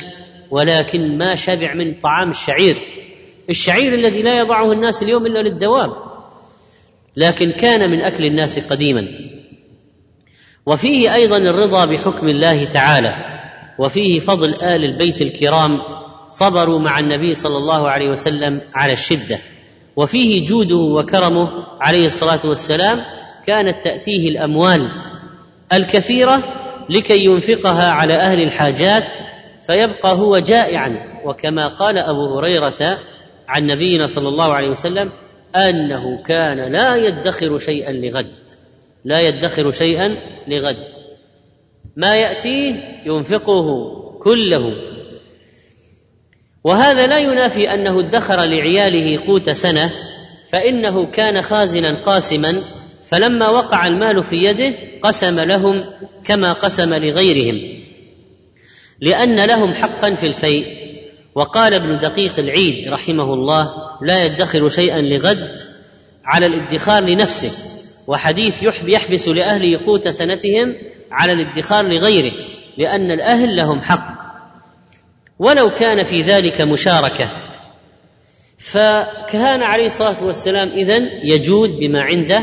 ولكن 0.51 1.19
ما 1.19 1.35
شبع 1.35 1.75
من 1.75 1.95
طعام 1.95 2.31
الشعير. 2.31 2.77
الشعير 3.51 3.95
الذي 3.95 4.23
لا 4.23 4.39
يضعه 4.39 4.73
الناس 4.73 5.03
اليوم 5.03 5.27
إلا 5.27 5.39
للدواب 5.39 5.93
لكن 7.17 7.51
كان 7.51 7.91
من 7.91 8.01
أكل 8.01 8.25
الناس 8.25 8.73
قديما. 8.73 9.07
وفيه 10.67 11.15
أيضا 11.15 11.37
الرضا 11.37 11.85
بحكم 11.85 12.29
الله 12.29 12.65
تعالى. 12.65 13.38
وفيه 13.79 14.20
فضل 14.20 14.55
آل 14.55 14.85
البيت 14.85 15.22
الكرام 15.22 15.79
صبروا 16.29 16.79
مع 16.79 16.99
النبي 16.99 17.35
صلى 17.35 17.57
الله 17.57 17.89
عليه 17.89 18.11
وسلم 18.11 18.61
على 18.74 18.93
الشدة. 18.93 19.39
وفيه 19.97 20.47
جوده 20.47 20.76
وكرمه 20.76 21.49
عليه 21.81 22.07
الصلاة 22.07 22.41
والسلام 22.45 23.01
كانت 23.47 23.85
تأتيه 23.85 24.29
الأموال 24.29 24.89
الكثيرة 25.72 26.45
لكي 26.91 27.24
ينفقها 27.24 27.91
على 27.91 28.14
أهل 28.14 28.43
الحاجات 28.43 29.05
فيبقى 29.66 30.12
هو 30.12 30.39
جائعا. 30.39 31.20
وكما 31.24 31.68
قال 31.68 31.99
أبو 31.99 32.39
هريرة 32.39 32.99
عن 33.49 33.66
نبينا 33.66 34.07
صلى 34.07 34.29
الله 34.29 34.53
عليه 34.55 34.68
وسلم 34.68 35.11
أنه 35.57 36.22
كان 36.22 36.72
لا 36.72 36.97
يدخر 36.97 37.59
شيئا 37.59 37.93
لغد. 37.93 38.35
لا 39.05 39.20
يدخر 39.20 39.72
شيئا 39.72 40.16
لغد. 40.49 40.97
ما 41.99 42.16
يأتيه 42.16 42.74
ينفقه 43.07 43.66
كله. 44.22 44.62
وهذا 46.64 47.07
لا 47.07 47.18
ينافي 47.18 47.74
أنه 47.74 48.01
ادخر 48.01 48.44
لعياله 48.44 49.26
قوت 49.26 49.51
سنة 49.51 49.90
فإنه 50.51 51.07
كان 51.07 51.42
خازنا 51.42 51.94
قاسما 51.94 52.62
فلما 53.09 53.49
وقع 53.49 53.86
المال 53.86 54.24
في 54.24 54.36
يده 54.36 54.74
قسم 55.03 55.40
لهم 55.40 55.84
كما 56.24 56.53
قسم 56.53 56.94
لغيرهم 56.94 57.61
لأن 59.01 59.44
لهم 59.44 59.74
حقا 59.74 60.14
في 60.14 60.26
الفيء. 60.26 60.78
وقال 61.34 61.74
ابن 61.74 61.99
دقيق 61.99 62.38
العيد 62.38 62.88
رحمه 62.88 63.34
الله 63.34 63.72
لا 64.03 64.24
يدخر 64.24 64.68
شيئا 64.68 65.01
لغد 65.01 65.61
على 66.24 66.46
الادخار 66.46 67.03
لنفسه. 67.03 67.78
وحديث 68.09 68.63
يحبس 68.83 69.29
لاهله 69.29 69.87
قوت 69.87 70.09
سنتهم 70.09 70.75
على 71.11 71.33
الادخار 71.33 71.85
لغيره 71.85 72.33
لأن 72.79 73.11
الأهل 73.11 73.57
لهم 73.57 73.81
حق. 73.81 74.19
ولو 75.39 75.71
كان 75.71 76.03
في 76.03 76.23
ذلك 76.23 76.61
مشاركة 76.61 77.29
فكان 78.59 79.63
عليه 79.63 79.87
الصلاة 79.87 80.25
والسلام 80.25 80.69
اذن 80.69 81.11
يجود 81.23 81.71
بما 81.71 82.03
عنده 82.03 82.43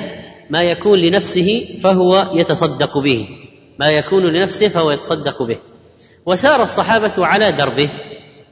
ما 0.49 0.63
يكون 0.63 0.99
لنفسه 0.99 1.65
فهو 1.83 2.31
يتصدق 2.33 2.97
به 2.97 3.27
ما 3.79 3.89
يكون 3.91 4.23
لنفسه 4.23 4.67
فهو 4.67 4.91
يتصدق 4.91 5.43
به. 5.43 5.57
وسار 6.25 6.61
الصحابة 6.63 7.25
على 7.25 7.51
دربه 7.51 7.89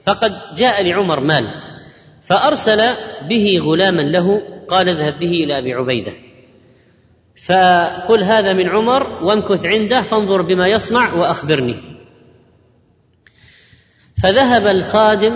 فقد 0.03 0.33
جاء 0.55 0.83
لعمر 0.83 1.19
مال 1.19 1.47
فأرسل 2.21 2.89
به 3.29 3.59
غلاما 3.61 4.01
له 4.01 4.41
قال 4.67 4.89
اذهب 4.89 5.19
به 5.19 5.31
إلى 5.31 5.57
أبي 5.57 5.73
عبيدة. 5.73 6.13
فقل 7.35 8.23
هذا 8.23 8.53
من 8.53 8.69
عمر 8.69 9.23
وامكث 9.23 9.65
عنده 9.65 10.01
فانظر 10.01 10.41
بما 10.41 10.67
يصنع 10.67 11.13
وأخبرني. 11.13 11.75
فذهب 14.23 14.67
الخادم 14.67 15.35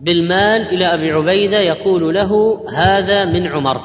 بالمال 0.00 0.68
إلى 0.68 0.86
أبي 0.86 1.10
عبيدة 1.10 1.58
يقول 1.58 2.14
له 2.14 2.64
هذا 2.76 3.24
من 3.24 3.46
عمر. 3.46 3.80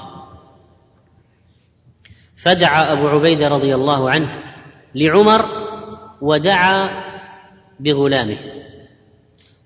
فدعا 2.36 2.94
أبو 2.94 3.08
عبيدة 3.08 3.48
رضي 3.48 3.76
الله 3.76 4.10
عنه 4.10 4.32
لعمر 4.96 5.46
ودعا 6.22 6.90
بغلامه. 7.80 8.38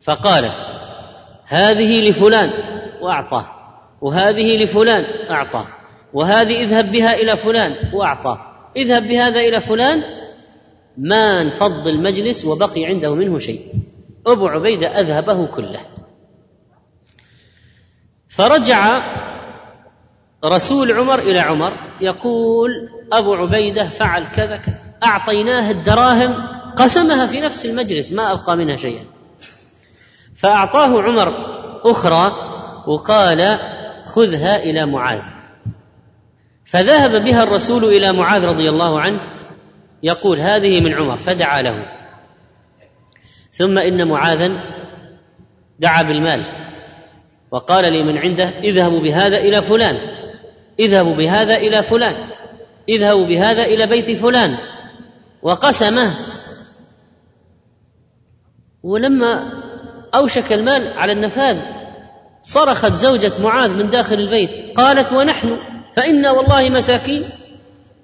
فقال 0.01 0.49
هذه 1.45 2.09
لفلان 2.09 2.51
وأعطاه 3.01 3.45
وهذه 4.01 4.63
لفلان 4.63 5.05
أعطاه. 5.29 5.80
وهذه 6.13 6.63
اذهب 6.63 6.91
بها 6.91 7.13
إلى 7.13 7.37
فلان 7.37 7.75
وأعطاه. 7.93 8.41
اذهب 8.75 9.07
بهذا 9.07 9.39
إلى 9.39 9.61
فلان 9.61 10.03
ما 10.97 11.41
انفض 11.41 11.87
المجلس 11.87 12.45
وبقي 12.45 12.85
عنده 12.85 13.15
منه 13.15 13.39
شيء. 13.39 13.61
أبو 14.27 14.47
عبيدة 14.47 14.99
أذهبه 14.99 15.45
كله. 15.45 15.79
فرجع 18.29 19.01
رسول 20.45 20.91
عمر 20.91 21.19
إلى 21.19 21.39
عمر 21.39 21.73
يقول 22.01 22.69
أبو 23.13 23.33
عبيدة 23.33 23.89
فعل 23.89 24.23
كذا 24.35 24.57
كذا. 24.57 24.79
أعطيناه 25.03 25.71
الدراهم 25.71 26.47
قسمها 26.75 27.25
في 27.25 27.39
نفس 27.39 27.65
المجلس 27.65 28.11
ما 28.11 28.31
أبقى 28.31 28.57
منها 28.57 28.77
شيئا. 28.77 29.05
فأعطاه 30.35 31.01
عمر 31.01 31.33
أخرى 31.85 32.31
وقال 32.87 33.59
خذها 34.05 34.63
إلى 34.63 34.85
معاذ. 34.85 35.40
فذهب 36.71 37.23
بها 37.23 37.43
الرسول 37.43 37.83
إلى 37.83 38.13
معاذ 38.13 38.45
رضي 38.45 38.69
الله 38.69 39.01
عنه 39.01 39.19
يقول 40.03 40.39
هذه 40.39 40.79
من 40.81 40.93
عمر 40.93 41.17
فدعا 41.17 41.61
له. 41.61 41.85
ثم 43.51 43.77
إن 43.77 44.07
معاذا 44.07 44.51
دعا 45.79 46.03
بالمال 46.03 46.41
وقال 47.51 47.93
لمن 47.93 48.17
عنده 48.17 48.49
اذهبوا 48.49 48.99
بهذا 48.99 49.37
إلى 49.37 49.61
فلان 49.61 49.97
اذهبوا 50.79 51.15
بهذا 51.15 51.55
إلى 51.55 51.83
فلان 51.83 52.13
اذهبوا 52.89 53.25
بهذا 53.25 53.61
إلى 53.61 53.87
بيت 53.87 54.11
فلان. 54.11 54.57
وقسمه. 55.41 56.13
ولما 58.83 59.61
أوشك 60.15 60.53
المال 60.53 60.93
على 60.97 61.11
النفاذ 61.11 61.57
صرخت 62.41 62.91
زوجة 62.91 63.31
معاذ 63.43 63.69
من 63.71 63.89
داخل 63.89 64.19
البيت 64.19 64.77
قالت 64.77 65.13
ونحن؟ 65.13 65.57
فإنا 65.93 66.31
والله 66.31 66.69
مساكين. 66.69 67.23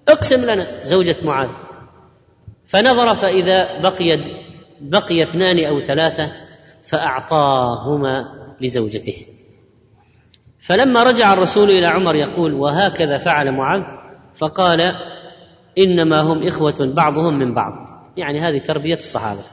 اقسم 0.08 0.44
لنا 0.52 0.66
زوجة 0.84 1.16
معاذ. 1.26 1.50
فنظر 2.68 3.16
فإذا 3.16 3.82
بقي 3.82 4.20
بقي 4.82 5.22
اثنان 5.22 5.66
أو 5.66 5.80
ثلاثة 5.80 6.32
فأعطاهما 6.84 8.26
لزوجته. 8.62 9.26
فلما 10.60 11.04
رجع 11.04 11.34
الرسول 11.34 11.70
إلى 11.70 11.86
عمر 11.86 12.16
يقول 12.16 12.54
وهكذا 12.54 13.18
فعل 13.18 13.52
معاذ؟ 13.52 13.84
فقال 14.36 14.96
إنما 15.78 16.22
هم 16.22 16.48
إخوة 16.48 16.76
بعضهم 16.80 17.40
من 17.40 17.54
بعض. 17.54 17.74
يعني 18.18 18.40
هذه 18.40 18.58
تربية 18.58 18.96
الصحابة. 18.98 19.44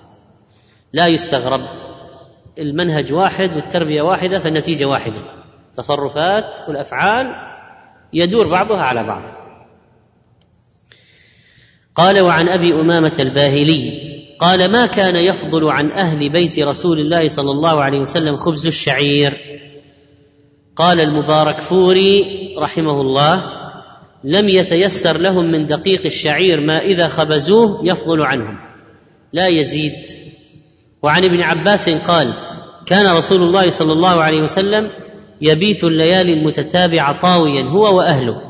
لا 0.93 1.07
يستغرب. 1.07 1.61
المنهج 2.59 3.12
واحد 3.12 3.57
والتربية 3.57 4.03
واحدة 4.03 4.39
فالنتيجة 4.39 4.85
واحدة. 4.85 5.20
تصرفات 5.74 6.57
والأفعال 6.68 7.53
يدور 8.14 8.48
بعضها 8.48 8.82
على 8.82 9.04
بعض. 9.04 9.22
قال 11.94 12.20
وعن 12.20 12.48
أبي 12.48 12.74
أمامة 12.74 13.16
الباهلي 13.18 14.14
قال 14.38 14.70
ما 14.70 14.86
كان 14.86 15.16
يفضل 15.16 15.68
عن 15.70 15.90
أهل 15.90 16.28
بيت 16.28 16.58
رسول 16.58 17.00
الله 17.00 17.28
صلى 17.28 17.50
الله 17.50 17.82
عليه 17.82 17.98
وسلم 17.98 18.36
خبز 18.36 18.66
الشعير؟ 18.66 19.34
قال 20.76 21.00
المبارك 21.00 21.58
فوري 21.58 22.24
رحمه 22.58 23.00
الله 23.00 23.52
لم 24.24 24.48
يتيسر 24.48 25.18
لهم 25.18 25.44
من 25.44 25.66
دقيق 25.66 26.02
الشعير 26.06 26.60
ما 26.60 26.78
إذا 26.78 27.08
خبزوه 27.08 27.80
يفضل 27.82 28.22
عنهم 28.22 28.58
لا 29.32 29.48
يزيد. 29.48 29.92
وعن 31.02 31.24
ابن 31.24 31.40
عباس 31.40 31.88
قال 31.88 32.32
كان 32.86 33.16
رسول 33.16 33.42
الله 33.42 33.70
صلى 33.70 33.92
الله 33.92 34.22
عليه 34.22 34.42
وسلم 34.42 34.90
يبيت 35.41 35.85
الليالي 35.85 36.32
المتتابعة 36.32 37.20
طاويا 37.20 37.62
هو 37.62 37.97
وأهله 37.97 38.41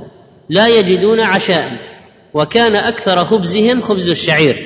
لا 0.49 0.69
يجدون 0.69 1.21
عشاء 1.21 1.73
وكان 2.35 2.77
أكثر 2.77 3.25
خبزهم 3.25 3.81
خبز 3.81 4.11
الشعير. 4.11 4.57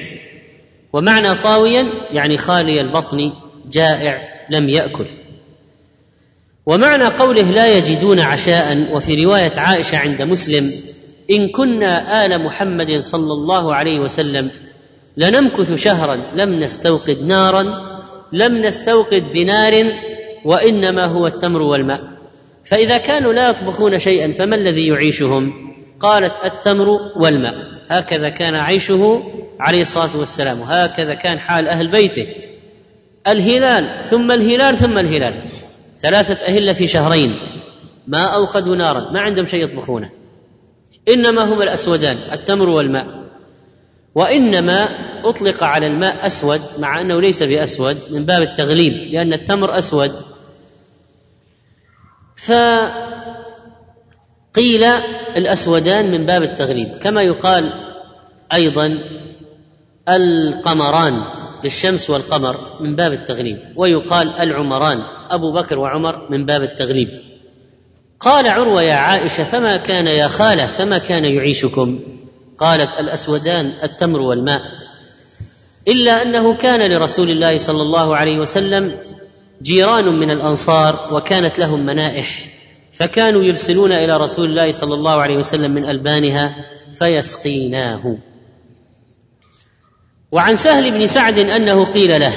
ومعنى 0.93 1.35
طاويا 1.35 1.87
يعني 2.11 2.37
خالي 2.37 2.81
البطن 2.81 3.33
جائع 3.71 4.21
لم 4.51 4.69
يأكل. 4.69 5.07
ومعنى 6.67 7.05
قوله 7.05 7.43
لا 7.43 7.77
يجدون 7.77 8.21
عشاء 8.21 8.87
وفي 8.93 9.25
رواية 9.25 9.53
عائشة 9.57 9.99
عند 9.99 10.23
مسلم 10.23 10.73
إن 11.31 11.49
كنا 11.49 12.25
آل 12.25 12.45
محمد 12.45 12.99
صلى 12.99 13.33
الله 13.33 13.75
عليه 13.75 14.01
وسلم 14.01 14.51
لنمكث 15.17 15.75
شهرا 15.75 16.19
لم 16.35 16.61
نستوقد 16.61 17.23
نارا 17.23 17.65
لم 18.33 18.67
نستوقد 18.67 19.33
بنار 19.33 19.93
وإنما 20.49 21.05
هو 21.05 21.27
التمر 21.27 21.63
والماء. 21.63 22.01
فإذا 22.65 22.99
كانوا 22.99 23.33
لا 23.33 23.51
يطبخون 23.51 23.99
شيئا 23.99 24.33
فما 24.33 24.57
الذي 24.57 24.89
يعيشهم؟ 24.89 25.53
قالت 26.01 26.33
التمر 26.45 26.87
والماء. 27.17 27.55
هكذا 27.89 28.29
كان 28.29 28.55
عيشه 28.55 29.23
عليه 29.61 29.83
الصلاة 29.83 30.17
والسلام 30.17 30.61
وهكذا 30.61 31.15
كان 31.15 31.39
حال 31.39 31.69
أهل 31.69 31.93
بيته. 31.93 32.27
الهلال 33.27 34.05
ثم 34.05 34.33
الهلال 34.33 34.77
ثم 34.77 34.99
الهلال. 34.99 35.49
ثلاثة 36.01 36.47
اهله 36.47 36.73
في 36.73 36.87
شهرين. 36.87 37.37
ما 38.07 38.25
اوقدوا 38.25 38.77
نارا 38.77 39.11
ما 39.13 39.21
عندهم 39.21 39.47
شيء 39.47 39.65
يطبخونه. 39.65 40.11
إنما 41.09 41.45
هما 41.45 41.65
الأسودان 41.65 42.17
التمر 42.33 42.69
والماء. 42.69 43.07
وإنما 44.15 44.89
أطلق 45.25 45.65
على 45.65 45.87
الماء 45.87 46.27
أسود 46.27 46.61
مع 46.79 47.01
أنه 47.01 47.21
ليس 47.21 47.43
بأسود 47.43 47.97
من 48.11 48.25
باب 48.25 48.43
التغليب 48.43 48.93
لأن 49.13 49.33
التمر 49.33 49.79
أسود. 49.79 50.11
فقيل 52.47 52.95
الأسودان 55.37 56.11
من 56.11 56.27
باب 56.27 56.43
التغليب 56.43 56.99
كما 56.99 57.23
يقال 57.23 57.73
أيضا 58.53 58.99
القمران 60.09 61.23
للشمس 61.65 62.11
والقمر 62.11 62.57
من 62.81 62.97
باب 62.97 63.13
التغليب 63.13 63.59
ويقال 63.77 64.33
العمران 64.41 65.03
أبو 65.31 65.53
بكر 65.53 65.79
وعمر 65.79 66.31
من 66.31 66.47
باب 66.47 66.63
التغليب. 66.63 67.09
قال 68.21 68.49
عروة 68.49 68.83
يا 68.83 68.95
عائشة 68.95 69.45
فما 69.45 69.77
كان 69.77 70.07
يا 70.07 70.29
خالة 70.29 70.67
فما 70.67 70.99
كان 70.99 71.25
يعيشكم؟ 71.25 72.01
قالت 72.59 73.01
الأسودان 73.01 73.73
التمر 73.83 74.21
والماء 74.21 74.63
إلا 75.89 76.23
أنه 76.23 76.57
كان 76.57 76.93
لرسول 76.93 77.31
الله 77.31 77.59
صلى 77.59 77.83
الله 77.83 78.17
عليه 78.17 78.39
وسلم 78.39 78.93
جيران 79.63 80.05
من 80.05 80.31
الأنصار 80.31 81.09
وكانت 81.13 81.59
لهم 81.59 81.87
منائح 81.87 82.49
فكانوا 82.93 83.43
يرسلون 83.43 83.93
إلى 83.93 84.17
رسول 84.17 84.51
الله 84.51 84.71
صلى 84.71 84.95
الله 84.95 85.23
عليه 85.23 85.37
وسلم 85.37 85.71
من 85.71 85.85
ألبانها 85.85 86.57
فيسقيناه. 86.95 88.17
وعن 90.33 90.57
سهل 90.57 90.91
بن 90.91 91.07
سعد 91.07 91.39
أنه 91.39 91.85
قيل 91.85 92.21
له 92.21 92.33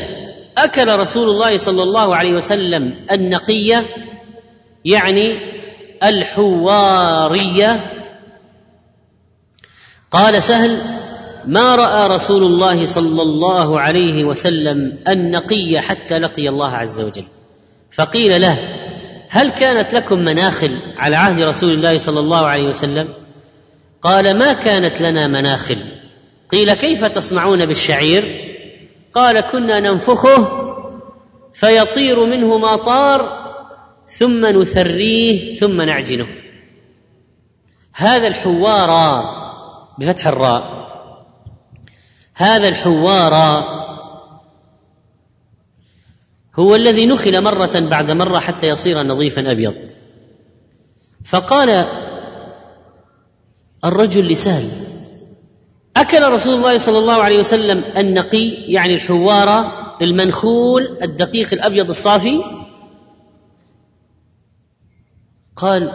أكل 0.58 1.00
رسول 1.00 1.30
الله 1.30 1.58
صلى 1.58 1.84
الله 1.84 2.16
عليه 2.16 2.34
وسلم 2.34 2.96
النقية 3.12 3.86
يعني 4.86 5.38
الحوارية؟ 6.04 7.92
قال 10.12 10.44
سهل 10.44 10.78
ما 11.46 11.76
رأى 11.76 12.08
رسول 12.08 12.44
الله 12.44 12.86
صلى 12.86 13.22
الله 13.22 13.80
عليه 13.80 14.26
وسلم 14.26 14.98
النقي 15.08 15.82
حتى 15.82 16.20
لقي 16.20 16.50
الله 16.50 16.72
عز 16.72 17.02
وجل. 17.02 17.24
فقيل 17.92 18.42
له 18.42 18.60
هل 19.30 19.52
كانت 19.52 19.94
لكم 19.94 20.20
مناخل 20.20 20.72
على 20.98 21.16
عهد 21.16 21.42
رسول 21.42 21.74
الله 21.74 21.98
صلى 21.98 22.20
الله 22.20 22.46
عليه 22.46 22.68
وسلم؟ 22.68 23.08
قال 24.02 24.38
ما 24.38 24.54
كانت 24.54 25.02
لنا 25.02 25.28
مناخل. 25.28 25.78
قيل 26.50 26.74
كيف 26.74 27.06
تصنعون 27.06 27.66
بالشعير؟ 27.66 28.52
قال 29.14 29.39
كنا 29.39 29.80
ننفخه 29.80 30.48
فيطير 31.54 32.26
منه 32.26 32.58
ما 32.58 32.76
طار 32.76 33.52
ثم 34.08 34.46
نثريه 34.46 35.56
ثم 35.56 35.82
نعجنه. 35.82 36.28
هذا 37.94 38.28
الحوار 38.28 39.24
بفتح 40.00 40.28
الراء. 40.28 40.81
هذا 42.42 42.68
الحوار 42.68 43.34
هو 46.56 46.76
الذي 46.76 47.06
نخل 47.06 47.42
مرة 47.44 47.80
بعد 47.80 48.12
مرة 48.12 48.39
حتى 48.39 48.68
يصير 48.68 49.04
نظيفا 49.04 49.52
أبيض. 49.52 49.92
فقال 51.26 51.88
الرجل 53.86 54.28
لسهل 54.28 54.70
أكل 55.98 56.32
رسول 56.32 56.54
الله 56.54 56.78
صلى 56.78 56.98
الله 56.98 57.24
عليه 57.24 57.39
وسلم 57.39 57.84
النقي 57.98 58.48
يعني 58.50 58.96
الحوار 58.96 59.72
المنخول 60.02 60.98
الدقيق 61.02 61.54
الأبيض 61.54 61.89
الصافي؟ 61.89 62.44
قال 65.56 65.92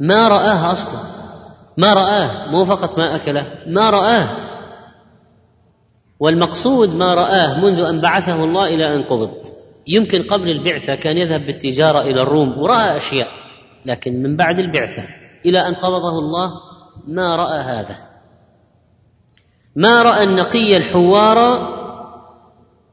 ما 0.00 0.28
رآها 0.28 0.72
أصلا. 0.72 1.17
ما 1.78 1.94
رآه 1.94 2.50
مو 2.50 2.64
فقط 2.64 2.98
ما 2.98 3.16
أكله 3.16 3.52
ما 3.66 3.90
رآه. 3.90 4.36
والمقصود 6.20 6.94
ما 6.94 7.14
رآه 7.14 7.60
منذ 7.60 7.80
أن 7.80 8.00
بعثه 8.00 8.44
الله 8.44 8.64
إلى 8.64 8.94
أن 8.94 9.02
قبض. 9.02 9.32
يمكن 9.86 10.22
قبل 10.22 10.50
البعثة 10.50 10.94
كان 10.94 11.18
يذهب 11.18 11.46
بالتجارة 11.46 12.00
إلى 12.00 12.22
الروم 12.22 12.58
ورأى 12.58 12.96
أشياء 12.96 13.28
لكن 13.86 14.22
من 14.22 14.36
بعد 14.36 14.58
البعثة 14.58 15.02
إلى 15.46 15.58
أن 15.68 15.74
قبضه 15.74 16.18
الله 16.18 16.52
ما 17.06 17.36
رأى 17.36 17.60
هذا. 17.60 17.96
ما 19.76 20.02
رأى 20.02 20.24
النقي 20.24 20.76
الحوار 20.76 21.38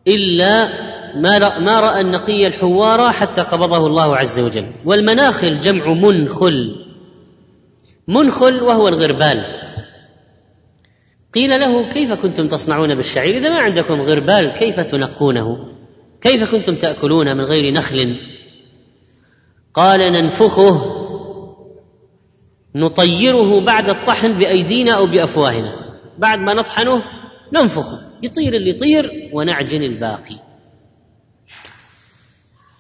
إلا 0.08 0.68
ما 1.16 1.60
ما 1.60 1.80
رأى 1.80 2.02
النقي 2.02 2.48
الحوار 2.48 3.12
حتى 3.12 3.42
قبضه 3.42 3.88
الله 3.88 4.18
عز 4.18 4.40
وجل. 4.40 4.66
والمناخل 4.86 5.60
جمع 5.60 5.94
منخل. 5.94 6.85
منخل 8.08 8.64
وهو 8.64 8.88
الغربال 8.88 9.46
قيل 11.34 11.60
له 11.60 11.90
كيف 11.90 12.12
كنتم 12.12 12.48
تصنعون 12.48 12.96
بالشعير؟ 12.96 13.38
إذا 13.38 13.50
ما 13.50 13.60
عندكم 13.60 14.02
غربال 14.02 14.52
كيف 14.52 14.80
تنقونه؟ 14.80 15.58
كيف 16.22 16.52
كنتم 16.52 16.76
تأكلون 16.76 17.38
من 17.38 17.44
غير 17.44 17.74
نخل؟ 17.74 18.16
قال 19.74 20.00
ننفخه 20.00 21.02
نطيره 22.76 23.62
بعد 23.62 23.90
الطحن 23.90 24.40
بأيدينا 24.40 24.92
أو 24.92 25.06
بأفواهنا. 25.06 26.00
بعد 26.18 26.40
ما 26.40 26.54
نطحنه 26.54 27.02
ننفخه. 27.54 28.00
يطير 28.24 28.54
اللي 28.54 28.70
يطير 28.70 29.30
ونعجن 29.34 29.84
الباقي. 29.84 30.36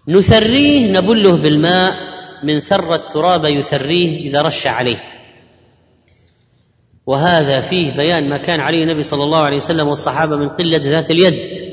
نثريه 0.07 0.91
نبله 0.91 1.35
بالماء 1.35 1.95
من 2.43 2.59
ثر 2.59 2.95
التراب 2.95 3.45
يثريه 3.45 4.29
إذا 4.29 4.41
رش 4.41 4.67
عليه. 4.67 5.14
وهذا 7.07 7.61
فيه 7.61 7.91
بيان 7.91 8.29
ما 8.29 8.37
كان 8.37 8.59
عليه 8.59 8.83
النبي 8.83 9.03
صلى 9.03 9.23
الله 9.23 9.41
عليه 9.41 9.57
وسلم 9.57 9.87
والصحابة 9.87 10.35
من 10.35 10.49
قلة 10.49 10.77
ذات 10.77 11.11
اليد. 11.11 11.63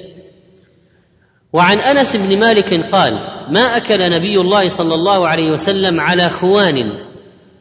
وعن 1.53 1.79
أنس 1.79 2.17
بن 2.17 2.39
مالك 2.41 2.95
قال 2.95 3.19
ما 3.49 3.77
أكل 3.77 4.11
نبي 4.11 4.41
الله 4.41 4.69
صلى 4.69 4.95
الله 4.95 5.29
عليه 5.29 5.51
وسلم 5.51 6.01
على 6.01 6.31
خوان 6.31 6.93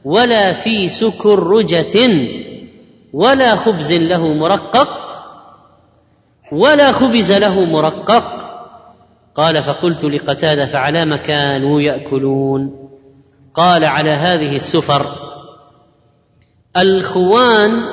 ولا 0.05 0.53
في 0.53 0.87
سكرجه 0.87 2.09
ولا 3.13 3.55
خبز 3.55 3.93
له 3.93 4.33
مرقق 4.33 4.89
ولا 6.51 6.91
خبز 6.91 7.31
له 7.31 7.65
مرقق. 7.65 8.47
قال 9.35 9.63
فقلت 9.63 10.03
لقتادة 10.03 10.65
فعلى 10.65 11.05
ما 11.05 11.17
كانوا 11.17 11.81
يأكلون. 11.81 12.89
قال 13.53 13.85
على 13.85 14.09
هذه 14.09 14.55
السفر. 14.55 15.30
الخوان 16.77 17.83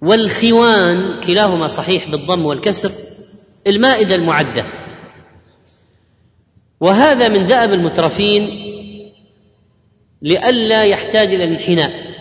والخوان 0.00 1.20
كلاهما 1.26 1.66
صحيح 1.66 2.10
بالضم 2.10 2.46
والكسر 2.46 2.90
المائدة 3.66 4.14
المعدة. 4.14 4.66
وهذا 6.80 7.28
من 7.28 7.46
دأب 7.46 7.72
المترفين 7.72 8.72
لئلا 10.22 10.82
يحتاج 10.82 11.34
إلى 11.34 11.44
الانحناء. 11.44 12.12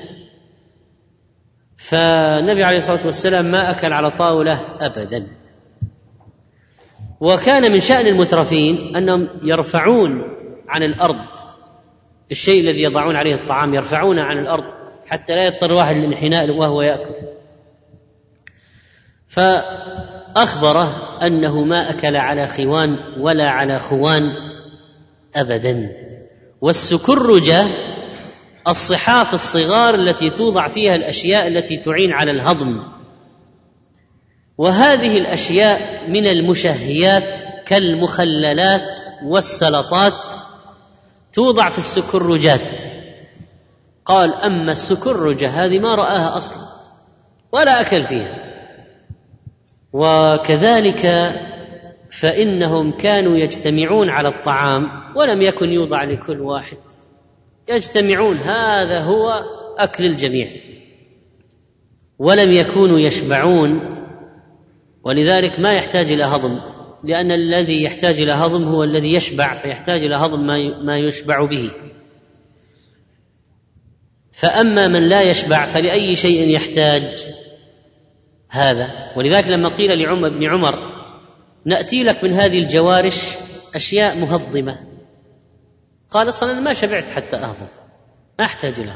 فالنبي 1.78 2.64
عليه 2.64 2.78
الصلاة 2.78 3.06
والسلام 3.06 3.46
ما 3.46 3.72
أكل 3.72 3.94
على 3.94 4.12
طاولة 4.12 4.66
ابدا. 4.80 5.28
وكان 7.20 7.72
من 7.72 7.80
شأن 7.80 8.08
المترفين 8.08 8.96
أنهم 8.96 9.30
يرفعون 9.44 10.24
عن 10.68 10.84
الأرض. 10.84 11.26
الشيء 12.32 12.64
الذي 12.64 12.82
يضعون 12.84 13.16
عليه 13.16 13.34
الطعام 13.34 13.74
يرفعونه 13.74 14.22
عن 14.22 14.38
الأرض. 14.38 14.81
حتى 15.12 15.36
لا 15.36 15.46
يضطر 15.46 15.72
واحد 15.72 15.96
للانحناء 15.96 16.50
وهو 16.50 16.82
يأكل. 16.82 17.16
فاخبره 19.28 21.18
أنه 21.22 21.62
ما 21.62 21.90
أكل 21.90 22.16
على 22.16 22.48
خوان 22.48 22.98
ولا 23.18 23.50
على 23.50 23.80
خوان 23.80 24.34
ابدا. 25.36 25.92
والسكرجة 26.62 27.66
الصحاف 28.68 29.34
الصغار 29.34 29.96
التي 29.96 30.30
توضع 30.30 30.68
فيها 30.68 30.96
الأشياء 30.96 31.48
التي 31.48 31.78
تعين 31.78 32.12
على 32.12 32.32
الهضم. 32.32 32.84
وهذه 34.58 35.18
الأشياء 35.18 36.04
من 36.08 36.28
المشهيات 36.28 37.42
كالمخللات 37.66 39.02
والسلطات 39.24 40.14
توضع 41.34 41.70
في 41.70 41.78
السكرجات. 41.78 42.82
قال 44.12 44.34
أما 44.34 44.72
السكرجه 44.72 45.50
هذه 45.50 45.80
ما 45.80 45.96
رآها 45.96 46.38
أصلا 46.38 46.58
ولا 47.52 47.82
أكل 47.82 48.04
فيها. 48.04 48.36
وكذلك 49.94 51.32
فإنهم 52.12 52.92
كانوا 52.92 53.38
يجتمعون 53.38 54.10
على 54.10 54.28
الطعام 54.28 54.84
ولم 55.16 55.42
يكن 55.42 55.70
يوضع 55.70 56.04
لكل 56.04 56.42
واحد. 56.42 56.78
يجتمعون 57.70 58.38
هذا 58.38 59.00
هو 59.00 59.34
أكل 59.78 60.06
الجميع. 60.06 60.48
ولم 62.20 62.52
يكونوا 62.52 63.00
يشبعون 63.00 63.80
ولذلك 65.04 65.60
ما 65.60 65.74
يحتاج 65.74 66.12
إلى 66.12 66.24
هضم 66.24 66.60
لأن 67.04 67.32
الذي 67.32 67.84
يحتاج 67.84 68.22
إلى 68.22 68.32
هضم 68.32 68.64
هو 68.64 68.84
الذي 68.84 69.14
يشبع 69.14 69.54
فيحتاج 69.54 70.04
إلى 70.04 70.16
هضم 70.16 70.46
ما 70.86 70.98
يشبع 70.98 71.46
به. 71.46 71.72
فأما 74.42 74.88
من 74.88 75.08
لا 75.08 75.22
يشبع 75.22 75.66
فلأي 75.66 76.16
شيء 76.16 76.50
يحتاج. 76.50 77.26
هذا. 78.50 79.12
ولذلك 79.16 79.48
لما 79.48 79.70
قيل 79.70 80.00
لعمر 80.00 80.30
بن 80.30 80.44
عمر 80.44 80.76
نأتي 81.66 82.04
لك 82.04 82.24
من 82.24 82.34
هذه 82.34 82.60
الجوارش 82.60 83.16
أشياء 83.76 84.18
مهضمة. 84.18 84.80
قال 86.12 86.30
أصلا 86.30 86.60
ما 86.60 86.74
شبعت 86.74 87.10
حتى 87.10 87.36
أهضم 87.36 87.68
ما 88.40 88.46
أحتاج 88.46 88.82
له 88.82 88.96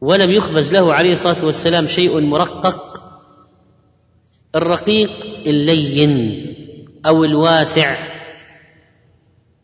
ولم 0.00 0.30
يخبز 0.30 0.72
له 0.72 0.94
عليه 0.94 1.12
الصلاة 1.12 1.44
والسلام 1.44 1.86
شيء 1.86 2.20
مرقق 2.20 3.02
الرقيق 4.54 5.26
اللين 5.46 6.46
أو 7.06 7.24
الواسع. 7.24 7.96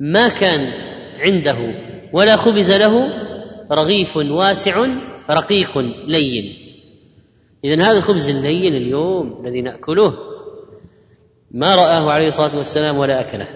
ما 0.01 0.29
كان 0.29 0.73
عنده 1.19 1.75
ولا 2.13 2.37
خبز 2.37 2.73
له 2.73 3.26
رغيف 3.73 4.17
واسع 4.17 4.87
رقيق 5.31 5.79
لين. 6.07 6.57
إذا 7.65 7.83
هذا 7.83 7.99
الخبز 7.99 8.29
اللين 8.29 8.77
اليوم 8.77 9.45
الذي 9.45 9.61
نأكله. 9.61 10.13
ما 11.51 11.75
رآه 11.75 12.11
عليه 12.11 12.29
الصلاة 12.29 12.57
والسلام 12.57 12.99
ولا 12.99 13.21
أكله. 13.21 13.49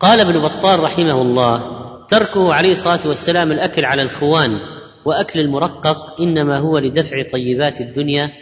قال 0.00 0.20
ابن 0.20 0.38
بطال 0.38 0.80
رحمه 0.80 1.22
الله 1.22 1.76
تركه 2.08 2.54
عليه 2.54 2.70
الصلاة 2.70 3.08
والسلام 3.08 3.52
الأكل 3.52 3.84
على 3.84 4.02
الخوان 4.02 4.58
وأكل 5.04 5.40
المرقق 5.40 6.20
إنما 6.20 6.58
هو 6.58 6.78
لدفع 6.78 7.22
طيبات 7.32 7.80
الدنيا 7.80 8.32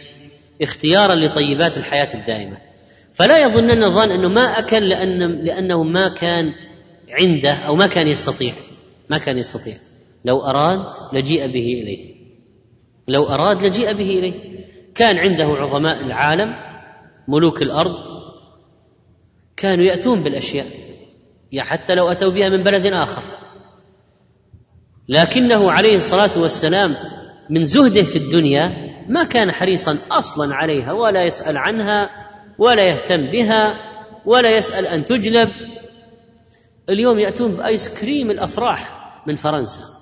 اختيارا 0.61 1.15
لطيبات 1.15 1.77
الحياة 1.77 2.13
الدائمة. 2.13 2.57
فلا 3.13 3.37
يظنن 3.37 3.89
ظن 3.89 4.11
أنه 4.11 4.27
ما 4.27 4.59
أكل 4.59 4.89
لأن 4.89 5.45
لأنه 5.45 5.83
ما 5.83 6.09
كان 6.09 6.53
عنده 7.09 7.53
أو 7.53 7.75
ما 7.75 7.87
كان 7.87 8.07
يستطيع. 8.07 8.53
ما 9.09 9.17
كان 9.17 9.37
يستطيع. 9.37 9.75
لو 10.25 10.39
أراد 10.39 10.93
لجيء 11.13 11.47
به 11.47 11.81
إليه. 11.81 12.15
لو 13.07 13.23
أراد 13.23 13.63
لجيء 13.63 13.93
به 13.93 14.09
إليه. 14.19 14.65
كان 14.95 15.17
عنده 15.17 15.45
عظماء 15.45 16.01
العالم 16.01 16.55
ملوك 17.27 17.61
الأرض 17.61 18.05
كانوا 19.57 19.85
يأتون 19.85 20.23
بالأشياء. 20.23 20.65
يا 21.51 21.63
حتى 21.63 21.95
لو 21.95 22.07
أتوا 22.07 22.31
بها 22.31 22.49
من 22.49 22.63
بلد 22.63 22.85
آخر. 22.85 23.21
لكنه 25.09 25.71
عليه 25.71 25.95
الصلاة 25.95 26.41
والسلام 26.41 26.95
من 27.49 27.63
زهده 27.63 28.03
في 28.03 28.15
الدنيا 28.15 28.73
ما 29.09 29.23
كان 29.23 29.51
حريصا 29.51 29.97
أصلا 30.11 30.55
عليها 30.55 30.91
ولا 30.91 31.25
يسأل 31.25 31.57
عنها 31.57 32.09
ولا 32.57 32.83
يهتم 32.83 33.29
بها 33.29 33.75
ولا 34.25 34.57
يسأل 34.57 34.87
أن 34.87 35.05
تجلب. 35.05 35.49
اليوم 36.89 37.19
يأتون 37.19 37.51
بآيس 37.55 38.01
كريم 38.01 38.31
الأفراح 38.31 38.95
من 39.27 39.35
فرنسا. 39.35 39.94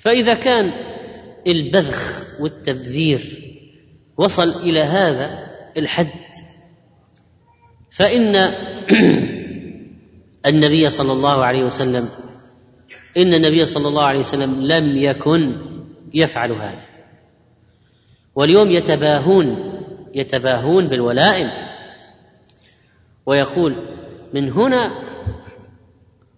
فإذا 0.00 0.34
كان 0.34 0.72
البذخ 1.46 2.22
والتبذير 2.40 3.20
وصل 4.16 4.48
إلى 4.48 4.80
هذا 4.80 5.46
الحد 5.76 6.06
فإن 7.90 8.36
النبي 10.46 10.90
صلى 10.90 11.12
الله 11.12 11.44
عليه 11.44 11.64
وسلم 11.64 12.08
إن 13.16 13.34
النبي 13.34 13.64
صلى 13.64 13.88
الله 13.88 14.04
عليه 14.04 14.18
وسلم 14.18 14.66
لم 14.66 14.96
يكن 14.96 15.60
يفعل 16.14 16.52
هذا. 16.52 16.82
واليوم 18.34 18.70
يتباهون 18.70 19.72
يتباهون 20.14 20.88
بالولائم 20.88 21.50
ويقول 23.26 23.76
من 24.34 24.52
هنا 24.52 24.98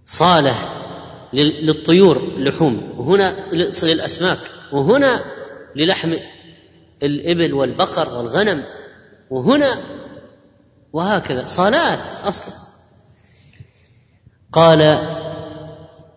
صالح 0.04 0.87
للطيور 1.32 2.16
اللحوم 2.16 2.92
وهنا 2.96 3.50
للأسماك 3.82 4.38
وهنا 4.72 5.24
للحم 5.76 6.14
الإبل 7.02 7.54
والبقر 7.54 8.18
والغنم 8.18 8.64
وهنا 9.30 9.98
وهكذا 10.92 11.46
صالات 11.46 11.98
أصلا. 12.24 12.54
قال 14.52 14.98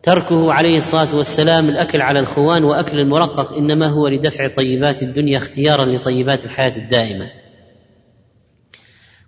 تركه 0.03 0.53
عليه 0.53 0.77
الصلاة 0.77 1.15
والسلام 1.15 1.69
الأكل 1.69 2.01
على 2.01 2.19
الخوان 2.19 2.63
وأكل 2.63 2.99
المرقق 2.99 3.53
إنما 3.53 3.87
هو 3.87 4.07
لدفع 4.07 4.47
طيبات 4.47 5.03
الدنيا 5.03 5.37
اختيارا 5.37 5.85
لطيبات 5.85 6.45
الحياة 6.45 6.77
الدائمة. 6.77 7.31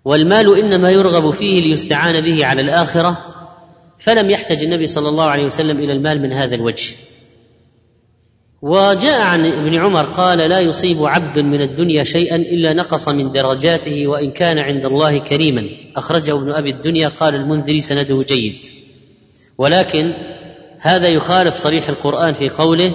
والمال 0.04 0.58
إنما 0.58 0.90
يرغب 0.90 1.30
فيه 1.30 1.60
ليستعان 1.60 2.20
به 2.20 2.46
على 2.46 2.60
الآخرة 2.60 3.33
فلم 4.04 4.30
يحتج 4.30 4.64
النبي 4.64 4.86
صلى 4.86 5.08
الله 5.08 5.24
عليه 5.24 5.44
وسلم 5.44 5.78
إلى 5.78 5.92
المال 5.92 6.22
من 6.22 6.32
هذا 6.32 6.54
الوجه. 6.54 6.94
وجاء 8.62 9.20
عن 9.20 9.46
ابن 9.46 9.74
عمر 9.74 10.04
قال 10.04 10.38
لا 10.38 10.60
يصيب 10.60 11.04
عبد 11.04 11.38
من 11.38 11.62
الدنيا 11.62 12.04
شيئا 12.04 12.36
إلا 12.36 12.72
نقص 12.72 13.08
من 13.08 13.32
درجاته 13.32 14.06
وإن 14.06 14.30
كان 14.30 14.58
عند 14.58 14.84
الله 14.84 15.18
كريما. 15.18 15.62
أخرجه 15.96 16.34
ابن 16.34 16.52
أبي 16.52 16.70
الدنيا 16.70 17.08
قال 17.08 17.34
المنذري 17.34 17.80
سنده 17.80 18.24
جيد. 18.28 18.56
ولكن 19.58 20.12
هذا 20.78 21.08
يخالف 21.08 21.54
صريح 21.54 21.88
القرآن 21.88 22.32
في 22.32 22.48
قوله 22.48 22.94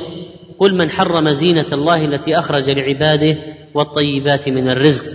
قل 0.60 0.76
من 0.76 0.92
حرم 0.92 1.30
زينة 1.30 1.68
الله 1.72 2.06
التي 2.06 2.40
أخرج 2.40 2.70
لعباده 2.70 3.38
والطيبات 3.74 4.50
من 4.50 4.70
الرزق. 4.70 5.06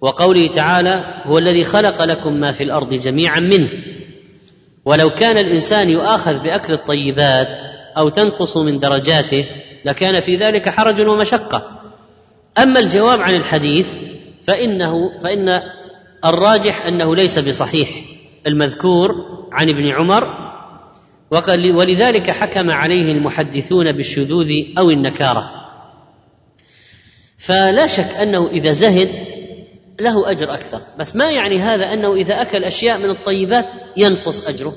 وقوله 0.00 0.46
تعالى 0.46 1.04
هو 1.26 1.38
الذي 1.38 1.64
خلق 1.64 2.02
لكم 2.02 2.32
ما 2.32 2.52
في 2.52 2.64
الأرض 2.64 2.94
جميعا 2.94 3.40
منه. 3.40 3.91
ولو 4.84 5.10
كان 5.10 5.38
الإنسان 5.38 5.90
يؤاخذ 5.90 6.42
بأكل 6.42 6.72
الطيبات 6.72 7.62
أو 7.96 8.08
تنقص 8.08 8.56
من 8.56 8.78
درجاته 8.78 9.46
لكان 9.84 10.20
في 10.20 10.36
ذلك 10.36 10.68
حرج 10.68 11.00
ومشقة. 11.00 11.80
أما 12.58 12.80
الجواب 12.80 13.20
عن 13.20 13.34
الحديث 13.34 13.88
فإنه 14.42 15.18
فإن 15.18 15.60
الراجح 16.24 16.86
أنه 16.86 17.16
ليس 17.16 17.38
بصحيح. 17.38 17.88
المذكور 18.46 19.10
عن 19.52 19.68
ابن 19.68 19.88
عمر 19.88 20.52
ولذلك 21.74 22.30
حكم 22.30 22.70
عليه 22.70 23.12
المحدثون 23.12 23.92
بالشذوذ 23.92 24.52
أو 24.78 24.90
النكارة. 24.90 25.50
فلا 27.38 27.86
شك 27.86 28.14
أنه 28.22 28.48
إذا 28.52 28.72
زهد 28.72 29.08
له 30.02 30.30
أجر 30.30 30.54
أكثر. 30.54 30.80
بس 30.98 31.16
ما 31.16 31.30
يعني 31.30 31.58
هذا 31.58 31.92
أنه 31.92 32.14
إذا 32.14 32.42
أكل 32.42 32.64
أشياء 32.64 32.98
من 32.98 33.10
الطيبات 33.10 33.66
ينقص 33.96 34.48
أجره. 34.48 34.74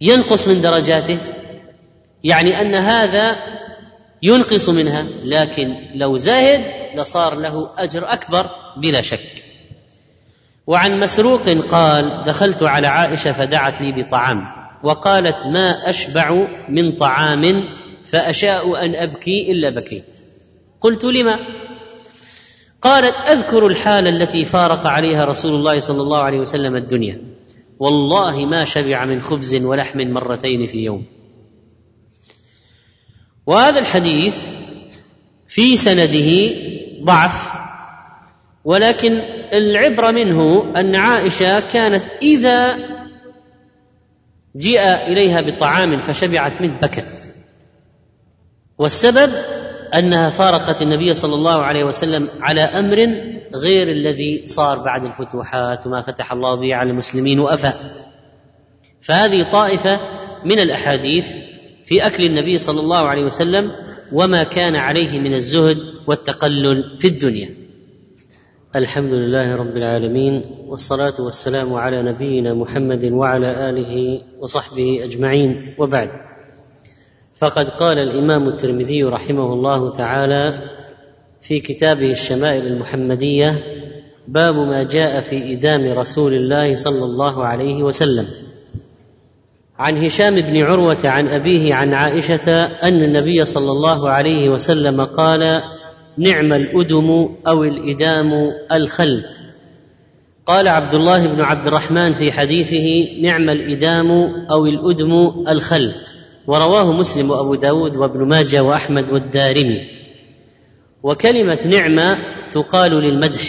ينقص 0.00 0.48
من 0.48 0.60
درجاته. 0.60 1.18
يعني 2.24 2.60
أن 2.60 2.74
هذا 2.74 3.36
ينقص 4.22 4.68
منها. 4.68 5.04
لكن 5.24 5.76
لو 5.94 6.16
زاهد 6.16 6.60
لصار 6.96 7.34
له 7.34 7.70
أجر 7.78 8.12
أكبر 8.12 8.50
بلا 8.76 9.02
شك. 9.02 9.44
وعن 10.66 11.00
مسروق 11.00 11.48
قال 11.48 12.24
دخلت 12.26 12.62
على 12.62 12.86
عائشة 12.86 13.32
فدعت 13.32 13.80
لي 13.80 13.92
بطعام 13.92 14.60
وقالت 14.82 15.46
ما 15.46 15.90
أشبع 15.90 16.46
من 16.68 16.96
طعام 16.96 17.64
فأشاء 18.06 18.84
أن 18.84 18.94
أبكي 18.94 19.52
إلا 19.52 19.70
بكيت 19.70 20.16
قلت 20.80 21.04
لما؟ 21.04 21.38
قالت 22.82 23.16
أذكر 23.16 23.66
الحال 23.66 24.08
التي 24.08 24.44
فارق 24.44 24.86
عليها 24.86 25.24
رسول 25.24 25.54
الله 25.54 25.78
صلى 25.78 26.02
الله 26.02 26.18
عليه 26.18 26.38
وسلم 26.38 26.76
الدنيا. 26.76 27.22
والله 27.78 28.46
ما 28.46 28.64
شبع 28.64 29.04
من 29.04 29.20
خبز 29.20 29.54
ولحم 29.54 30.00
مرتين 30.00 30.66
في 30.66 30.78
يوم. 30.78 31.04
وهذا 33.46 33.78
الحديث 33.78 34.36
في 35.48 35.76
سنده 35.76 36.54
ضعف 37.02 37.52
ولكن 38.64 39.12
العبرة 39.52 40.10
منه 40.10 40.72
أن 40.80 40.94
عائشة 40.96 41.60
كانت 41.60 42.04
إذا 42.22 42.76
جيء 44.56 44.82
إليها 44.82 45.40
بطعام 45.40 45.98
فشبعت 45.98 46.62
منه 46.62 46.78
بكت. 46.82 47.34
والسبب 48.78 49.30
أنها 49.94 50.30
فارقت 50.30 50.82
النبي 50.82 51.14
صلى 51.14 51.34
الله 51.34 51.62
عليه 51.62 51.84
وسلم 51.84 52.28
على 52.40 52.60
أمر 52.60 53.06
غير 53.54 53.88
الذي 53.88 54.46
صار 54.46 54.78
بعد 54.84 55.04
الفتوحات 55.04 55.86
وما 55.86 56.00
فتح 56.00 56.32
الله 56.32 56.54
به 56.54 56.74
على 56.74 56.90
المسلمين 56.90 57.40
وأفى. 57.40 57.72
فهذه 59.00 59.42
طائفة 59.52 60.00
من 60.44 60.58
الأحاديث 60.58 61.36
في 61.84 62.06
أكل 62.06 62.24
النبي 62.24 62.58
صلى 62.58 62.80
الله 62.80 63.08
عليه 63.08 63.24
وسلم 63.24 63.70
وما 64.12 64.42
كان 64.42 64.76
عليه 64.76 65.18
من 65.18 65.34
الزهد 65.34 65.78
والتقلل 66.06 66.98
في 66.98 67.08
الدنيا. 67.08 67.50
الحمد 68.76 69.12
لله 69.12 69.56
رب 69.56 69.76
العالمين 69.76 70.42
والصلاة 70.66 71.12
والسلام 71.20 71.74
على 71.74 72.02
نبينا 72.02 72.54
محمد 72.54 73.04
وعلى 73.04 73.70
آله 73.70 74.22
وصحبه 74.38 75.00
أجمعين. 75.04 75.74
وبعد. 75.78 76.29
فقد 77.40 77.68
قال 77.68 77.98
الإمام 77.98 78.48
الترمذي 78.48 79.04
رحمه 79.04 79.52
الله 79.52 79.92
تعالى 79.92 80.70
في 81.40 81.60
كتابه 81.60 82.10
الشمائل 82.10 82.66
المحمدية 82.66 83.64
باب 84.28 84.54
ما 84.54 84.82
جاء 84.82 85.20
في 85.20 85.52
إدام 85.52 85.98
رسول 85.98 86.34
الله 86.34 86.74
صلى 86.74 87.04
الله 87.04 87.44
عليه 87.44 87.82
وسلم. 87.82 88.26
عن 89.78 90.04
هشام 90.04 90.34
بن 90.34 90.62
عروة 90.62 90.98
عن 91.04 91.28
أبيه 91.28 91.74
عن 91.74 91.94
عائشة 91.94 92.64
أن 92.64 93.02
النبي 93.02 93.44
صلى 93.44 93.72
الله 93.72 94.10
عليه 94.10 94.48
وسلم 94.48 95.04
قال 95.04 95.62
نعم 96.18 96.52
الأدم 96.52 97.28
أو 97.46 97.64
الإدام 97.64 98.30
الخل 98.72 99.22
قال 100.46 100.68
عبد 100.68 100.94
الله 100.94 101.26
بن 101.26 101.40
عبد 101.40 101.66
الرحمن 101.66 102.12
في 102.12 102.32
حديثه 102.32 103.20
نعم 103.22 103.50
الإدام 103.50 104.10
أو 104.50 104.66
الأدم 104.66 105.44
الخل 105.48 105.92
ورواه 106.46 106.92
مسلم 106.92 107.30
وأبو 107.30 107.54
داود 107.54 107.96
وابن 107.96 108.28
ماجه 108.28 108.62
وأحمد 108.62 109.12
والدارمي. 109.12 109.80
وكلمة 111.02 111.58
نعمة 111.66 112.18
تقال 112.50 112.92
للمدح 112.92 113.42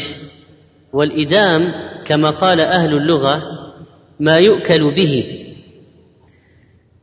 والإدام 0.94 1.62
كما 2.06 2.30
قال 2.30 2.60
أهل 2.60 2.94
اللغة 2.94 3.44
ما 4.20 4.38
يؤكل 4.38 4.92
به. 4.92 5.38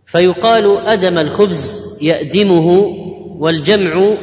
فيقال 0.07 0.77
أدم 0.87 1.19
الخبز 1.19 1.99
يأدمه 2.03 2.67
والجمع 3.39 4.17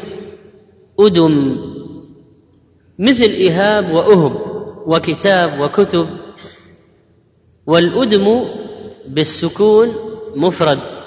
أدم. 0.99 1.57
مثل 2.99 3.31
إهاب 3.31 3.91
وأهب 3.91 4.35
وكتاب 4.85 5.59
وكتب. 5.59 6.07
والأدم 7.67 8.45
بالسكون 9.07 9.93
مفرد. 10.35 11.04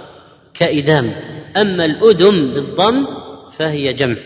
كإدام 0.59 1.13
أما 1.57 1.85
الأدم 1.85 2.55
بالضم 2.55 3.07
فهي 3.51 3.93
جمع. 3.93 4.17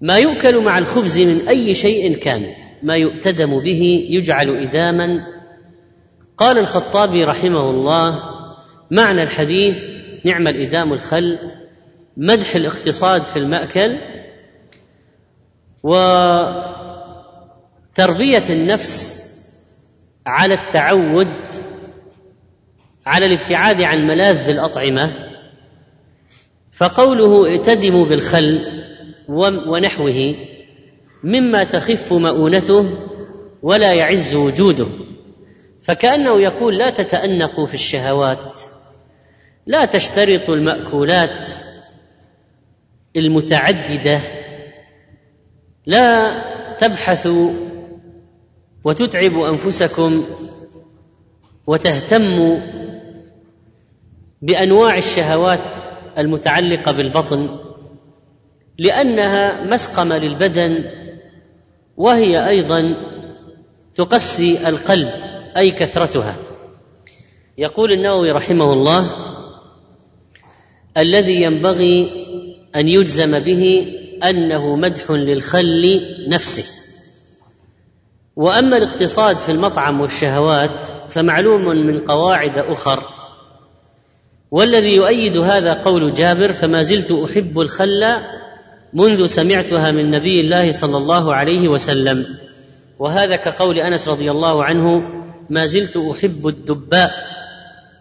ما 0.00 0.18
يؤكل 0.18 0.60
مع 0.64 0.78
الخبز 0.78 1.20
من 1.20 1.48
أي 1.48 1.74
شيء 1.74 2.16
كان 2.16 2.46
ما 2.82 2.94
يؤتدم 2.94 3.60
به 3.60 4.06
يجعل 4.08 4.56
إداما 4.56 5.26
قال 6.36 6.58
الخطابي 6.58 7.24
رحمه 7.24 7.70
الله 7.70 8.22
معنى 8.90 9.22
الحديث 9.22 9.98
نعم 10.24 10.48
الإدام 10.48 10.92
الخل 10.92 11.38
مدح 12.16 12.54
الاقتصاد 12.54 13.22
في 13.22 13.38
المأكل 13.38 13.98
وتربية 17.92 18.44
النفس 18.50 19.24
على 20.26 20.54
التعود 20.54 21.28
على 23.08 23.26
الابتعاد 23.26 23.82
عن 23.82 24.06
ملاذ 24.06 24.48
الأطعمة 24.48 25.12
فقوله 26.72 27.46
ائتدموا 27.46 28.06
بالخل 28.06 28.60
ونحوه 29.68 30.34
مما 31.24 31.64
تخف 31.64 32.12
مؤونته 32.12 32.90
ولا 33.62 33.94
يعز 33.94 34.34
وجوده 34.34 34.86
فكأنه 35.82 36.40
يقول 36.40 36.78
لا 36.78 36.90
تتأنقوا 36.90 37.66
في 37.66 37.74
الشهوات 37.74 38.60
لا 39.66 39.84
تشترطوا 39.84 40.54
المأكولات 40.54 41.48
المتعددة 43.16 44.20
لا 45.86 46.38
تبحثوا 46.74 47.52
وتتعبوا 48.84 49.48
أنفسكم 49.48 50.24
وتهتموا 51.66 52.58
بأنواع 54.42 54.98
الشهوات 54.98 55.76
المتعلقة 56.18 56.92
بالبطن 56.92 57.58
لأنها 58.78 59.64
مسقمة 59.64 60.18
للبدن 60.18 60.84
وهي 61.96 62.48
أيضا 62.48 62.82
تقسي 63.94 64.68
القلب 64.68 65.08
أي 65.56 65.70
كثرتها. 65.70 66.36
يقول 67.58 67.92
النووي 67.92 68.30
رحمه 68.30 68.72
الله 68.72 69.10
الذي 70.96 71.42
ينبغي 71.42 72.10
أن 72.76 72.88
يجزم 72.88 73.38
به 73.38 73.94
أنه 74.24 74.76
مدح 74.76 75.10
للخل 75.10 76.00
نفسه. 76.28 76.64
وأما 78.36 78.76
الاقتصاد 78.76 79.36
في 79.36 79.52
المطعم 79.52 80.00
والشهوات 80.00 80.88
فمعلوم 81.08 81.64
من 81.64 81.98
قواعد 81.98 82.58
أخر 82.58 83.17
والذي 84.50 84.94
يؤيد 84.94 85.36
هذا 85.36 85.72
قول 85.72 86.14
جابر 86.14 86.52
فما 86.52 86.82
زلت 86.82 87.12
أحب 87.12 87.60
الخل 87.60 88.16
منذ 88.92 89.26
سمعتها 89.26 89.90
من 89.90 90.10
نبي 90.10 90.40
الله 90.40 90.72
صلى 90.72 90.96
الله 90.96 91.34
عليه 91.34 91.68
وسلم. 91.68 92.26
وهذا 92.98 93.36
كقول 93.36 93.78
أنس 93.78 94.08
رضي 94.08 94.30
الله 94.30 94.64
عنه 94.64 95.02
ما 95.50 95.66
زلت 95.66 95.96
أحب 95.96 96.48
الدباء 96.48 97.12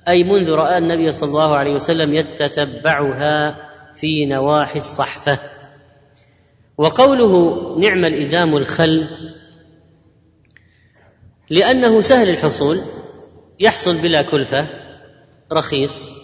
أي 0.07 0.23
منذ 0.23 0.51
رأى 0.51 0.77
النبي 0.77 1.11
صلى 1.11 1.29
الله 1.29 1.55
عليه 1.55 1.73
وسلم 1.73 2.13
يتتبعها 2.13 3.55
في 3.95 4.25
نواحي 4.25 4.77
الصحفة. 4.77 5.39
وقوله 6.77 7.33
نعم 7.79 8.05
الإدام 8.05 8.57
الخل 8.57 9.05
لأنه 11.49 12.01
سهل 12.01 12.29
الحصول 12.29 12.79
يحصل 13.59 13.97
بلا 13.97 14.21
كلفة 14.21 14.67
رخيص. 15.53 16.16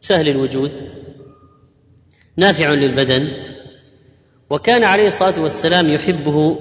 سهل 0.00 0.28
الوجود 0.28 0.88
نافع 2.36 2.72
للبدن 2.72 3.28
وكان 4.50 4.84
عليه 4.84 5.06
الصلاة 5.06 5.42
والسلام 5.42 5.88
يحبه 5.88 6.58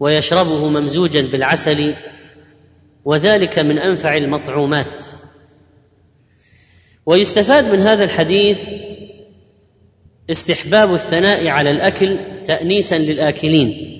ويشربه 0.00 0.68
ممزوجا 0.68 1.22
بالعسل 1.32 1.94
وذلك 3.04 3.58
من 3.58 3.78
أنفع 3.78 4.16
المطعومات. 4.16 5.04
ويستفاد 7.06 7.72
من 7.74 7.80
هذا 7.80 8.04
الحديث 8.04 8.60
استحباب 10.30 10.94
الثناء 10.94 11.48
على 11.48 11.70
الأكل 11.70 12.18
تانيسا 12.44 12.98
للآكلين. 12.98 13.98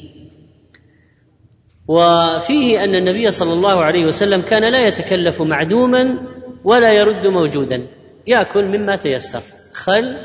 وفيه 1.89 2.85
أن 2.85 2.95
النبي 2.95 3.31
صلى 3.31 3.53
الله 3.53 3.81
عليه 3.81 4.07
وسلم 4.07 4.41
كان 4.41 4.73
لا 4.73 4.89
يتكلف 4.89 5.43
معدوما 5.43 6.19
ولا 6.65 6.93
يرد 6.93 7.27
موجودا. 7.27 7.87
ياكل 8.27 8.65
مما 8.65 8.97
تيسر. 8.97 9.43
خل 9.75 10.17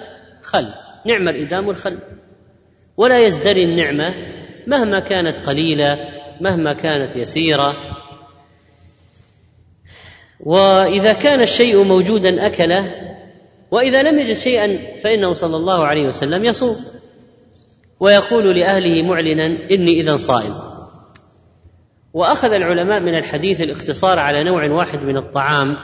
خل. 0.41 0.67
نعم 1.05 1.27
الإدام 1.29 1.69
الخل 1.69 1.99
ولا 2.97 3.19
يزدري 3.19 3.63
النعمة 3.63 4.13
مهما 4.67 4.99
كانت 4.99 5.37
قليلة 5.37 5.97
مهما 6.41 6.73
كانت 6.73 7.15
يسيرة. 7.15 7.75
وإذا 10.39 11.13
كان 11.13 11.41
الشيء 11.41 11.83
موجودا 11.83 12.45
أكله 12.45 12.95
وإذا 13.71 14.03
لم 14.03 14.19
يجد 14.19 14.35
شيئا 14.35 14.77
فإنه 15.03 15.33
صلى 15.33 15.57
الله 15.57 15.85
عليه 15.85 16.07
وسلم 16.07 16.45
يصوم. 16.45 16.77
ويقول 17.99 18.59
لأهله 18.59 19.03
معلنا 19.03 19.45
إني 19.71 20.01
إذا 20.01 20.15
صائم. 20.15 20.53
وأخذ 22.13 22.53
العلماء 22.53 22.99
من 22.99 23.15
الحديث 23.15 23.61
الاقتصار 23.61 24.19
على 24.19 24.43
نوع 24.43 24.69
واحد 24.71 25.03
من 25.05 25.17
الطعام. 25.17 25.77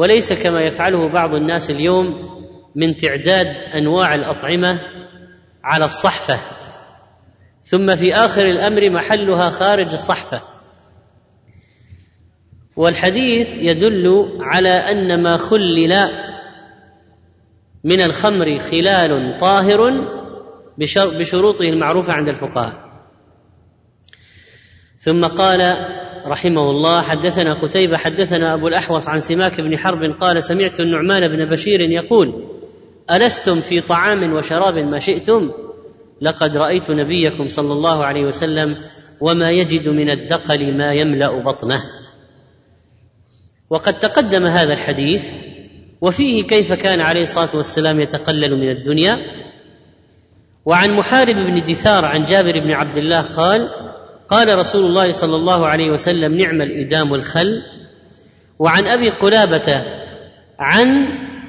وليس 0.00 0.32
كما 0.32 0.62
يفعله 0.62 1.08
بعض 1.08 1.34
الناس 1.34 1.70
اليوم 1.70 2.30
من 2.74 2.96
تعداد 2.96 3.46
أنواع 3.62 4.14
الأطعمة 4.14 4.80
على 5.64 5.84
الصحفة. 5.84 6.38
ثم 7.62 7.96
في 7.96 8.14
آخر 8.14 8.46
الأمر 8.46 8.90
محلها 8.90 9.50
خارج 9.50 9.92
الصحفة. 9.92 10.40
والحديث 12.76 13.48
يدل 13.56 14.38
على 14.40 14.68
أن 14.68 15.22
ما 15.22 15.36
خلل 15.36 16.08
من 17.84 18.00
الخمر 18.00 18.58
خلال 18.58 19.38
طاهر 19.40 20.06
بشروطه 21.18 21.68
المعروفة 21.68 22.12
عند 22.12 22.28
الفقهاء. 22.28 22.90
ثم 24.98 25.24
قال 25.24 25.60
رحمه 26.26 26.70
الله. 26.70 27.02
حدثنا 27.02 27.52
قتيبة 27.52 27.96
حدثنا 27.96 28.54
أبو 28.54 28.68
الأحوص 28.68 29.08
عن 29.08 29.20
سماك 29.20 29.60
بن 29.60 29.78
حرب 29.78 30.12
قال 30.12 30.42
سمعت 30.42 30.80
النعمان 30.80 31.28
بن 31.28 31.50
بشير 31.50 31.80
يقول 31.80 32.44
ألستم 33.10 33.60
في 33.60 33.80
طعام 33.80 34.32
وشراب 34.32 34.74
ما 34.74 34.98
شئتم؟ 34.98 35.50
لقد 36.20 36.56
رأيت 36.56 36.90
نبيكم 36.90 37.48
صلى 37.48 37.72
الله 37.72 38.04
عليه 38.04 38.24
وسلم 38.24 38.76
وما 39.20 39.50
يجد 39.50 39.88
من 39.88 40.10
الدقل 40.10 40.76
ما 40.76 40.92
يملأ 40.92 41.42
بطنه. 41.42 41.82
وقد 43.70 43.98
تقدم 43.98 44.46
هذا 44.46 44.72
الحديث 44.72 45.24
وفيه 46.00 46.42
كيف 46.42 46.72
كان 46.72 47.00
عليه 47.00 47.22
الصلاة 47.22 47.56
والسلام 47.56 48.00
يتقلل 48.00 48.56
من 48.56 48.70
الدنيا. 48.70 49.16
وعن 50.64 50.90
محارب 50.90 51.36
بن 51.36 51.62
دثار 51.62 52.04
عن 52.04 52.24
جابر 52.24 52.60
بن 52.60 52.70
عبد 52.70 52.96
الله 52.96 53.20
قال 53.20 53.89
قال 54.30 54.58
رسول 54.58 54.86
الله 54.86 55.12
صلى 55.12 55.36
الله 55.36 55.66
عليه 55.66 55.90
وسلم 55.90 56.40
نعم 56.40 56.62
الإدام 56.62 57.14
الخل. 57.14 57.62
وعن 58.58 58.86
أبي 58.86 59.08
قلابة 59.08 59.84
عن 60.58 61.06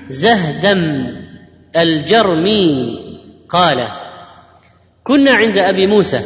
زهدم 0.08 1.06
الجرمي 1.76 3.00
قال 3.50 3.88
كنا 5.04 5.32
عند 5.32 5.58
أبي 5.58 5.88
موسى 5.88 6.20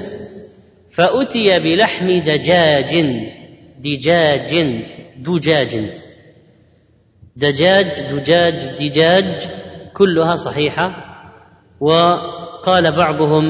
فأتي 0.92 1.60
بلحم 1.60 2.08
دجاج 2.20 3.06
دجاج 3.80 4.82
دجاج 5.18 5.82
دجاج 7.36 7.88
دجاج 8.12 8.56
دجاج 8.80 9.48
كلها 9.94 10.36
صحيحة. 10.36 10.92
وقال 11.80 12.92
بعضهم 12.92 13.44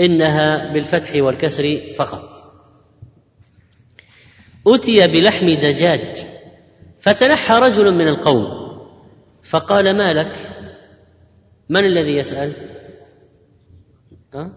إنها 0.00 0.72
بالفتح 0.72 1.16
والكسر 1.16 1.76
فقط. 1.76 2.34
أتي 4.66 5.06
بلحم 5.06 5.46
دجاج 5.50 6.26
فتنحى 6.98 7.54
رجل 7.54 7.94
من 7.94 8.08
القوم 8.08 8.64
فقال 9.42 9.96
ما 9.96 10.12
لك؟ 10.12 10.36
من 11.68 11.84
الذي 11.84 12.16
يسأل؟ 12.16 12.52
أه؟ 14.34 14.52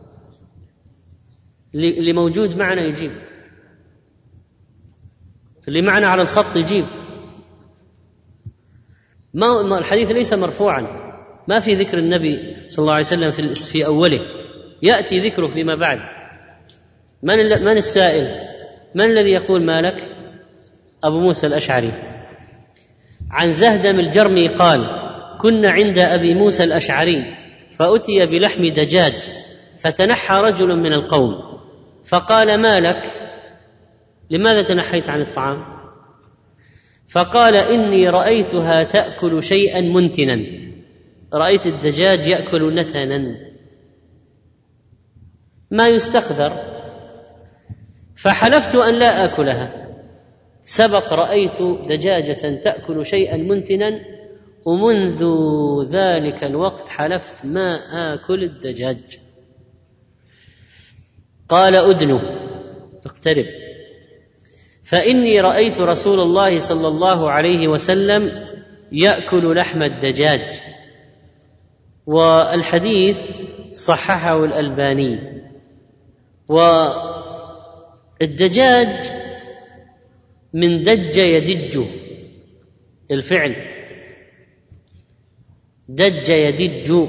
اللي 1.76 2.14
موجود 2.14 2.58
معنا 2.58 2.82
يجيب. 2.82 3.12
اللي 5.68 5.82
معنا 5.82 6.08
على 6.08 6.22
الخط 6.22 6.56
يجيب. 6.56 6.86
ما 9.34 9.78
الحديث 9.78 10.12
ليس 10.12 10.34
مرفوعا. 10.34 11.08
ما 11.48 11.60
في 11.60 11.76
ذكر 11.76 11.98
النبي 11.98 12.56
صلى 12.70 12.84
الله 12.84 12.94
عليه 12.94 13.06
وسلم 13.06 13.32
في 13.32 13.56
في 13.56 13.86
أوله. 13.86 14.47
يأتي 14.82 15.18
ذكره 15.18 15.48
فيما 15.48 15.76
بعد. 15.76 16.00
من 17.24 17.38
من 17.38 17.78
السائل؟ 17.78 18.28
من 18.96 19.06
الذي 19.06 19.32
يقول 19.32 19.66
مالك 19.66 20.04
أبو 21.04 21.20
موسى 21.20 21.48
الأشعري. 21.48 21.92
عن 23.32 23.52
زهدم 23.52 24.00
الجرمي 24.00 24.48
قال 24.48 24.86
كنا 25.42 25.72
عند 25.72 25.98
أبي 25.98 26.34
موسى 26.34 26.64
الأشعري 26.64 27.24
فأتي 27.72 28.26
بلحم 28.26 28.66
دجاج 28.66 29.14
فتنحى 29.78 30.42
رجل 30.42 30.76
من 30.76 30.94
القوم 30.94 31.60
فقال 32.06 32.58
ما 32.58 32.80
لك؟ 32.80 33.04
لماذا 34.30 34.62
تنحيت 34.62 35.10
عن 35.10 35.22
الطعام؟ 35.22 35.78
فقال 37.08 37.56
إني 37.56 38.10
رأيتها 38.10 38.84
تأكل 38.84 39.44
شيئا 39.44 39.82
منتنا. 39.82 40.40
رأيت 41.34 41.68
الدجاج 41.68 42.28
يأكل 42.28 42.76
نتنا. 42.76 43.36
ما 45.72 45.88
يستقذر 45.88 46.54
فحلفت 48.16 48.76
أن 48.76 48.94
لا 48.94 49.26
آكلها. 49.26 49.88
سبق 50.64 51.14
رأيت 51.14 51.62
دجاجة 51.62 52.60
تأكل 52.64 53.06
شيئا 53.06 53.38
منتنا 53.38 54.00
ومنذ 54.66 55.24
ذلك 55.92 56.44
الوقت 56.44 56.90
حلفت 56.90 57.46
ما 57.46 57.76
آكل 58.14 58.44
الدجاج. 58.44 59.20
قال 61.50 61.76
ادنو 61.76 62.20
اقترب. 63.06 63.46
فإني 64.84 65.42
رأيت 65.42 65.82
رسول 65.82 66.20
الله 66.20 66.60
صلى 66.60 66.88
الله 66.88 67.32
عليه 67.32 67.68
وسلم 67.68 68.32
يأكل 68.92 69.56
لحم 69.56 69.84
الدجاج. 69.84 70.62
والحديث 72.06 73.22
صححه 73.72 74.46
الألباني. 74.46 75.37
والدجاج 78.20 79.12
من 80.54 80.84
دج 80.84 81.18
يدج 81.18 81.86
الفعل. 83.12 83.56
دج 85.90 86.30
يدج. 86.30 87.08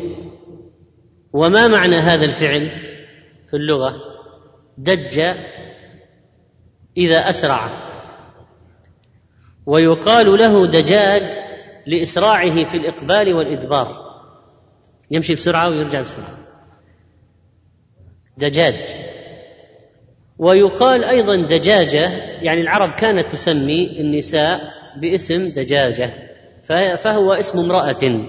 وما 1.33 1.67
معنى 1.67 1.97
هذا 1.97 2.25
الفعل 2.25 2.71
في 3.49 3.57
اللغة؟ 3.57 3.97
دج 4.79 5.35
إذا 6.97 7.31
أسرع. 7.31 7.69
ويقال 9.67 10.39
له 10.39 10.67
دجاج 10.67 11.39
لإسراعه 11.87 12.65
في 12.65 12.77
الإقبال 12.77 13.35
والإدبار. 13.35 14.09
يمشي 15.11 15.35
بسرعة 15.35 15.69
ويرجع 15.69 16.01
بسرعة. 16.01 16.39
دجاج. 18.37 19.08
ويقال 20.39 21.05
أيضا 21.05 21.37
دجاجة 21.37 22.09
يعني 22.43 22.61
العرب 22.61 22.95
كانت 22.95 23.31
تسمي 23.31 24.01
النساء 24.01 24.61
باسم 24.97 25.49
دجاجة 25.49 26.11
فهو 26.97 27.33
اسم 27.33 27.59
امرأة. 27.59 28.21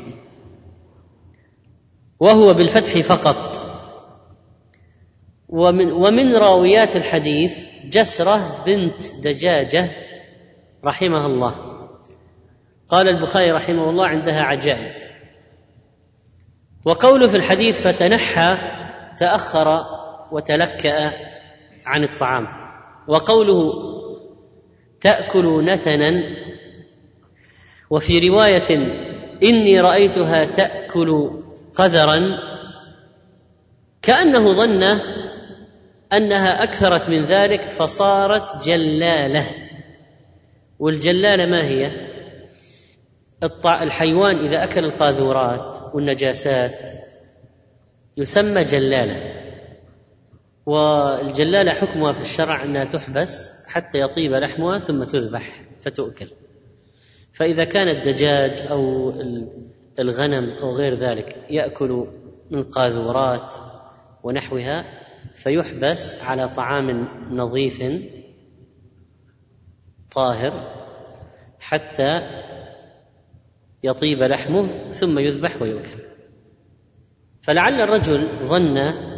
وهو 2.19 2.53
بالفتح 2.53 2.99
فقط. 2.99 3.63
ومن 5.49 5.91
ومن 5.91 6.35
راويات 6.35 6.95
الحديث 6.95 7.59
جسرة 7.85 8.63
بنت 8.65 9.15
دجاجة 9.23 9.91
رحمها 10.85 11.25
الله. 11.25 11.55
قال 12.89 13.07
البخاري 13.07 13.51
رحمه 13.51 13.89
الله 13.89 14.07
عندها 14.07 14.41
عجائب. 14.41 14.93
وقوله 16.85 17.27
في 17.27 17.37
الحديث 17.37 17.87
فتنحى 17.87 18.57
تأخر 19.17 19.85
وتلكأ. 20.31 21.29
عن 21.89 22.03
الطعام. 22.03 22.47
وقوله 23.07 23.73
تأكل 25.01 25.65
نتنا 25.65 26.23
وفي 27.89 28.29
رواية 28.29 28.77
إني 29.43 29.81
رأيتها 29.81 30.45
تأكل 30.45 31.41
قذرا 31.75 32.37
كأنه 34.01 34.51
ظن 34.51 34.99
أنها 36.13 36.63
أكثرت 36.63 37.09
من 37.09 37.23
ذلك 37.23 37.61
فصارت 37.61 38.65
جلالة. 38.65 39.45
والجلالة 40.79 41.45
ما 41.45 41.63
هي؟ 41.63 41.91
الحيوان 43.65 44.45
إذا 44.45 44.63
أكل 44.63 44.85
القاذورات 44.85 45.77
والنجاسات 45.93 46.77
يسمى 48.17 48.63
جلالة. 48.63 49.38
والجلالة 50.69 51.71
حكمها 51.71 52.11
في 52.11 52.21
الشرع 52.21 52.63
أنها 52.63 52.83
تحبس 52.83 53.65
حتى 53.67 53.99
يطيب 53.99 54.33
لحمها 54.33 54.77
ثم 54.77 55.03
تذبح 55.03 55.65
فتؤكل. 55.79 56.27
فإذا 57.33 57.63
كان 57.63 57.87
الدجاج 57.87 58.61
أو 58.61 59.09
الغنم 59.99 60.49
أو 60.49 60.71
غير 60.71 60.93
ذلك 60.93 61.45
يأكل 61.49 62.07
من 62.51 62.63
قاذورات 62.63 63.55
ونحوها 64.23 64.85
فيحبس 65.35 66.23
على 66.23 66.47
طعام 66.47 67.07
نظيف 67.31 67.83
طاهر 70.11 70.53
حتى 71.59 72.21
يطيب 73.83 74.23
لحمه 74.23 74.89
ثم 74.91 75.19
يذبح 75.19 75.61
ويؤكل. 75.61 75.99
فلعل 77.41 77.81
الرجل 77.81 78.27
ظن 78.27 79.08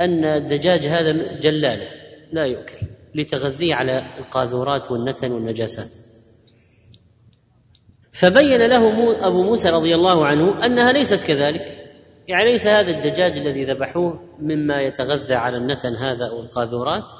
أن 0.00 0.24
الدجاج 0.24 0.86
هذا 0.86 1.38
جلالة 1.38 1.86
لا 2.32 2.44
يؤكل 2.44 2.86
لتغذيه 3.14 3.74
على 3.74 4.10
القاذورات 4.18 4.90
والنتن 4.90 5.32
والنجاسات. 5.32 5.88
فبين 8.12 8.66
له 8.66 9.16
أبو 9.26 9.42
موسى 9.42 9.70
رضي 9.70 9.94
الله 9.94 10.26
عنه 10.26 10.66
أنها 10.66 10.92
ليست 10.92 11.26
كذلك. 11.26 11.84
يعني 12.28 12.44
ليس 12.50 12.66
هذا 12.66 12.90
الدجاج 12.90 13.38
الذي 13.38 13.64
ذبحوه 13.64 14.20
مما 14.40 14.82
يتغذى 14.82 15.34
على 15.34 15.56
النتن 15.56 15.94
هذا 15.96 16.26
أو 16.26 16.40
القاذورات 16.40 17.10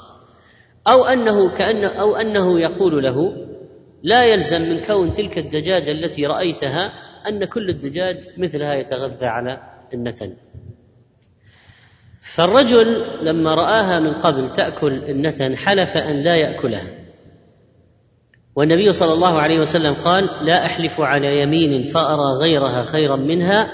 أو 0.89 1.05
أنه 1.05 1.55
كانه 1.55 1.89
أو 1.89 2.17
أنه 2.17 2.61
يقول 2.61 3.03
له 3.05 3.47
لا 4.03 4.25
يلزم 4.25 4.61
من 4.61 4.81
كون 4.87 5.15
تلك 5.15 5.39
الدجاجة 5.39 5.91
التي 5.91 6.27
رأيتها 6.27 6.93
أن 7.29 7.45
كل 7.45 7.69
الدجاج 7.69 8.29
مثلها 8.37 8.75
يتغذى 8.75 9.27
على 9.27 9.61
النتن. 9.95 10.37
فالرجل 12.25 13.05
لما 13.23 13.55
رآها 13.55 14.01
من 14.01 14.13
قبل 14.13 14.53
تأكل 14.53 14.93
النتن 14.93 15.57
حلف 15.57 15.97
أن 15.97 16.21
لا 16.21 16.37
يأكلها. 16.37 17.05
والنبي 18.57 18.93
صلى 18.93 19.13
الله 19.13 19.39
عليه 19.41 19.61
وسلم 19.61 19.93
قال 19.93 20.29
لا 20.43 20.67
أحلف 20.67 21.01
على 21.01 21.41
يمين 21.43 21.83
فأرى 21.83 22.33
غيرها 22.41 22.83
خيرا 22.83 23.17
منها 23.17 23.71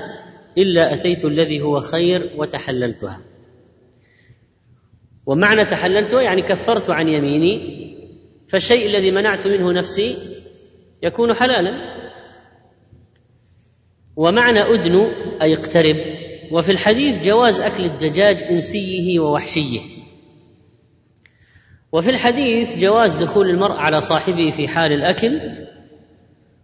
إلا 0.59 0.95
أتيت 0.95 1.25
الذي 1.25 1.63
هو 1.63 1.81
خير 1.81 2.31
وتحللتها. 2.37 3.21
ومعنى 5.27 5.65
تحللتها 5.65 6.23
يعني 6.23 6.43
كفرت 6.43 6.91
عن 6.91 7.09
يميني 7.09 7.81
فالشيء 8.49 8.91
الذي 8.91 9.11
منعت 9.11 9.47
منه 9.47 9.73
نفسي 9.73 10.17
يكون 11.03 11.35
حلالا. 11.35 12.01
ومعنى 14.17 14.61
أدن 14.61 15.11
أي 15.43 15.55
اقترب 15.55 15.97
وفي 16.51 16.73
الحديث 16.73 17.27
جواز 17.27 17.61
أكل 17.61 17.85
الدجاج 17.85 18.43
إنسيه 18.43 19.21
ووحشيه. 19.21 19.81
وفي 21.93 22.11
الحديث 22.11 22.77
جواز 22.77 23.15
دخول 23.15 23.51
المرء 23.51 23.77
على 23.77 24.01
صاحبه 24.01 24.51
في 24.51 24.69
حال 24.69 24.93
الأكل 24.93 25.41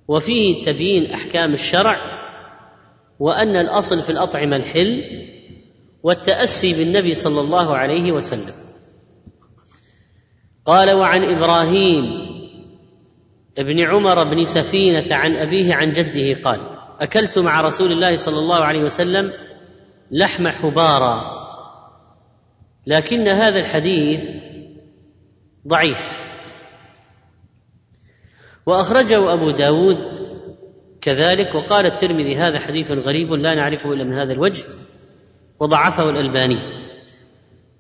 وفيه 0.09 0.65
تبيين 0.65 1.11
أحكام 1.13 1.55
الشرع 1.55 1.97
وأن 3.19 3.57
الأصل 3.57 4.03
في 4.03 4.11
الأطعمة 4.11 4.57
الحل 4.57 5.05
والتأسي 6.03 6.73
بالنبي 6.85 7.15
صلى 7.15 7.41
الله 7.41 7.77
عليه 7.77 8.13
وسلم. 8.13 8.55
قال 10.65 10.91
وعن 10.91 11.23
إبراهيم 11.25 12.05
ابن 13.59 13.81
عمر 13.81 14.25
بن 14.25 14.45
سفينة 14.45 15.15
عن 15.15 15.37
أبيه 15.37 15.75
عن 15.75 15.93
جده 15.93 16.41
قال 16.43 16.61
أكلت 17.01 17.39
مع 17.39 17.61
رسول 17.61 17.93
الله 17.93 18.17
صلى 18.17 18.39
الله 18.39 18.65
عليه 18.65 18.81
وسلم 18.81 19.33
لحم 20.11 20.49
حبارا 20.49 21.37
لكن 22.87 23.29
هذا 23.29 23.59
الحديث 23.61 24.31
ضعيف. 25.69 26.27
وأخرجه 28.67 29.33
أبو 29.33 29.51
داود 29.51 30.15
كذلك 31.01 31.55
وقال 31.55 31.87
الترمذي 31.87 32.37
هذا 32.37 32.59
حديث 32.59 32.91
غريب 32.91 33.33
لا 33.33 33.55
نعرفه 33.55 33.93
إلا 33.93 34.05
من 34.05 34.15
هذا 34.15 34.33
الوجه 34.33 34.65
وضعفه 35.61 36.11
الألباني. 36.11 36.59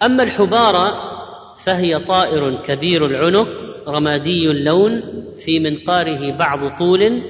أما 0.03 0.23
الحبارة 0.23 1.17
فهي 1.57 1.99
طائر 1.99 2.63
كبير 2.63 3.07
العنق 3.07 3.49
رمادي 3.89 4.51
اللون 4.51 5.03
في 5.37 5.61
منقاره 5.61 6.37
بعض 6.37 6.69
طول 6.79 7.23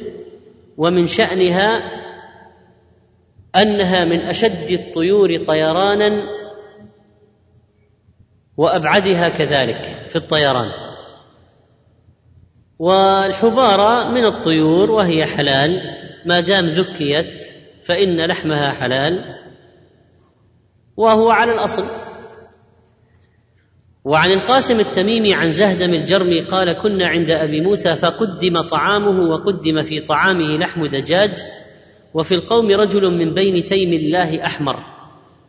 ومن 0.77 1.07
شأنها 1.07 1.83
أنها 3.63 4.05
من 4.05 4.21
أشد 4.21 4.71
الطيور 4.71 5.37
طيرانا 5.37 6.11
وأبعدها 8.57 9.29
كذلك 9.29 10.07
في 10.09 10.17
الطيران. 10.17 10.71
والحبارة 12.79 14.11
من 14.11 14.27
الطيور 14.27 14.91
وهي 14.91 15.27
حلال 15.27 15.81
ما 16.27 16.41
دام 16.41 16.67
ذكيت 16.67 17.47
فإن 17.83 18.27
لحمها 18.27 18.73
حلال 18.73 19.37
وهو 20.97 21.31
على 21.31 21.53
الأصل. 21.53 21.85
وعن 24.05 24.33
القاسم 24.33 24.81
التميمي 24.81 25.35
عن 25.35 25.51
زهدم 25.51 25.95
الجرمي 25.95 26.41
قال 26.41 26.73
كنا 26.73 27.07
عند 27.07 27.31
أبي 27.31 27.61
موسى 27.61 27.97
فقدم 27.97 28.61
طعامه 28.61 29.31
وقدم 29.31 29.83
في 29.83 30.01
طعامه 30.01 30.59
لحم 30.59 30.87
دجاج 30.87 31.45
وفي 32.17 32.35
القوم 32.35 32.71
رجل 32.71 33.19
من 33.19 33.35
بين 33.35 33.65
تيم 33.65 33.93
الله 33.93 34.45
أحمر 34.45 34.77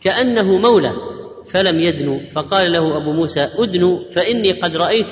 كأنه 0.02 0.58
مولى 0.58 0.94
فلم 1.46 1.80
يدنو 1.80 2.20
فقال 2.30 2.72
له 2.72 2.98
أبو 2.98 3.12
موسى 3.12 3.48
أدنو 3.60 4.00
فإني 4.12 4.52
قد 4.52 4.76
رأيت 4.76 5.12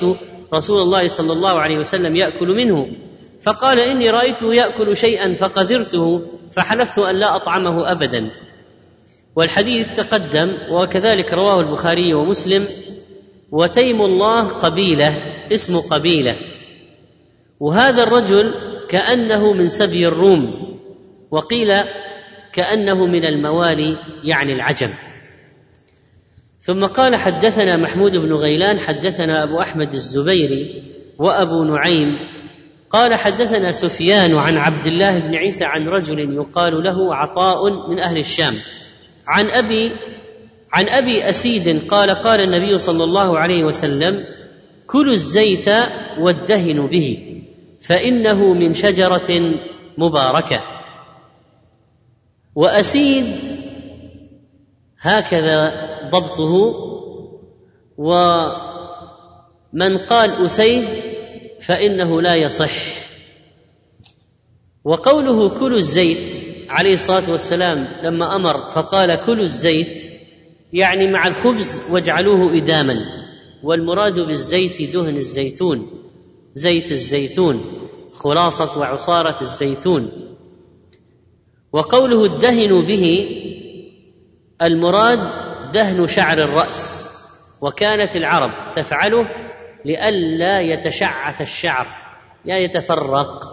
رسول 0.54 0.82
الله 0.82 1.08
صلى 1.08 1.32
الله 1.32 1.60
عليه 1.60 1.78
وسلم 1.78 2.16
يأكل 2.16 2.48
منه. 2.48 2.86
فقال 3.40 3.80
إني 3.80 4.10
رأيته 4.10 4.54
يأكل 4.54 4.96
شيئا 4.96 5.32
فقذرته 5.32 6.22
فحلفت 6.50 6.98
أن 6.98 7.16
لا 7.16 7.36
أطعمه 7.36 7.92
ابدا. 7.92 8.30
والحديث 9.36 9.96
تقدم 9.96 10.52
وكذلك 10.70 11.32
رواه 11.32 11.60
البخاري 11.60 12.14
ومسلم 12.14 12.64
وتيم 13.52 14.02
الله 14.02 14.42
قبيلة 14.42 15.22
اسم 15.52 15.80
قبيلة. 15.80 16.36
وهذا 17.60 18.02
الرجل 18.02 18.54
كأنه 18.88 19.52
من 19.52 19.68
سبي 19.68 20.08
الروم. 20.08 20.75
وقيل 21.30 21.74
كأنه 22.52 23.06
من 23.06 23.24
الموالي 23.24 23.96
يعني 24.24 24.52
العجم. 24.52 24.90
ثم 26.60 26.84
قال 26.84 27.16
حدثنا 27.16 27.76
محمود 27.76 28.16
بن 28.16 28.32
غيلان 28.32 28.78
حدثنا 28.78 29.42
أبو 29.42 29.60
أحمد 29.60 29.94
الزبيري 29.94 30.82
وأبو 31.18 31.64
نعيم 31.64 32.18
قال 32.90 33.14
حدثنا 33.14 33.72
سفيان 33.72 34.34
عن 34.34 34.56
عبد 34.56 34.86
الله 34.86 35.18
بن 35.18 35.34
عيسى 35.34 35.64
عن 35.64 35.88
رجل 35.88 36.34
يقال 36.34 36.82
له 36.82 37.14
عطاء 37.14 37.90
من 37.90 37.98
أهل 38.00 38.16
الشام. 38.18 38.54
عن 39.26 39.50
أبي 39.50 39.90
عن 40.72 40.88
أبي 40.88 41.28
أسيد 41.28 41.88
قال 41.88 42.10
قال 42.10 42.40
النبي 42.40 42.78
صلى 42.78 43.04
الله 43.04 43.38
عليه 43.38 43.64
وسلم 43.64 44.24
كلوا 44.86 45.12
الزيت 45.12 45.68
وادهنوا 46.18 46.88
به 46.88 47.36
فإنه 47.80 48.52
من 48.52 48.74
شجرة 48.74 49.54
مباركة. 49.98 50.75
وأسيد 52.56 53.26
هكذا 55.00 55.72
ضبطه 56.10 56.74
من 59.72 59.98
قال 59.98 60.44
أسيد 60.46 60.84
فإنه 61.60 62.22
لا 62.22 62.34
يصح. 62.34 62.72
وقوله 64.84 65.48
كلوا 65.48 65.78
الزيت 65.78 66.44
عليه 66.68 66.94
الصلاة 66.94 67.30
والسلام 67.30 67.86
لما 68.02 68.36
أمر 68.36 68.68
فقال 68.68 69.26
كلوا 69.26 69.44
الزيت 69.44 70.12
يعني 70.72 71.08
مع 71.08 71.26
الخبز 71.26 71.82
واجعلوه 71.90 72.56
إداما. 72.56 72.96
والمراد 73.62 74.20
بالزيت 74.20 74.92
دهن 74.92 75.16
الزيتون 75.16 75.90
زيت 76.52 76.92
الزيتون 76.92 77.60
خلاصة 78.14 78.78
وعصارة 78.78 79.36
الزيتون. 79.40 80.35
وقوله 81.76 82.24
ادهنوا 82.24 82.82
به 82.82 83.04
المراد 84.62 85.20
دهن 85.72 86.06
شعر 86.06 86.38
الرأس 86.38 87.08
وكانت 87.62 88.16
العرب 88.16 88.72
تفعله 88.72 89.28
لئلا 89.84 90.60
يتشعث 90.60 91.40
الشعر 91.40 91.86
يعني 92.44 92.64
يتفرق 92.64 93.44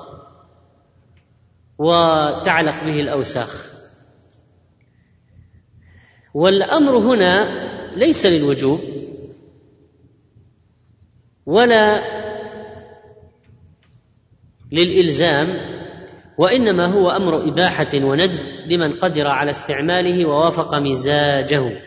وتعلق 1.78 2.84
به 2.84 3.00
الأوساخ. 3.00 3.74
والأمر 6.34 6.98
هنا 6.98 7.34
ليس 7.96 8.26
للوجوب 8.26 8.80
ولا 11.46 12.04
للإلزام 14.72 15.48
وإنما 16.38 16.94
هو 16.94 17.10
أمر 17.10 17.50
إباحة 17.50 17.88
وندب 17.94 18.42
لمن 18.68 18.94
قدر 18.94 19.28
على 19.28 19.52
استعماله 19.52 20.26
ووافق 20.26 20.76
مزاجه. 20.76 21.82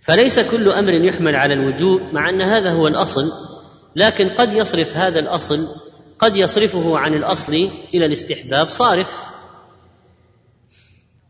فليس 0.00 0.40
كل 0.40 0.68
أمر 0.68 0.92
يحمل 0.92 1.36
على 1.36 1.54
الوجوب 1.54 2.00
مع 2.12 2.28
أن 2.28 2.42
هذا 2.42 2.70
هو 2.70 2.88
الأصل 2.88 3.32
لكن 3.96 4.28
قد 4.28 4.54
يصرف 4.54 4.96
هذا 4.96 5.20
الأصل 5.20 5.68
قد 6.18 6.36
يصرفه 6.36 6.98
عن 6.98 7.14
الأصل 7.14 7.68
إلى 7.94 8.06
الاستحباب 8.06 8.68
صارف. 8.68 9.22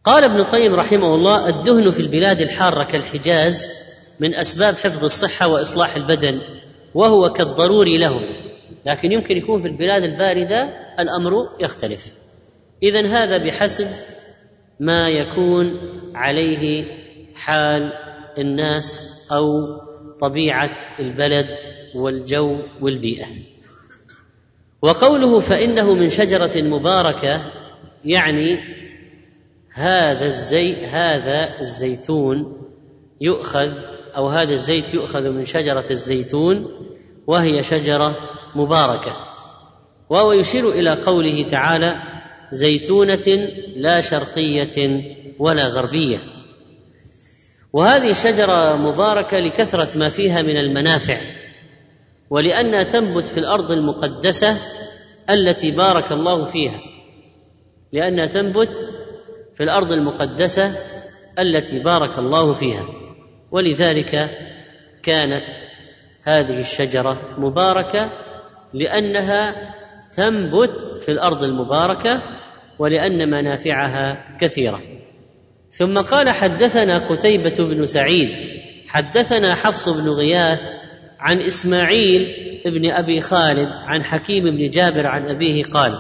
قال 0.05 0.25
ابن 0.25 0.37
القيم 0.37 0.75
رحمه 0.75 1.15
الله 1.15 1.49
الدهن 1.49 1.91
في 1.91 2.01
البلاد 2.01 2.41
الحارة 2.41 2.85
كالحجاز 2.85 3.73
من 4.21 4.35
أسباب 4.35 4.75
حفظ 4.75 5.05
الصحة 5.05 5.49
وإصلاح 5.49 5.97
البدن 5.97 6.41
وهو 6.95 7.33
كالضروري 7.33 7.99
لهم. 7.99 8.44
لكن 8.87 9.13
يمكن 9.13 9.37
يكون 9.37 9.61
في 9.61 9.69
البلاد 9.69 10.05
الباردة 10.05 10.63
الأمر 10.99 11.49
يختلف. 11.61 12.19
اذا 12.83 13.07
هذا 13.07 13.37
بحسب 13.37 13.87
ما 14.81 15.09
يكون 15.09 15.67
عليه 16.15 16.85
حال 17.35 17.93
الناس 18.39 19.29
أو 19.33 19.49
طبيعة 20.21 20.79
البلد 21.01 21.59
والجو 21.95 22.59
والبيئة. 22.81 23.27
وقوله 24.83 25.41
فإنه 25.41 25.95
من 25.95 26.11
شجرة 26.11 26.63
مباركة 26.63 27.53
يعني 28.05 28.61
هذا 29.75 30.27
الزي 30.27 30.87
هذا 30.87 31.61
الزيتون 31.61 32.63
يؤخذ 33.21 33.73
أو 34.17 34.29
هذا 34.29 34.53
الزيت 34.53 34.95
يؤخذ 34.95 35.31
من 35.31 35.45
شجرة 35.45 35.85
الزيتون 35.91 36.69
وهي 37.27 37.63
شجرة 37.63 38.17
مباركة. 38.55 39.17
وهو 40.11 40.33
يشير 40.33 40.69
إلى 40.69 40.91
قوله 40.91 41.43
تعالى 41.43 42.03
زيتونة 42.51 43.49
لا 43.77 44.01
شرقية 44.01 45.03
ولا 45.39 45.67
غربية. 45.67 46.19
وهذه 47.73 48.13
شجرة 48.13 48.77
مباركة 48.77 49.39
لكثرة 49.39 49.99
ما 49.99 50.09
فيها 50.09 50.43
من 50.43 50.57
المنافع 50.57 51.21
ولانها 52.31 52.83
تنبت 52.83 53.27
في 53.27 53.41
الأرض 53.41 53.73
المقدسة 53.73 54.57
التي 55.31 55.71
بارك 55.71 56.13
الله 56.13 56.45
فيها. 56.45 56.81
لانها 57.93 58.27
تنبت 58.27 58.89
في 59.55 59.63
الأرض 59.63 59.93
المقدسة 59.93 60.77
التي 61.39 61.79
بارك 61.79 62.19
الله 62.19 62.53
فيها. 62.53 62.89
ولذلك 63.51 64.31
كانت 65.03 65.45
هذه 66.23 66.61
الشجرة 66.61 67.19
مباركة 67.39 68.13
لأنها 68.75 69.55
تنبت 70.13 70.85
في 71.01 71.13
الأرض 71.13 71.43
المباركة 71.43 72.23
ولأن 72.79 73.31
منافعها 73.31 74.37
كثيرة. 74.41 74.83
ثم 75.71 75.99
قال 75.99 76.31
حدثنا 76.31 76.99
قتيبة 76.99 77.55
بن 77.59 77.87
سعيد 77.87 78.29
حدثنا 78.89 79.55
حفص 79.55 79.89
بن 79.89 80.09
غياث 80.09 80.71
عن 81.21 81.41
إسماعيل 81.41 82.35
بن 82.67 82.91
أبي 82.91 83.21
خالد 83.21 83.69
عن 83.87 84.05
حكيم 84.05 84.45
بن 84.45 84.71
جابر 84.71 85.07
عن 85.07 85.29
أبيه 85.29 85.65
قال 85.65 85.99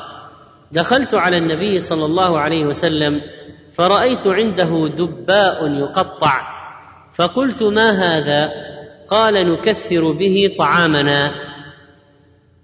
دخلت 0.72 1.14
على 1.14 1.38
النبي 1.38 1.78
صلى 1.78 2.04
الله 2.04 2.38
عليه 2.38 2.64
وسلم 2.64 3.20
فرأيت 3.72 4.26
عنده 4.26 4.88
دباء 4.96 5.68
يقطع 5.68 6.40
فقلت 7.12 7.62
ما 7.62 7.90
هذا؟ 7.90 8.50
قال 9.08 9.52
نكثر 9.52 10.12
به 10.12 10.54
طعامنا. 10.58 11.34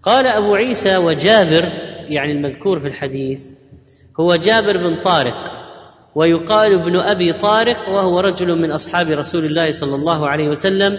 قال 0.03 0.27
أبو 0.27 0.55
عيسى 0.55 0.97
وجابر 0.97 1.65
يعني 2.09 2.33
المذكور 2.33 2.79
في 2.79 2.89
الحديث 2.89 3.47
هو 4.21 4.37
جابر 4.37 4.77
بن 4.77 4.97
طارق 4.97 5.53
ويقال 6.15 6.73
ابن 6.75 6.97
أبي 6.97 7.33
طارق 7.33 7.89
وهو 7.89 8.21
رجل 8.21 8.63
من 8.63 8.71
أصحاب 8.71 9.09
رسول 9.09 9.45
الله 9.45 9.71
صلى 9.71 9.95
الله 9.95 10.29
عليه 10.29 10.49
وسلم 10.49 10.99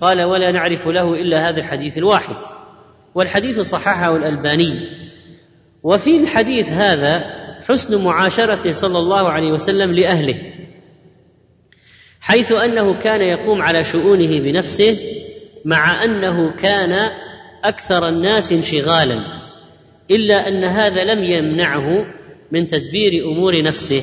قال 0.00 0.22
ولا 0.22 0.50
نعرف 0.50 0.88
له 0.88 1.14
إلا 1.14 1.48
هذا 1.48 1.60
الحديث 1.60 1.98
الواحد 1.98 2.36
والحديث 3.14 3.60
صححه 3.60 4.16
الألباني. 4.16 4.80
وفي 5.82 6.22
الحديث 6.22 6.68
هذا 6.68 7.24
حسن 7.68 8.04
معاشرته 8.04 8.72
صلى 8.72 8.98
الله 8.98 9.28
عليه 9.28 9.52
وسلم 9.52 9.92
لأهله 9.92 10.42
حيث 12.20 12.52
أنه 12.52 12.94
كان 12.94 13.20
يقوم 13.20 13.62
على 13.62 13.84
شؤونه 13.84 14.40
بنفسه 14.40 14.98
مع 15.64 16.04
أنه 16.04 16.50
كان 16.50 17.10
أكثر 17.64 18.08
الناس 18.08 18.52
انشغالا 18.52 19.18
إلا 20.10 20.48
أن 20.48 20.64
هذا 20.64 21.04
لم 21.04 21.24
يمنعه 21.24 22.06
من 22.52 22.66
تدبير 22.66 23.24
أمور 23.24 23.62
نفسه. 23.62 24.02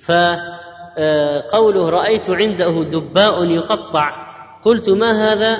فقوله 0.00 1.88
رأيت 1.88 2.30
عنده 2.30 2.84
دباء 2.84 3.44
يقطع. 3.44 4.26
قلت 4.62 4.88
ما 4.88 5.32
هذا؟ 5.32 5.58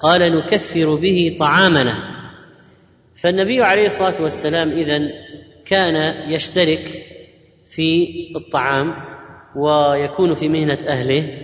قال 0.00 0.36
نكثر 0.36 0.94
به 0.94 1.36
طعامنا. 1.38 1.94
فالنبي 3.14 3.62
عليه 3.62 3.86
الصلاة 3.86 4.22
والسلام 4.22 4.68
اذا 4.68 5.08
كان 5.64 6.14
يشترك 6.32 7.04
في 7.68 8.08
الطعام 8.36 8.94
ويكون 9.56 10.34
في 10.34 10.48
مهنة 10.48 10.78
أهله 10.86 11.38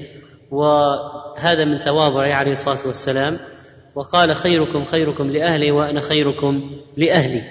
وهذا 0.51 1.65
من 1.65 1.81
تواضعه 1.81 2.35
عليه 2.35 2.51
الصلاة 2.51 2.87
والسلام. 2.87 3.39
وقال 3.95 4.35
خيركم 4.35 4.85
خيركم 4.85 5.31
لأهلي 5.31 5.71
وأنا 5.71 6.01
خيركم 6.01 6.71
لأهلي. 6.97 7.43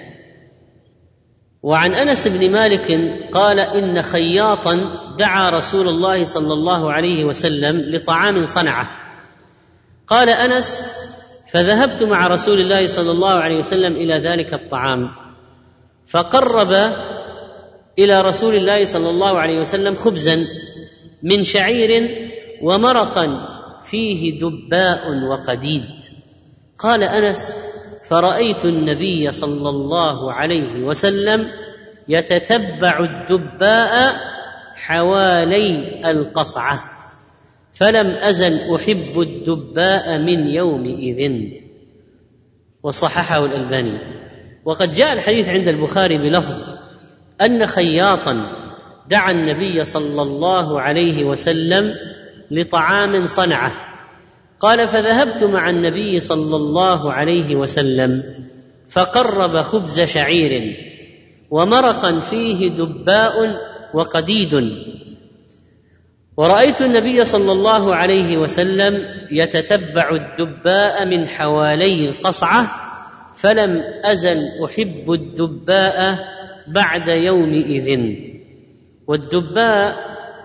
وعن 1.62 1.94
أنس 1.94 2.28
بن 2.28 2.50
مالك 2.52 3.00
قال 3.32 3.60
إن 3.60 4.02
خياطا 4.02 4.74
دعا 5.18 5.50
رسول 5.50 5.88
الله 5.88 6.24
صلى 6.24 6.52
الله 6.52 6.92
عليه 6.92 7.24
وسلم 7.24 7.94
لطعام 7.94 8.44
صنعه. 8.44 8.90
قال 10.06 10.28
أنس 10.28 10.82
فذهبت 11.52 12.02
مع 12.02 12.26
رسول 12.26 12.60
الله 12.60 12.86
صلى 12.86 13.10
الله 13.10 13.30
عليه 13.30 13.58
وسلم 13.58 13.92
إلى 13.92 14.14
ذلك 14.14 14.54
الطعام 14.54 15.08
فقرب 16.06 16.72
إلى 17.98 18.20
رسول 18.20 18.54
الله 18.54 18.84
صلى 18.84 19.10
الله 19.10 19.38
عليه 19.38 19.60
وسلم 19.60 19.94
خبزا 19.94 20.46
من 21.22 21.42
شعير 21.42 22.18
ومرقا 22.62 23.48
فيه 23.82 24.38
دباء 24.38 25.24
وقديد. 25.30 25.84
قال 26.82 27.02
أنس 27.02 27.56
فرأيت 28.08 28.64
النبي 28.64 29.32
صلى 29.32 29.68
الله 29.68 30.32
عليه 30.32 30.82
وسلم 30.82 31.48
يتتبع 32.08 32.98
الدباء 32.98 34.16
حوالي 34.74 36.00
القصعة 36.10 36.80
فلم 37.72 38.06
أزل 38.06 38.74
أحب 38.74 39.20
الدباء 39.20 40.18
من 40.18 40.46
يومئذ. 40.46 41.32
وصححه 42.82 43.44
الألباني. 43.44 43.98
وقد 44.64 44.92
جاء 44.92 45.12
الحديث 45.12 45.48
عند 45.48 45.68
البخاري 45.68 46.18
بلفظ 46.18 46.56
أن 47.40 47.66
خياطا 47.66 48.46
دعا 49.08 49.30
النبي 49.30 49.84
صلى 49.84 50.22
الله 50.22 50.80
عليه 50.80 51.24
وسلم 51.24 51.94
لطعام 52.50 53.26
صنعه. 53.26 53.91
قال 54.62 54.88
فذهبت 54.88 55.44
مع 55.44 55.70
النبي 55.70 56.20
صلى 56.20 56.56
الله 56.56 57.12
عليه 57.12 57.56
وسلم 57.56 58.22
فقرب 58.90 59.56
خبز 59.56 60.00
شعير 60.00 60.76
ومرقا 61.50 62.20
فيه 62.20 62.68
دباء 62.68 63.56
وقديد. 63.94 64.72
ورأيت 66.36 66.82
النبي 66.82 67.24
صلى 67.24 67.52
الله 67.52 67.94
عليه 67.94 68.36
وسلم 68.36 69.04
يتتبع 69.30 70.10
الدباء 70.10 71.06
من 71.06 71.28
حوالي 71.28 72.08
القصعة 72.08 72.66
فلم 73.36 73.82
أزل 74.04 74.48
أحب 74.64 75.12
الدباء 75.12 76.18
بعد 76.68 77.08
يومئذ. 77.08 78.16
والدباء 79.06 79.96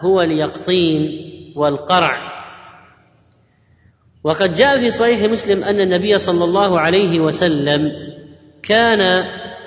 هو 0.02 0.22
اليقطين 0.22 1.10
والقرع. 1.56 2.37
وقد 4.24 4.54
جاء 4.54 4.80
في 4.80 4.90
صحيح 4.90 5.32
مسلم 5.32 5.64
أن 5.64 5.82
النبي 5.82 6.18
صلى 6.18 6.44
الله 6.44 6.80
عليه 6.80 7.20
وسلم 7.20 7.92
كان 8.64 9.24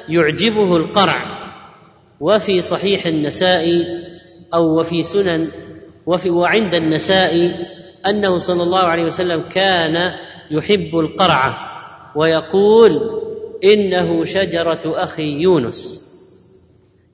يعجبه 0.08 0.76
القرع 0.76 1.22
وفي 2.20 2.60
صحيح 2.60 3.06
النساء 3.06 3.84
أو 4.54 4.80
وفي 4.80 5.02
سنن 5.02 5.48
وفي 6.06 6.30
وعند 6.30 6.74
النساء 6.74 7.50
أنه 8.06 8.36
صلى 8.36 8.62
الله 8.62 8.78
عليه 8.78 9.04
وسلم 9.04 9.42
كان 9.54 9.94
يحب 10.50 10.98
القرع 10.98 11.54
ويقول 12.16 13.20
إنه 13.64 14.24
شجرة 14.24 14.80
أخي 14.84 15.40
يونس. 15.40 16.10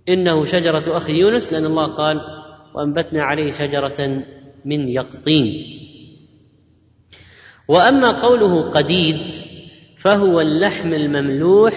إنه 0.09 0.45
شجرة 0.45 0.97
أخي 0.97 1.13
يونس 1.13 1.53
لأن 1.53 1.67
الله 1.67 1.87
قال 1.87 2.21
وأنبتنا 2.75 3.23
عليه 3.23 3.51
شجرة 3.51 4.23
من 4.65 4.89
يقطين. 4.89 5.55
وأما 7.69 8.13
قوله 8.13 8.63
قديد 8.63 9.35
فهو 9.97 10.41
اللحم 10.41 10.95
المملوح 10.95 11.75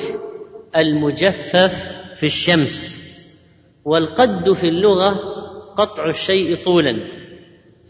المجفف 0.75 1.97
في 2.15 2.25
الشمس 2.25 2.99
والقد 3.85 4.53
في 4.53 4.67
اللغة 4.67 5.19
قطع 5.75 6.09
الشيء 6.09 6.55
طولا 6.65 6.97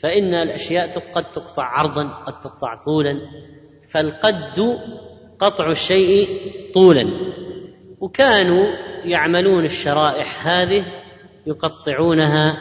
فإن 0.02 0.34
الأشياء 0.34 1.04
قد 1.14 1.24
تقطع 1.24 1.64
عرضا 1.64 2.04
قد 2.04 2.42
تقطع 2.42 2.76
طولا 2.76 3.20
فالقد 3.90 4.80
قطع 5.40 5.72
الشيء 5.72 6.28
طولا. 6.74 7.10
وكانوا 8.00 8.66
يعملون 9.04 9.66
الشرائح 9.66 10.48
هذه 10.48 10.86
يقطعونها 11.48 12.58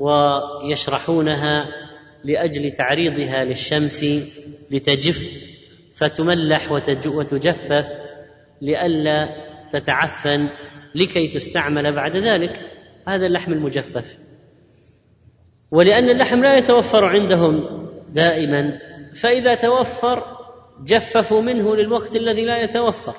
ويشرحونها 0.00 1.66
لأجل 2.26 2.70
تعريضها 2.70 3.44
للشمس 3.44 4.04
لتجف 4.70 5.46
فتملح 5.94 6.72
وتجفف 7.06 7.88
لئلا 8.62 9.28
تتعفن 9.72 10.48
لكي 10.94 11.28
تستعمل 11.28 11.92
بعد 11.92 12.16
ذلك. 12.16 12.70
هذا 13.08 13.26
اللحم 13.26 13.52
المجفف. 13.52 14.18
ولأن 15.70 16.10
اللحم 16.10 16.42
لا 16.42 16.56
يتوفر 16.56 17.04
عندهم 17.04 17.86
دائما 18.08 18.78
فإذا 19.14 19.54
توفر 19.54 20.22
جففوا 20.84 21.42
منه 21.42 21.76
للوقت 21.76 22.16
الذي 22.16 22.44
لا 22.44 22.62
يتوفر. 22.62 23.16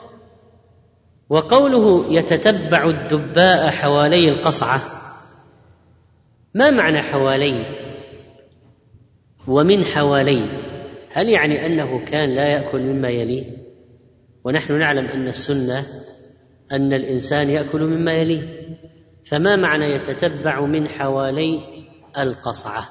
وقوله 1.29 2.13
يتتبع 2.13 2.85
الدباء 2.85 3.69
حوالي 3.69 4.29
القصعة. 4.29 4.81
ما 6.53 6.69
معنى 6.69 7.01
حوالي؟ 7.01 7.86
ومن 9.47 9.85
حوالي 9.85 10.43
هل 11.11 11.29
يعني 11.29 11.65
أنه 11.65 12.05
كان 12.05 12.29
لا 12.29 12.47
يأكل 12.47 12.79
مما 12.79 13.09
يليه؟ 13.09 13.43
ونحن 14.43 14.79
نعلم 14.79 15.05
أن 15.05 15.27
السنة 15.27 15.85
أن 16.71 16.93
الإنسان 16.93 17.49
يأكل 17.49 17.81
مما 17.81 18.13
يليه. 18.13 18.67
فما 19.25 19.55
معنى 19.55 19.85
يتتبع 19.85 20.61
من 20.61 20.87
حوالي 20.87 21.61
القصعة؟ 22.17 22.85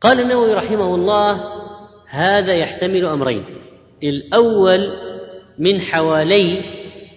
قال 0.00 0.20
النووي 0.20 0.54
رحمه 0.54 0.94
الله 0.94 1.44
هذا 2.08 2.54
يحتمل 2.54 3.06
أمرين. 3.06 3.44
الأول 4.02 4.78
من 5.58 5.80
حوالي 5.80 6.64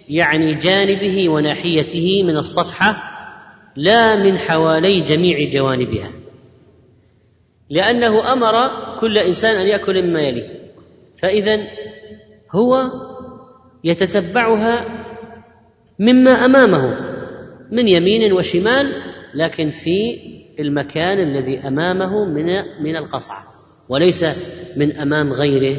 يعني 0.08 0.54
جانبه 0.54 1.28
وناحيته 1.28 2.22
من 2.22 2.36
الصفحة 2.36 2.96
لا 3.76 4.16
من 4.16 4.38
حوالي 4.38 5.00
جميع 5.00 5.48
جوانبها. 5.48 6.21
لأنه 7.72 8.32
أمر 8.32 8.70
كل 9.00 9.18
إنسان 9.18 9.56
أن 9.60 9.66
يأكل 9.66 10.02
مما 10.02 10.20
يليه. 10.20 10.48
فاذا 11.16 11.56
هو 12.50 12.90
يتتبعها 13.84 14.84
مما 15.98 16.30
أمامه 16.30 16.96
من 17.70 17.88
يمين 17.88 18.32
وشمال 18.32 18.92
لكن 19.34 19.70
في 19.70 20.18
المكان 20.60 21.18
الذي 21.18 21.58
أمامه 21.58 22.24
من 22.24 22.46
من 22.82 22.96
القصعة 22.96 23.42
وليس 23.88 24.24
من 24.76 24.96
أمام 24.96 25.32
غيره. 25.32 25.78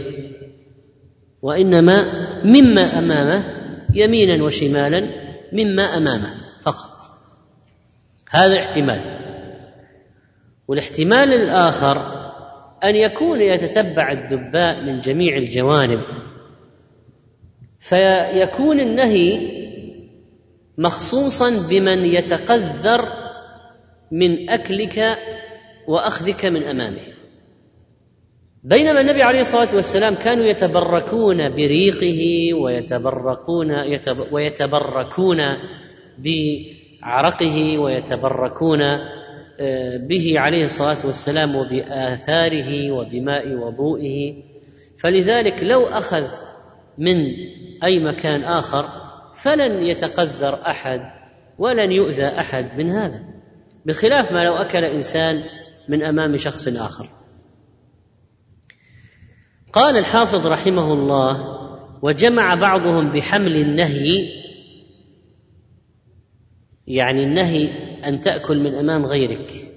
وإنما 1.41 1.97
مما 2.45 2.99
أمامه 2.99 3.45
يمينا 3.93 4.43
وشمالا 4.43 5.07
مما 5.53 5.97
أمامه 5.97 6.33
فقط. 6.61 6.91
هذا 8.29 8.59
احتمال. 8.59 9.22
والاحتمال 10.67 11.33
الآخر 11.33 11.97
أن 12.83 12.95
يكون 12.95 13.41
يتتبع 13.41 14.11
الدباء 14.11 14.81
من 14.81 14.99
جميع 14.99 15.37
الجوانب. 15.37 16.01
فيكون 17.79 18.79
النهي 18.79 19.53
مخصوصا 20.77 21.69
بمن 21.69 22.05
يتقذر 22.05 23.05
من 24.11 24.49
أكلك 24.49 25.17
وأخذك 25.87 26.45
من 26.45 26.63
أمامه. 26.63 27.13
بينما 28.63 29.01
النبي 29.01 29.23
عليه 29.23 29.39
الصلاة 29.39 29.75
والسلام 29.75 30.15
كانوا 30.15 30.45
يتبركون 30.45 31.49
بريقه 31.49 32.53
ويتبركون 32.53 33.71
ويتبركون 34.31 35.37
بعرقه 36.17 37.77
ويتبركون 37.77 38.79
به 40.07 40.39
عليه 40.39 40.63
الصلاة 40.63 41.05
والسلام 41.05 41.55
وبآثاره 41.55 42.91
وبماء 42.91 43.55
وضوئه. 43.55 44.43
فلذلك 44.97 45.63
لو 45.63 45.85
أخذ 45.85 46.27
من 46.97 47.17
أي 47.83 47.99
مكان 47.99 48.43
آخر 48.43 48.85
فلن 49.35 49.83
يتقذر 49.83 50.59
أحد 50.67 51.01
ولن 51.57 51.91
يؤذى 51.91 52.25
أحد 52.25 52.77
من 52.77 52.89
هذا 52.89 53.23
بخلاف 53.85 54.31
ما 54.31 54.43
لو 54.43 54.55
أكل 54.55 54.83
إنسان 54.83 55.39
من 55.89 56.03
أمام 56.03 56.37
شخص 56.37 56.67
آخر. 56.67 57.09
قال 59.73 59.97
الحافظ 59.97 60.47
رحمه 60.47 60.93
الله 60.93 61.59
وجمع 62.01 62.55
بعضهم 62.55 63.11
بحمل 63.11 63.55
النهي 63.55 64.29
يعني 66.87 67.23
النهي 67.23 67.92
أن 68.07 68.21
تأكل 68.21 68.59
من 68.59 68.75
أمام 68.75 69.05
غيرك 69.05 69.73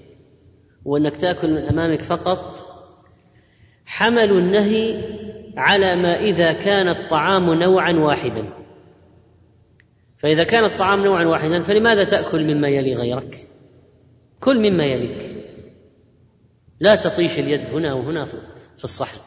وأنك 0.85 1.17
تأكل 1.17 1.51
من 1.51 1.63
أمامك 1.63 2.03
فقط 2.03 2.67
حملوا 3.87 4.39
النهي 4.39 5.05
على 5.57 5.97
ما 5.97 6.21
إذا 6.21 6.53
كان 6.53 6.89
الطعام 6.89 7.55
نوعا 7.55 7.93
واحدا. 7.93 8.45
فإذا 10.19 10.45
كان 10.45 10.65
الطعام 10.65 11.05
نوعا 11.05 11.25
واحدا 11.25 11.61
فلماذا 11.61 12.05
تأكل 12.05 12.55
مما 12.55 12.69
يلي 12.69 12.93
غيرك؟ 12.93 13.49
كل 14.41 14.71
مما 14.71 14.85
يليك. 14.85 15.37
لا 16.81 16.95
تطيش 16.95 17.39
اليد 17.39 17.69
هنا 17.69 17.95
وهنا 17.95 18.25
في 18.77 18.85
الصحن. 18.85 19.21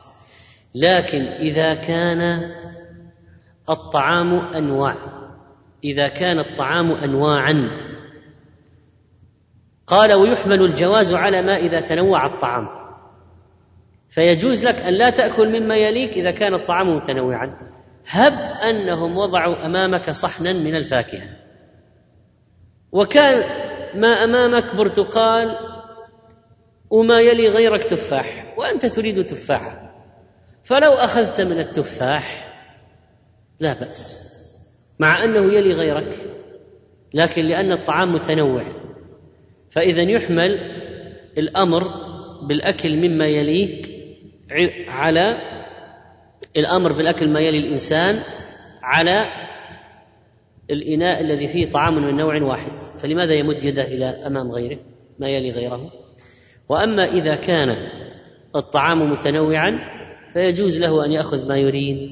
لكن 0.75 1.21
إذا 1.21 1.73
كان 1.73 2.51
الطعام 3.69 4.33
انواع 4.33 4.95
إذا 5.83 6.07
كان 6.07 6.39
الطعام 6.39 6.91
انواعا 6.91 7.69
قال 9.89 10.13
ويحمل 10.13 10.61
الجواز 10.61 11.13
على 11.13 11.41
ما 11.41 11.57
إذا 11.57 11.81
تنوع 11.81 12.25
الطعام. 12.25 12.67
فيجوز 14.09 14.65
لك 14.65 14.75
أن 14.75 14.93
لا 14.93 15.09
تأكل 15.09 15.59
مما 15.59 15.75
يليك 15.75 16.13
إذا 16.13 16.31
كان 16.31 16.53
الطعام 16.53 16.95
متنوعا. 16.95 17.57
هب 18.09 18.33
أنهم 18.69 19.17
وضعوا 19.17 19.65
أمامك 19.65 20.09
صحنا 20.09 20.53
من 20.53 20.75
الفاكهة. 20.75 21.29
وكان 22.91 23.43
ما 23.95 24.07
أمامك 24.07 24.75
برتقال 24.75 25.57
وما 26.89 27.21
يلي 27.21 27.47
غيرك 27.47 27.83
تفاح 27.83 28.53
وأنت 28.57 28.85
تريد 28.85 29.25
تفاحه 29.25 29.89
فلو 30.63 30.91
أخذت 30.91 31.41
من 31.41 31.59
التفاح 31.59 32.55
لا 33.59 33.79
بأس 33.79 34.29
مع 34.99 35.23
أنه 35.23 35.53
يلي 35.53 35.71
غيرك 35.71 36.15
لكن 37.13 37.45
لأن 37.45 37.71
الطعام 37.71 38.13
متنوع. 38.13 38.78
فإذا 39.69 40.01
يحمل 40.01 40.59
الأمر 41.37 41.83
بالأكل 42.47 43.07
مما 43.07 43.27
يليك 43.27 43.89
على 44.87 45.37
الأمر 46.57 46.93
بالأكل 46.93 47.29
ما 47.29 47.39
يلي 47.39 47.57
الإنسان 47.57 48.15
على 48.83 49.25
الإناء 50.71 51.21
الذي 51.21 51.47
فيه 51.47 51.65
طعام 51.65 51.95
من 51.95 52.17
نوع 52.17 52.43
واحد. 52.43 52.83
فلماذا 52.83 53.33
يمد 53.33 53.65
يده 53.65 53.83
إلى 53.83 54.05
أمام 54.05 54.51
غيره؟ 54.51 54.79
ما 55.19 55.29
يلي 55.29 55.51
غيره. 55.51 55.91
وأما 56.69 57.03
إذا 57.03 57.35
كان 57.35 57.69
الطعام 58.55 59.11
متنوعا 59.11 59.71
فيجوز 60.29 60.79
له 60.79 61.05
أن 61.05 61.11
يأخذ 61.11 61.47
ما 61.47 61.57
يريد 61.57 62.09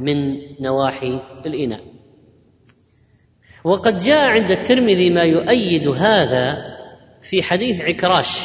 من 0.00 0.16
نواحي 0.60 1.20
الإناء. 1.46 1.80
وقد 3.64 3.98
جاء 3.98 4.30
عند 4.30 4.50
الترمذي 4.50 5.10
ما 5.10 5.22
يؤيد 5.22 5.88
هذا 5.88 6.71
في 7.22 7.42
حديث 7.42 7.80
عكراش. 7.80 8.38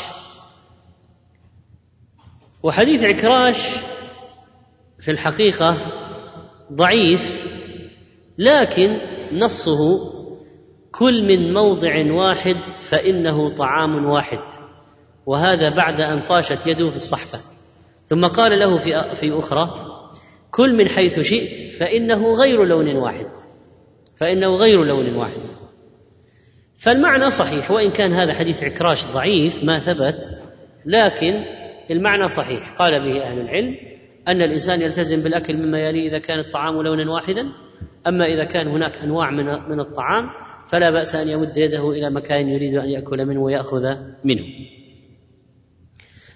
وحديث 2.63 3.03
عكراش 3.03 3.77
في 4.99 5.11
الحقيقة 5.11 5.77
ضعيف 6.73 7.47
لكن 8.37 9.01
نصه 9.33 9.99
كل 10.91 11.27
من 11.27 11.53
موضع 11.53 12.13
واحد 12.13 12.57
فإنه 12.81 13.53
طعام 13.55 14.05
واحد. 14.05 14.39
وهذا 15.25 15.69
بعد 15.69 16.01
أن 16.01 16.25
طاشت 16.25 16.67
يده 16.67 16.89
في 16.89 16.95
الصحفة. 16.95 17.39
ثم 18.05 18.25
قال 18.25 18.59
له 18.59 18.77
في 18.77 19.15
في 19.15 19.37
أخرى 19.37 19.85
كل 20.51 20.77
من 20.77 20.89
حيث 20.89 21.19
شئت 21.19 21.73
فإنه 21.73 22.31
غير 22.31 22.63
لون 22.63 22.95
واحد. 22.95 23.29
فإنه 24.15 24.55
غير 24.55 24.83
لون 24.83 25.15
واحد. 25.15 25.66
فالمعنى 26.77 27.29
صحيح 27.29 27.71
وإن 27.71 27.91
كان 27.91 28.13
هذا 28.13 28.33
حديث 28.33 28.63
عكراش 28.63 29.05
ضعيف 29.05 29.63
ما 29.63 29.79
ثبت 29.79 30.37
لكن 30.85 31.33
المعنى 31.91 32.27
صحيح. 32.27 32.73
قال 32.79 32.99
به 32.99 33.23
أهل 33.23 33.39
العلم 33.39 33.75
أن 34.27 34.41
الإنسان 34.41 34.81
يلتزم 34.81 35.21
بالأكل 35.23 35.57
مما 35.57 35.79
يلي 35.79 36.07
إذا 36.07 36.19
كان 36.19 36.39
الطعام 36.39 36.81
لونا 36.81 37.11
واحدا 37.11 37.49
أما 38.07 38.25
إذا 38.25 38.43
كان 38.43 38.67
هناك 38.67 38.97
أنواع 38.97 39.31
من 39.31 39.45
من 39.69 39.79
الطعام 39.79 40.29
فلا 40.67 40.89
بأس 40.89 41.15
أن 41.15 41.27
يمد 41.27 41.57
يده 41.57 41.91
إلى 41.91 42.09
مكان 42.09 42.49
يريد 42.49 42.75
أن 42.75 42.89
يأكل 42.89 43.25
منه 43.25 43.39
ويأخذ 43.39 43.95
منه. 44.23 44.43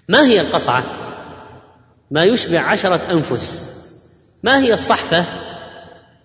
ما 0.08 0.26
هي 0.26 0.40
القصعة؟ 0.40 0.84
ما 2.10 2.24
يشبع 2.24 2.60
عشرة 2.60 3.12
أنفس. 3.12 3.72
ما 4.42 4.58
هي 4.58 4.72
الصحفة؟ 4.72 5.24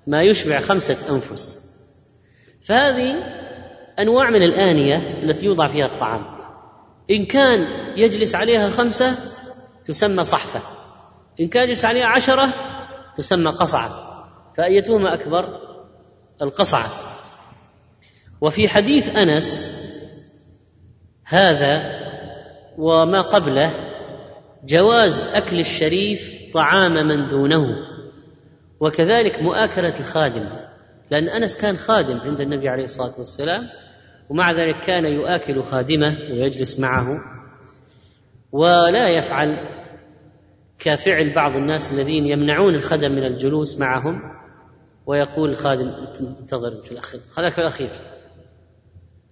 ما 0.08 0.24
يشبع 0.24 0.60
خمسة 0.60 1.16
أنفس. 1.16 1.68
فهذه 2.62 3.14
أنواع 4.00 4.30
من 4.30 4.44
الآنية 4.44 5.24
التي 5.24 5.46
يوضع 5.46 5.68
فيها 5.68 5.86
الطعام. 5.86 6.26
إن 7.12 7.26
كان 7.26 7.68
يجلس 7.98 8.36
عليها 8.36 8.70
خمسة 8.70 9.16
تسمى 9.86 10.24
صحفة. 10.24 10.60
إن 11.40 11.48
كان 11.48 11.64
يجلس 11.64 11.86
عليها 11.86 12.06
عشرة 12.06 12.50
تسمى 13.16 13.52
قصعة. 13.52 13.90
فأيتهما 14.58 15.14
أكبر؟ 15.14 15.60
القصعة. 16.42 16.90
وفي 18.42 18.68
حديث 18.68 19.16
أنس 19.16 19.78
هذا 21.24 21.98
وما 22.78 23.22
قبله 23.22 23.72
جواز 24.66 25.22
أكل 25.22 25.60
الشريف 25.60 26.38
طعام 26.54 26.94
من 27.08 27.28
دونه. 27.28 27.66
وكذلك 28.80 29.42
مؤاكلة 29.42 30.00
الخادم. 30.00 30.46
لأن 31.12 31.30
أنس 31.30 31.56
كان 31.56 31.78
خادم 31.78 32.20
عند 32.20 32.42
النبي 32.42 32.70
عليه 32.70 32.84
الصلاة 32.84 33.20
والسلام. 33.20 33.68
ومع 34.30 34.52
ذلك 34.52 34.80
كان 34.80 35.06
يؤاكل 35.06 35.64
خادمه 35.64 36.18
ويجلس 36.32 36.80
معه 36.80 37.22
ولا 38.52 39.10
يفعل 39.10 39.58
كفعل 40.80 41.30
بعض 41.30 41.56
الناس 41.56 41.94
الذين 41.94 42.26
يمنعون 42.26 42.76
الخدم 42.76 43.12
من 43.12 43.24
الجلوس 43.24 43.80
معهم 43.80 44.22
ويقول 45.06 45.50
الخادم 45.50 45.92
انتظر 46.20 46.72
انت 46.72 46.86
في 46.86 46.92
الأخير 46.92 47.20
خلاك 47.32 47.54
في 47.54 47.60
الأخير. 47.60 47.90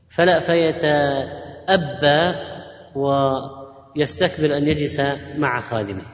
فلا 0.10 0.40
فيتأبى 0.40 2.36
ويستكبر 2.96 4.58
أن 4.58 4.68
يجلس 4.68 5.02
مع 5.38 5.62
خادمه. 5.62 6.06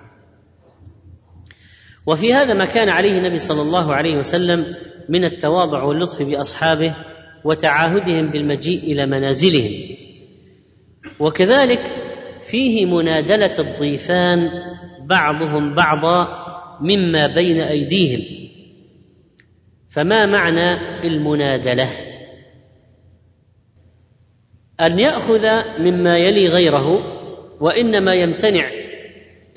وفي 2.05 2.33
هذا 2.33 2.53
ما 2.53 2.65
كان 2.65 2.89
عليه 2.89 3.17
النبي 3.17 3.37
صلى 3.37 3.61
الله 3.61 3.93
عليه 3.93 4.17
وسلم 4.17 4.75
من 5.09 5.25
التواضع 5.25 5.83
واللطف 5.83 6.21
بأصحابه 6.21 6.93
وتعاهدهم 7.43 8.31
بالمجيء 8.31 8.83
إلى 8.83 9.05
منازلهم. 9.05 9.71
وكذلك 11.19 11.81
فيه 12.41 12.85
منادلة 12.85 13.53
الضيفان 13.59 14.49
بعضهم 15.05 15.73
بعضا 15.73 16.27
مما 16.81 17.27
بين 17.27 17.61
أيديهم. 17.61 18.21
فما 19.87 20.25
معنى 20.25 20.73
المنادلة؟ 21.07 21.89
أن 24.81 24.99
يأخذ 24.99 25.47
مما 25.79 26.17
يلي 26.17 26.45
غيره 26.45 26.87
وإنما 27.61 28.13
يمتنع 28.13 28.71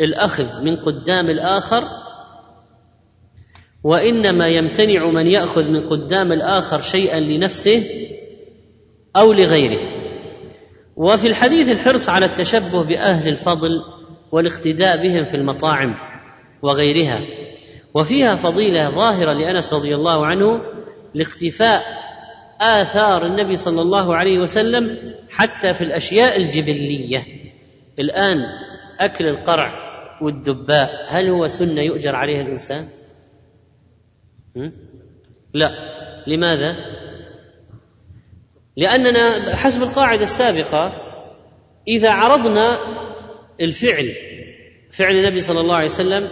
الأخذ 0.00 0.64
من 0.64 0.76
قدام 0.76 1.30
الآخر 1.30 1.84
وإنما 3.84 4.46
يمتنع 4.46 5.10
من 5.10 5.26
يأخذ 5.26 5.70
من 5.70 5.80
قدام 5.80 6.32
الآخر 6.32 6.80
شيئا 6.80 7.20
لنفسه 7.20 7.84
أو 9.16 9.32
لغيره. 9.32 9.80
وفي 10.96 11.26
الحديث 11.26 11.68
الحرص 11.68 12.08
على 12.08 12.26
التشبه 12.26 12.84
بأهل 12.84 13.28
الفضل 13.28 13.70
والاقتداء 14.32 15.02
بهم 15.02 15.24
في 15.24 15.36
المطاعم 15.36 15.94
وغيرها 16.62 17.20
وفيها 17.94 18.36
فضيلة 18.36 18.90
ظاهرة 18.90 19.32
لأنس 19.32 19.72
رضي 19.72 19.94
الله 19.94 20.26
عنه 20.26 20.60
لاقتفاء 21.14 21.82
آثار 22.60 23.26
النبي 23.26 23.56
صلى 23.56 23.82
الله 23.82 24.16
عليه 24.16 24.38
وسلم 24.38 24.96
حتى 25.30 25.74
في 25.74 25.84
الأشياء 25.84 26.36
الجبلية. 26.36 27.22
الآن 27.98 28.36
أكل 29.00 29.28
القرع 29.28 29.72
والدباء 30.22 31.04
هل 31.08 31.28
هو 31.28 31.48
سنة 31.48 31.80
يؤجر 31.80 32.16
عليها 32.16 32.40
الإنسان؟ 32.40 32.84
لا. 35.54 35.74
لماذا؟ 36.26 36.76
لأننا 38.76 39.56
حسب 39.56 39.82
القاعدة 39.82 40.22
السابقة 40.22 40.92
إذا 41.88 42.10
عرضنا 42.10 42.78
الفعل 43.60 44.12
فعل 44.90 45.16
النبي 45.16 45.40
صلى 45.40 45.60
الله 45.60 45.74
عليه 45.74 45.84
وسلم 45.84 46.28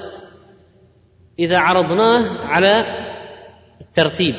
إذا 1.39 1.59
عرضناه 1.59 2.47
على 2.47 2.99
الترتيب. 3.81 4.35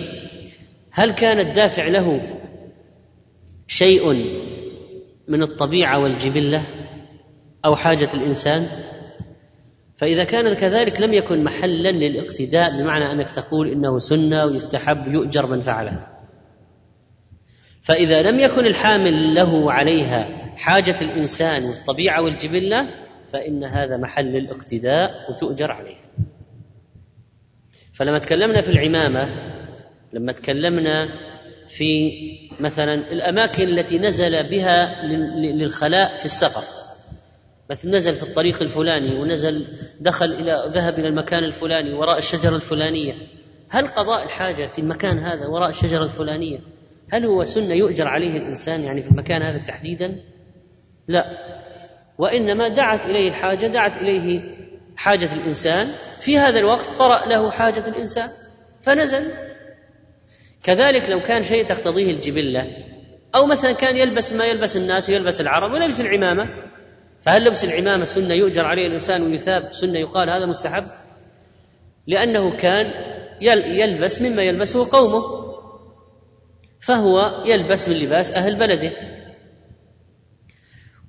هل 0.91 1.11
كان 1.11 1.39
الدافع 1.39 1.87
له 1.87 2.39
شيء 3.67 4.25
من 5.27 5.43
الطبيعة 5.43 5.99
والجبلة 5.99 6.67
أو 7.65 7.75
حاجة 7.75 8.09
الإنسان؟ 8.13 8.67
فإذا 9.97 10.23
كان 10.23 10.53
كذلك 10.53 11.01
لم 11.01 11.13
يكن 11.13 11.43
محلا 11.43 11.89
للاقتداء 11.91 12.77
بمعنى 12.77 13.11
أنك 13.11 13.31
تقول 13.31 13.71
إنه 13.71 13.97
سنة 13.97 14.45
ويستحب 14.45 15.13
يؤجر 15.13 15.45
من 15.45 15.61
فعلها. 15.61 16.19
فإذا 17.81 18.21
لم 18.21 18.39
يكن 18.39 18.65
الحامل 18.65 19.35
له 19.35 19.71
عليها 19.71 20.53
حاجة 20.55 20.95
الإنسان 21.01 21.63
والطبيعة 21.63 22.21
والجبلة 22.21 22.89
فإن 23.25 23.63
هذا 23.63 23.97
محل 23.97 24.35
الاقتداء 24.35 25.11
وتؤجر 25.29 25.71
عليه. 25.71 25.95
فلما 27.93 28.19
تكلمنا 28.19 28.61
في 28.61 28.69
العمامة 28.69 29.29
لما 30.13 30.31
تكلمنا 30.31 31.09
في 31.67 32.11
مثلا 32.59 32.93
الأماكن 32.93 33.63
التي 33.63 33.99
نزل 33.99 34.49
بها 34.49 35.05
للخلاء 35.35 36.17
في 36.17 36.25
السفر 36.25 36.82
مثل 37.73 37.89
نزل 37.89 38.13
في 38.15 38.23
الطريق 38.23 38.61
الفلاني 38.61 39.19
ونزل 39.19 39.67
دخل 39.99 40.25
إلى 40.25 40.71
ذهب 40.75 40.99
إلى 40.99 41.07
المكان 41.07 41.43
الفلاني 41.43 41.93
وراء 41.93 42.17
الشجرة 42.17 42.55
الفلانية. 42.55 43.13
هل 43.69 43.87
قضاء 43.87 44.23
الحاجة 44.23 44.65
في 44.65 44.79
المكان 44.79 45.19
هذا 45.19 45.47
وراء 45.47 45.69
الشجرة 45.69 46.03
الفلانية 46.03 46.59
هل 47.11 47.25
هو 47.25 47.43
سنة 47.43 47.73
يؤجر 47.73 48.07
عليه 48.07 48.37
الإنسان 48.37 48.81
يعني 48.81 49.01
في 49.01 49.11
المكان 49.11 49.41
هذا 49.41 49.57
تحديدا؟ 49.57 50.19
لا. 51.07 51.25
وإنما 52.17 52.67
دعت 52.67 53.05
إليه 53.05 53.29
الحاجة 53.29 53.67
دعت 53.67 53.97
إليه 53.97 54.57
حاجة 54.95 55.33
الإنسان. 55.33 55.87
في 56.19 56.37
هذا 56.37 56.59
الوقت 56.59 56.89
طرا 56.99 57.25
له 57.25 57.51
حاجة 57.51 57.87
الإنسان 57.87 58.29
فنزل. 58.81 59.31
كذلك 60.63 61.09
لو 61.09 61.21
كان 61.21 61.43
شيء 61.43 61.65
تقتضيه 61.65 62.11
الجبلة 62.11 62.67
أو 63.35 63.45
مثلا 63.45 63.71
كان 63.71 63.97
يلبس 63.97 64.33
ما 64.33 64.45
يلبس 64.45 64.77
الناس 64.77 65.09
ويلبس 65.09 65.41
العرب 65.41 65.71
ويلبس 65.71 66.01
العمامة 66.01 66.49
فهل 67.23 67.45
لبس 67.45 67.65
العمامة 67.65 68.05
سنة 68.05 68.33
يؤجر 68.33 68.65
عليه 68.65 68.87
الإنسان 68.87 69.21
ويثاب 69.21 69.71
سنة 69.71 69.99
يقال 69.99 70.29
هذا 70.29 70.45
مستحب؟ 70.45 70.83
لأنه 72.07 72.57
كان 72.57 72.85
يلبس 73.41 74.21
مما 74.21 74.41
يلبسه 74.43 74.91
قومه. 74.91 75.43
فهو 76.81 77.43
يلبس 77.45 77.89
من 77.89 77.95
لباس 77.95 78.31
أهل 78.31 78.55
بلده. 78.55 78.91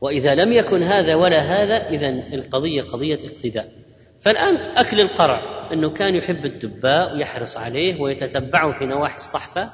وإذا 0.01 0.35
لم 0.35 0.53
يكن 0.53 0.83
هذا 0.83 1.15
ولا 1.15 1.39
هذا 1.39 1.89
اذا 1.89 2.09
القضية 2.09 2.83
قضية 2.83 3.19
اقتداء. 3.25 3.73
فالآن 4.21 4.57
أكل 4.57 5.01
القرع 5.01 5.41
إنه 5.73 5.91
كان 5.91 6.15
يحب 6.15 6.45
الدباء 6.45 7.15
ويحرص 7.15 7.57
عليه 7.57 8.01
ويتتبعه 8.01 8.73
في 8.73 8.85
نواحي 8.85 9.17
الصحفة. 9.17 9.71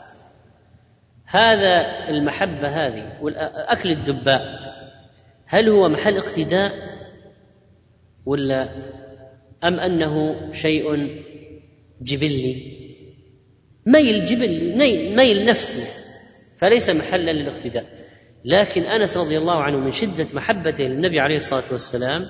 هذا 1.26 1.86
المحبة 2.08 2.68
هذه 2.68 3.18
واكل 3.22 3.90
الدباء. 3.90 4.70
هل 5.52 5.68
هو 5.68 5.88
محل 5.88 6.16
اقتداء 6.16 6.72
ولا 8.26 8.68
أم 9.64 9.80
أنه 9.80 10.12
شيء 10.52 11.16
جبلي؟ 12.02 12.56
ميل 13.86 14.24
جبلي 14.24 14.76
ميل 15.16 15.46
نفسي 15.46 15.84
فليس 16.58 16.90
محلا 16.90 17.30
للاقتداء. 17.30 17.86
لكن 18.44 18.82
أنس 18.82 19.16
رضي 19.16 19.38
الله 19.38 19.62
عنه 19.62 19.78
من 19.78 19.90
شدة 19.90 20.26
محبته 20.34 20.84
للنبي 20.84 21.20
عليه 21.20 21.36
الصلاة 21.36 21.72
والسلام 21.72 22.22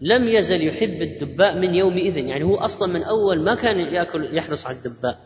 لم 0.00 0.28
يزل 0.28 0.66
يحب 0.66 1.02
الدباء 1.02 1.58
من 1.58 1.74
يومئذ 1.74 2.16
يعني 2.16 2.44
هو 2.44 2.56
أصلا 2.56 2.92
من 2.92 3.02
أول 3.02 3.40
ما 3.40 3.54
كان 3.54 3.80
يأكل 3.80 4.36
يحرص 4.36 4.66
على 4.66 4.76
الدباء. 4.76 5.18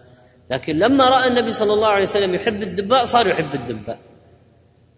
لكن 0.50 0.78
لما 0.78 1.04
رأى 1.08 1.28
النبي 1.28 1.50
صلى 1.50 1.72
الله 1.72 1.88
عليه 1.88 2.02
وسلم 2.02 2.34
يحب 2.34 2.62
الدباء 2.62 3.04
صار 3.04 3.26
يحب 3.26 3.54
الدباء. 3.54 3.98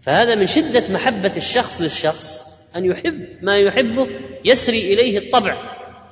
فهذا 0.05 0.35
من 0.35 0.47
شدة 0.47 0.82
محبة 0.90 1.32
الشخص 1.36 1.81
للشخص 1.81 2.44
أن 2.76 2.85
يحب 2.85 3.26
ما 3.43 3.59
يحبه 3.59 4.06
يسري 4.44 4.94
إليه 4.94 5.18
الطبع 5.18 5.56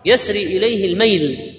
يسري 0.04 0.42
إليه 0.56 0.92
الميل. 0.92 1.54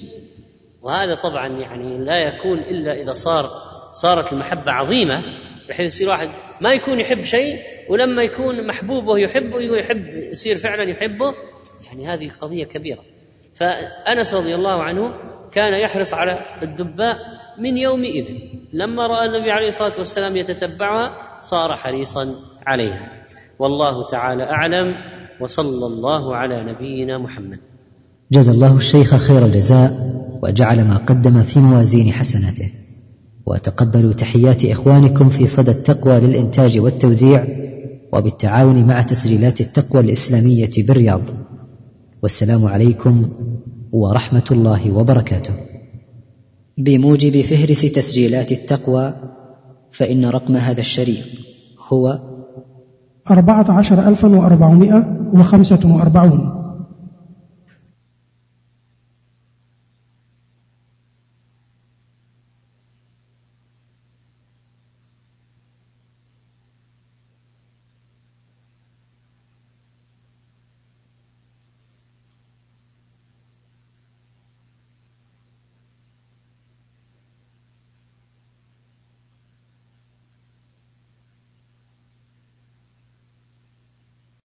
وهذا 0.81 1.15
طبعا 1.15 1.47
يعني 1.47 2.05
لا 2.05 2.18
يكون 2.18 2.60
إلا 2.60 3.01
إذا 3.01 3.14
صار 3.14 3.49
صارت 3.93 4.34
المحبة 4.34 4.72
عظيمة 4.72 5.23
بحيث 5.69 5.93
يصير 5.93 6.10
واحد 6.10 6.30
ما 6.61 6.73
يكون 6.73 6.99
يحب 6.99 7.22
شيء 7.22 7.60
ولما 7.89 8.23
يكون 8.23 8.68
محبوبه 8.68 9.18
يحبه 9.18 9.61
يحب 9.61 10.07
يصير 10.31 10.55
فعلا 10.55 10.84
يحبه 10.84 11.34
يعني 11.85 12.07
هذه 12.07 12.30
قضية 12.30 12.65
كبيرة. 12.65 13.03
فأنس 13.53 14.34
رضي 14.34 14.55
الله 14.55 14.84
عنه 14.84 15.14
كان 15.54 15.74
يحرص 15.74 16.14
على 16.14 16.38
الدباء 16.64 17.16
من 17.60 17.78
يومئذ. 17.78 18.26
لما 18.74 19.08
رأى 19.08 19.26
النبي 19.26 19.52
عليه 19.52 19.68
الصلاة 19.68 19.92
والسلام 20.00 20.38
يتتبعها 20.38 21.12
صار 21.40 21.76
حريصا 21.76 22.36
عليها. 22.68 23.10
والله 23.60 24.08
تعالى 24.08 24.44
أعلم 24.44 24.96
وصلى 25.42 25.86
الله 25.86 26.36
على 26.36 26.64
نبينا 26.64 27.18
محمد. 27.18 27.60
جزا 28.32 28.52
الله 28.52 28.78
الشيخ 28.78 29.16
خير 29.16 29.46
الجزاء 29.46 29.92
وجعل 30.44 30.88
ما 30.88 30.98
قدم 30.98 31.44
في 31.44 31.60
موازين 31.60 32.14
حسناته. 32.14 32.72
وتقبلوا 33.46 34.14
تحيات 34.14 34.66
إخوانكم 34.66 35.30
في 35.30 35.48
صدى 35.48 35.72
التقوى 35.72 36.20
للإنتاج 36.20 36.80
والتوزيع 36.80 37.46
وبالتعاون 38.14 38.88
مع 38.88 39.02
تسجيلات 39.02 39.62
التقوى 39.62 40.02
الإسلامية 40.02 40.72
بالرياض. 40.78 41.22
والسلام 42.24 42.66
عليكم 42.66 43.30
ورحمة 43.94 44.44
الله 44.52 44.91
وبركاته. 44.91 45.53
بموجب 46.78 47.41
فهرس 47.41 47.82
تسجيلات 47.82 48.52
التقوى 48.52 49.14
فإن 49.91 50.26
رقم 50.26 50.56
هذا 50.56 50.80
الشريط 50.80 51.26
هو 51.94 52.20
أربعة 53.32 53.72
عشر 53.72 54.07
ألفا 54.07 54.28
وأربعمائة 54.28 55.30
وخمسة 55.34 55.95
وأربعون. 55.95 56.62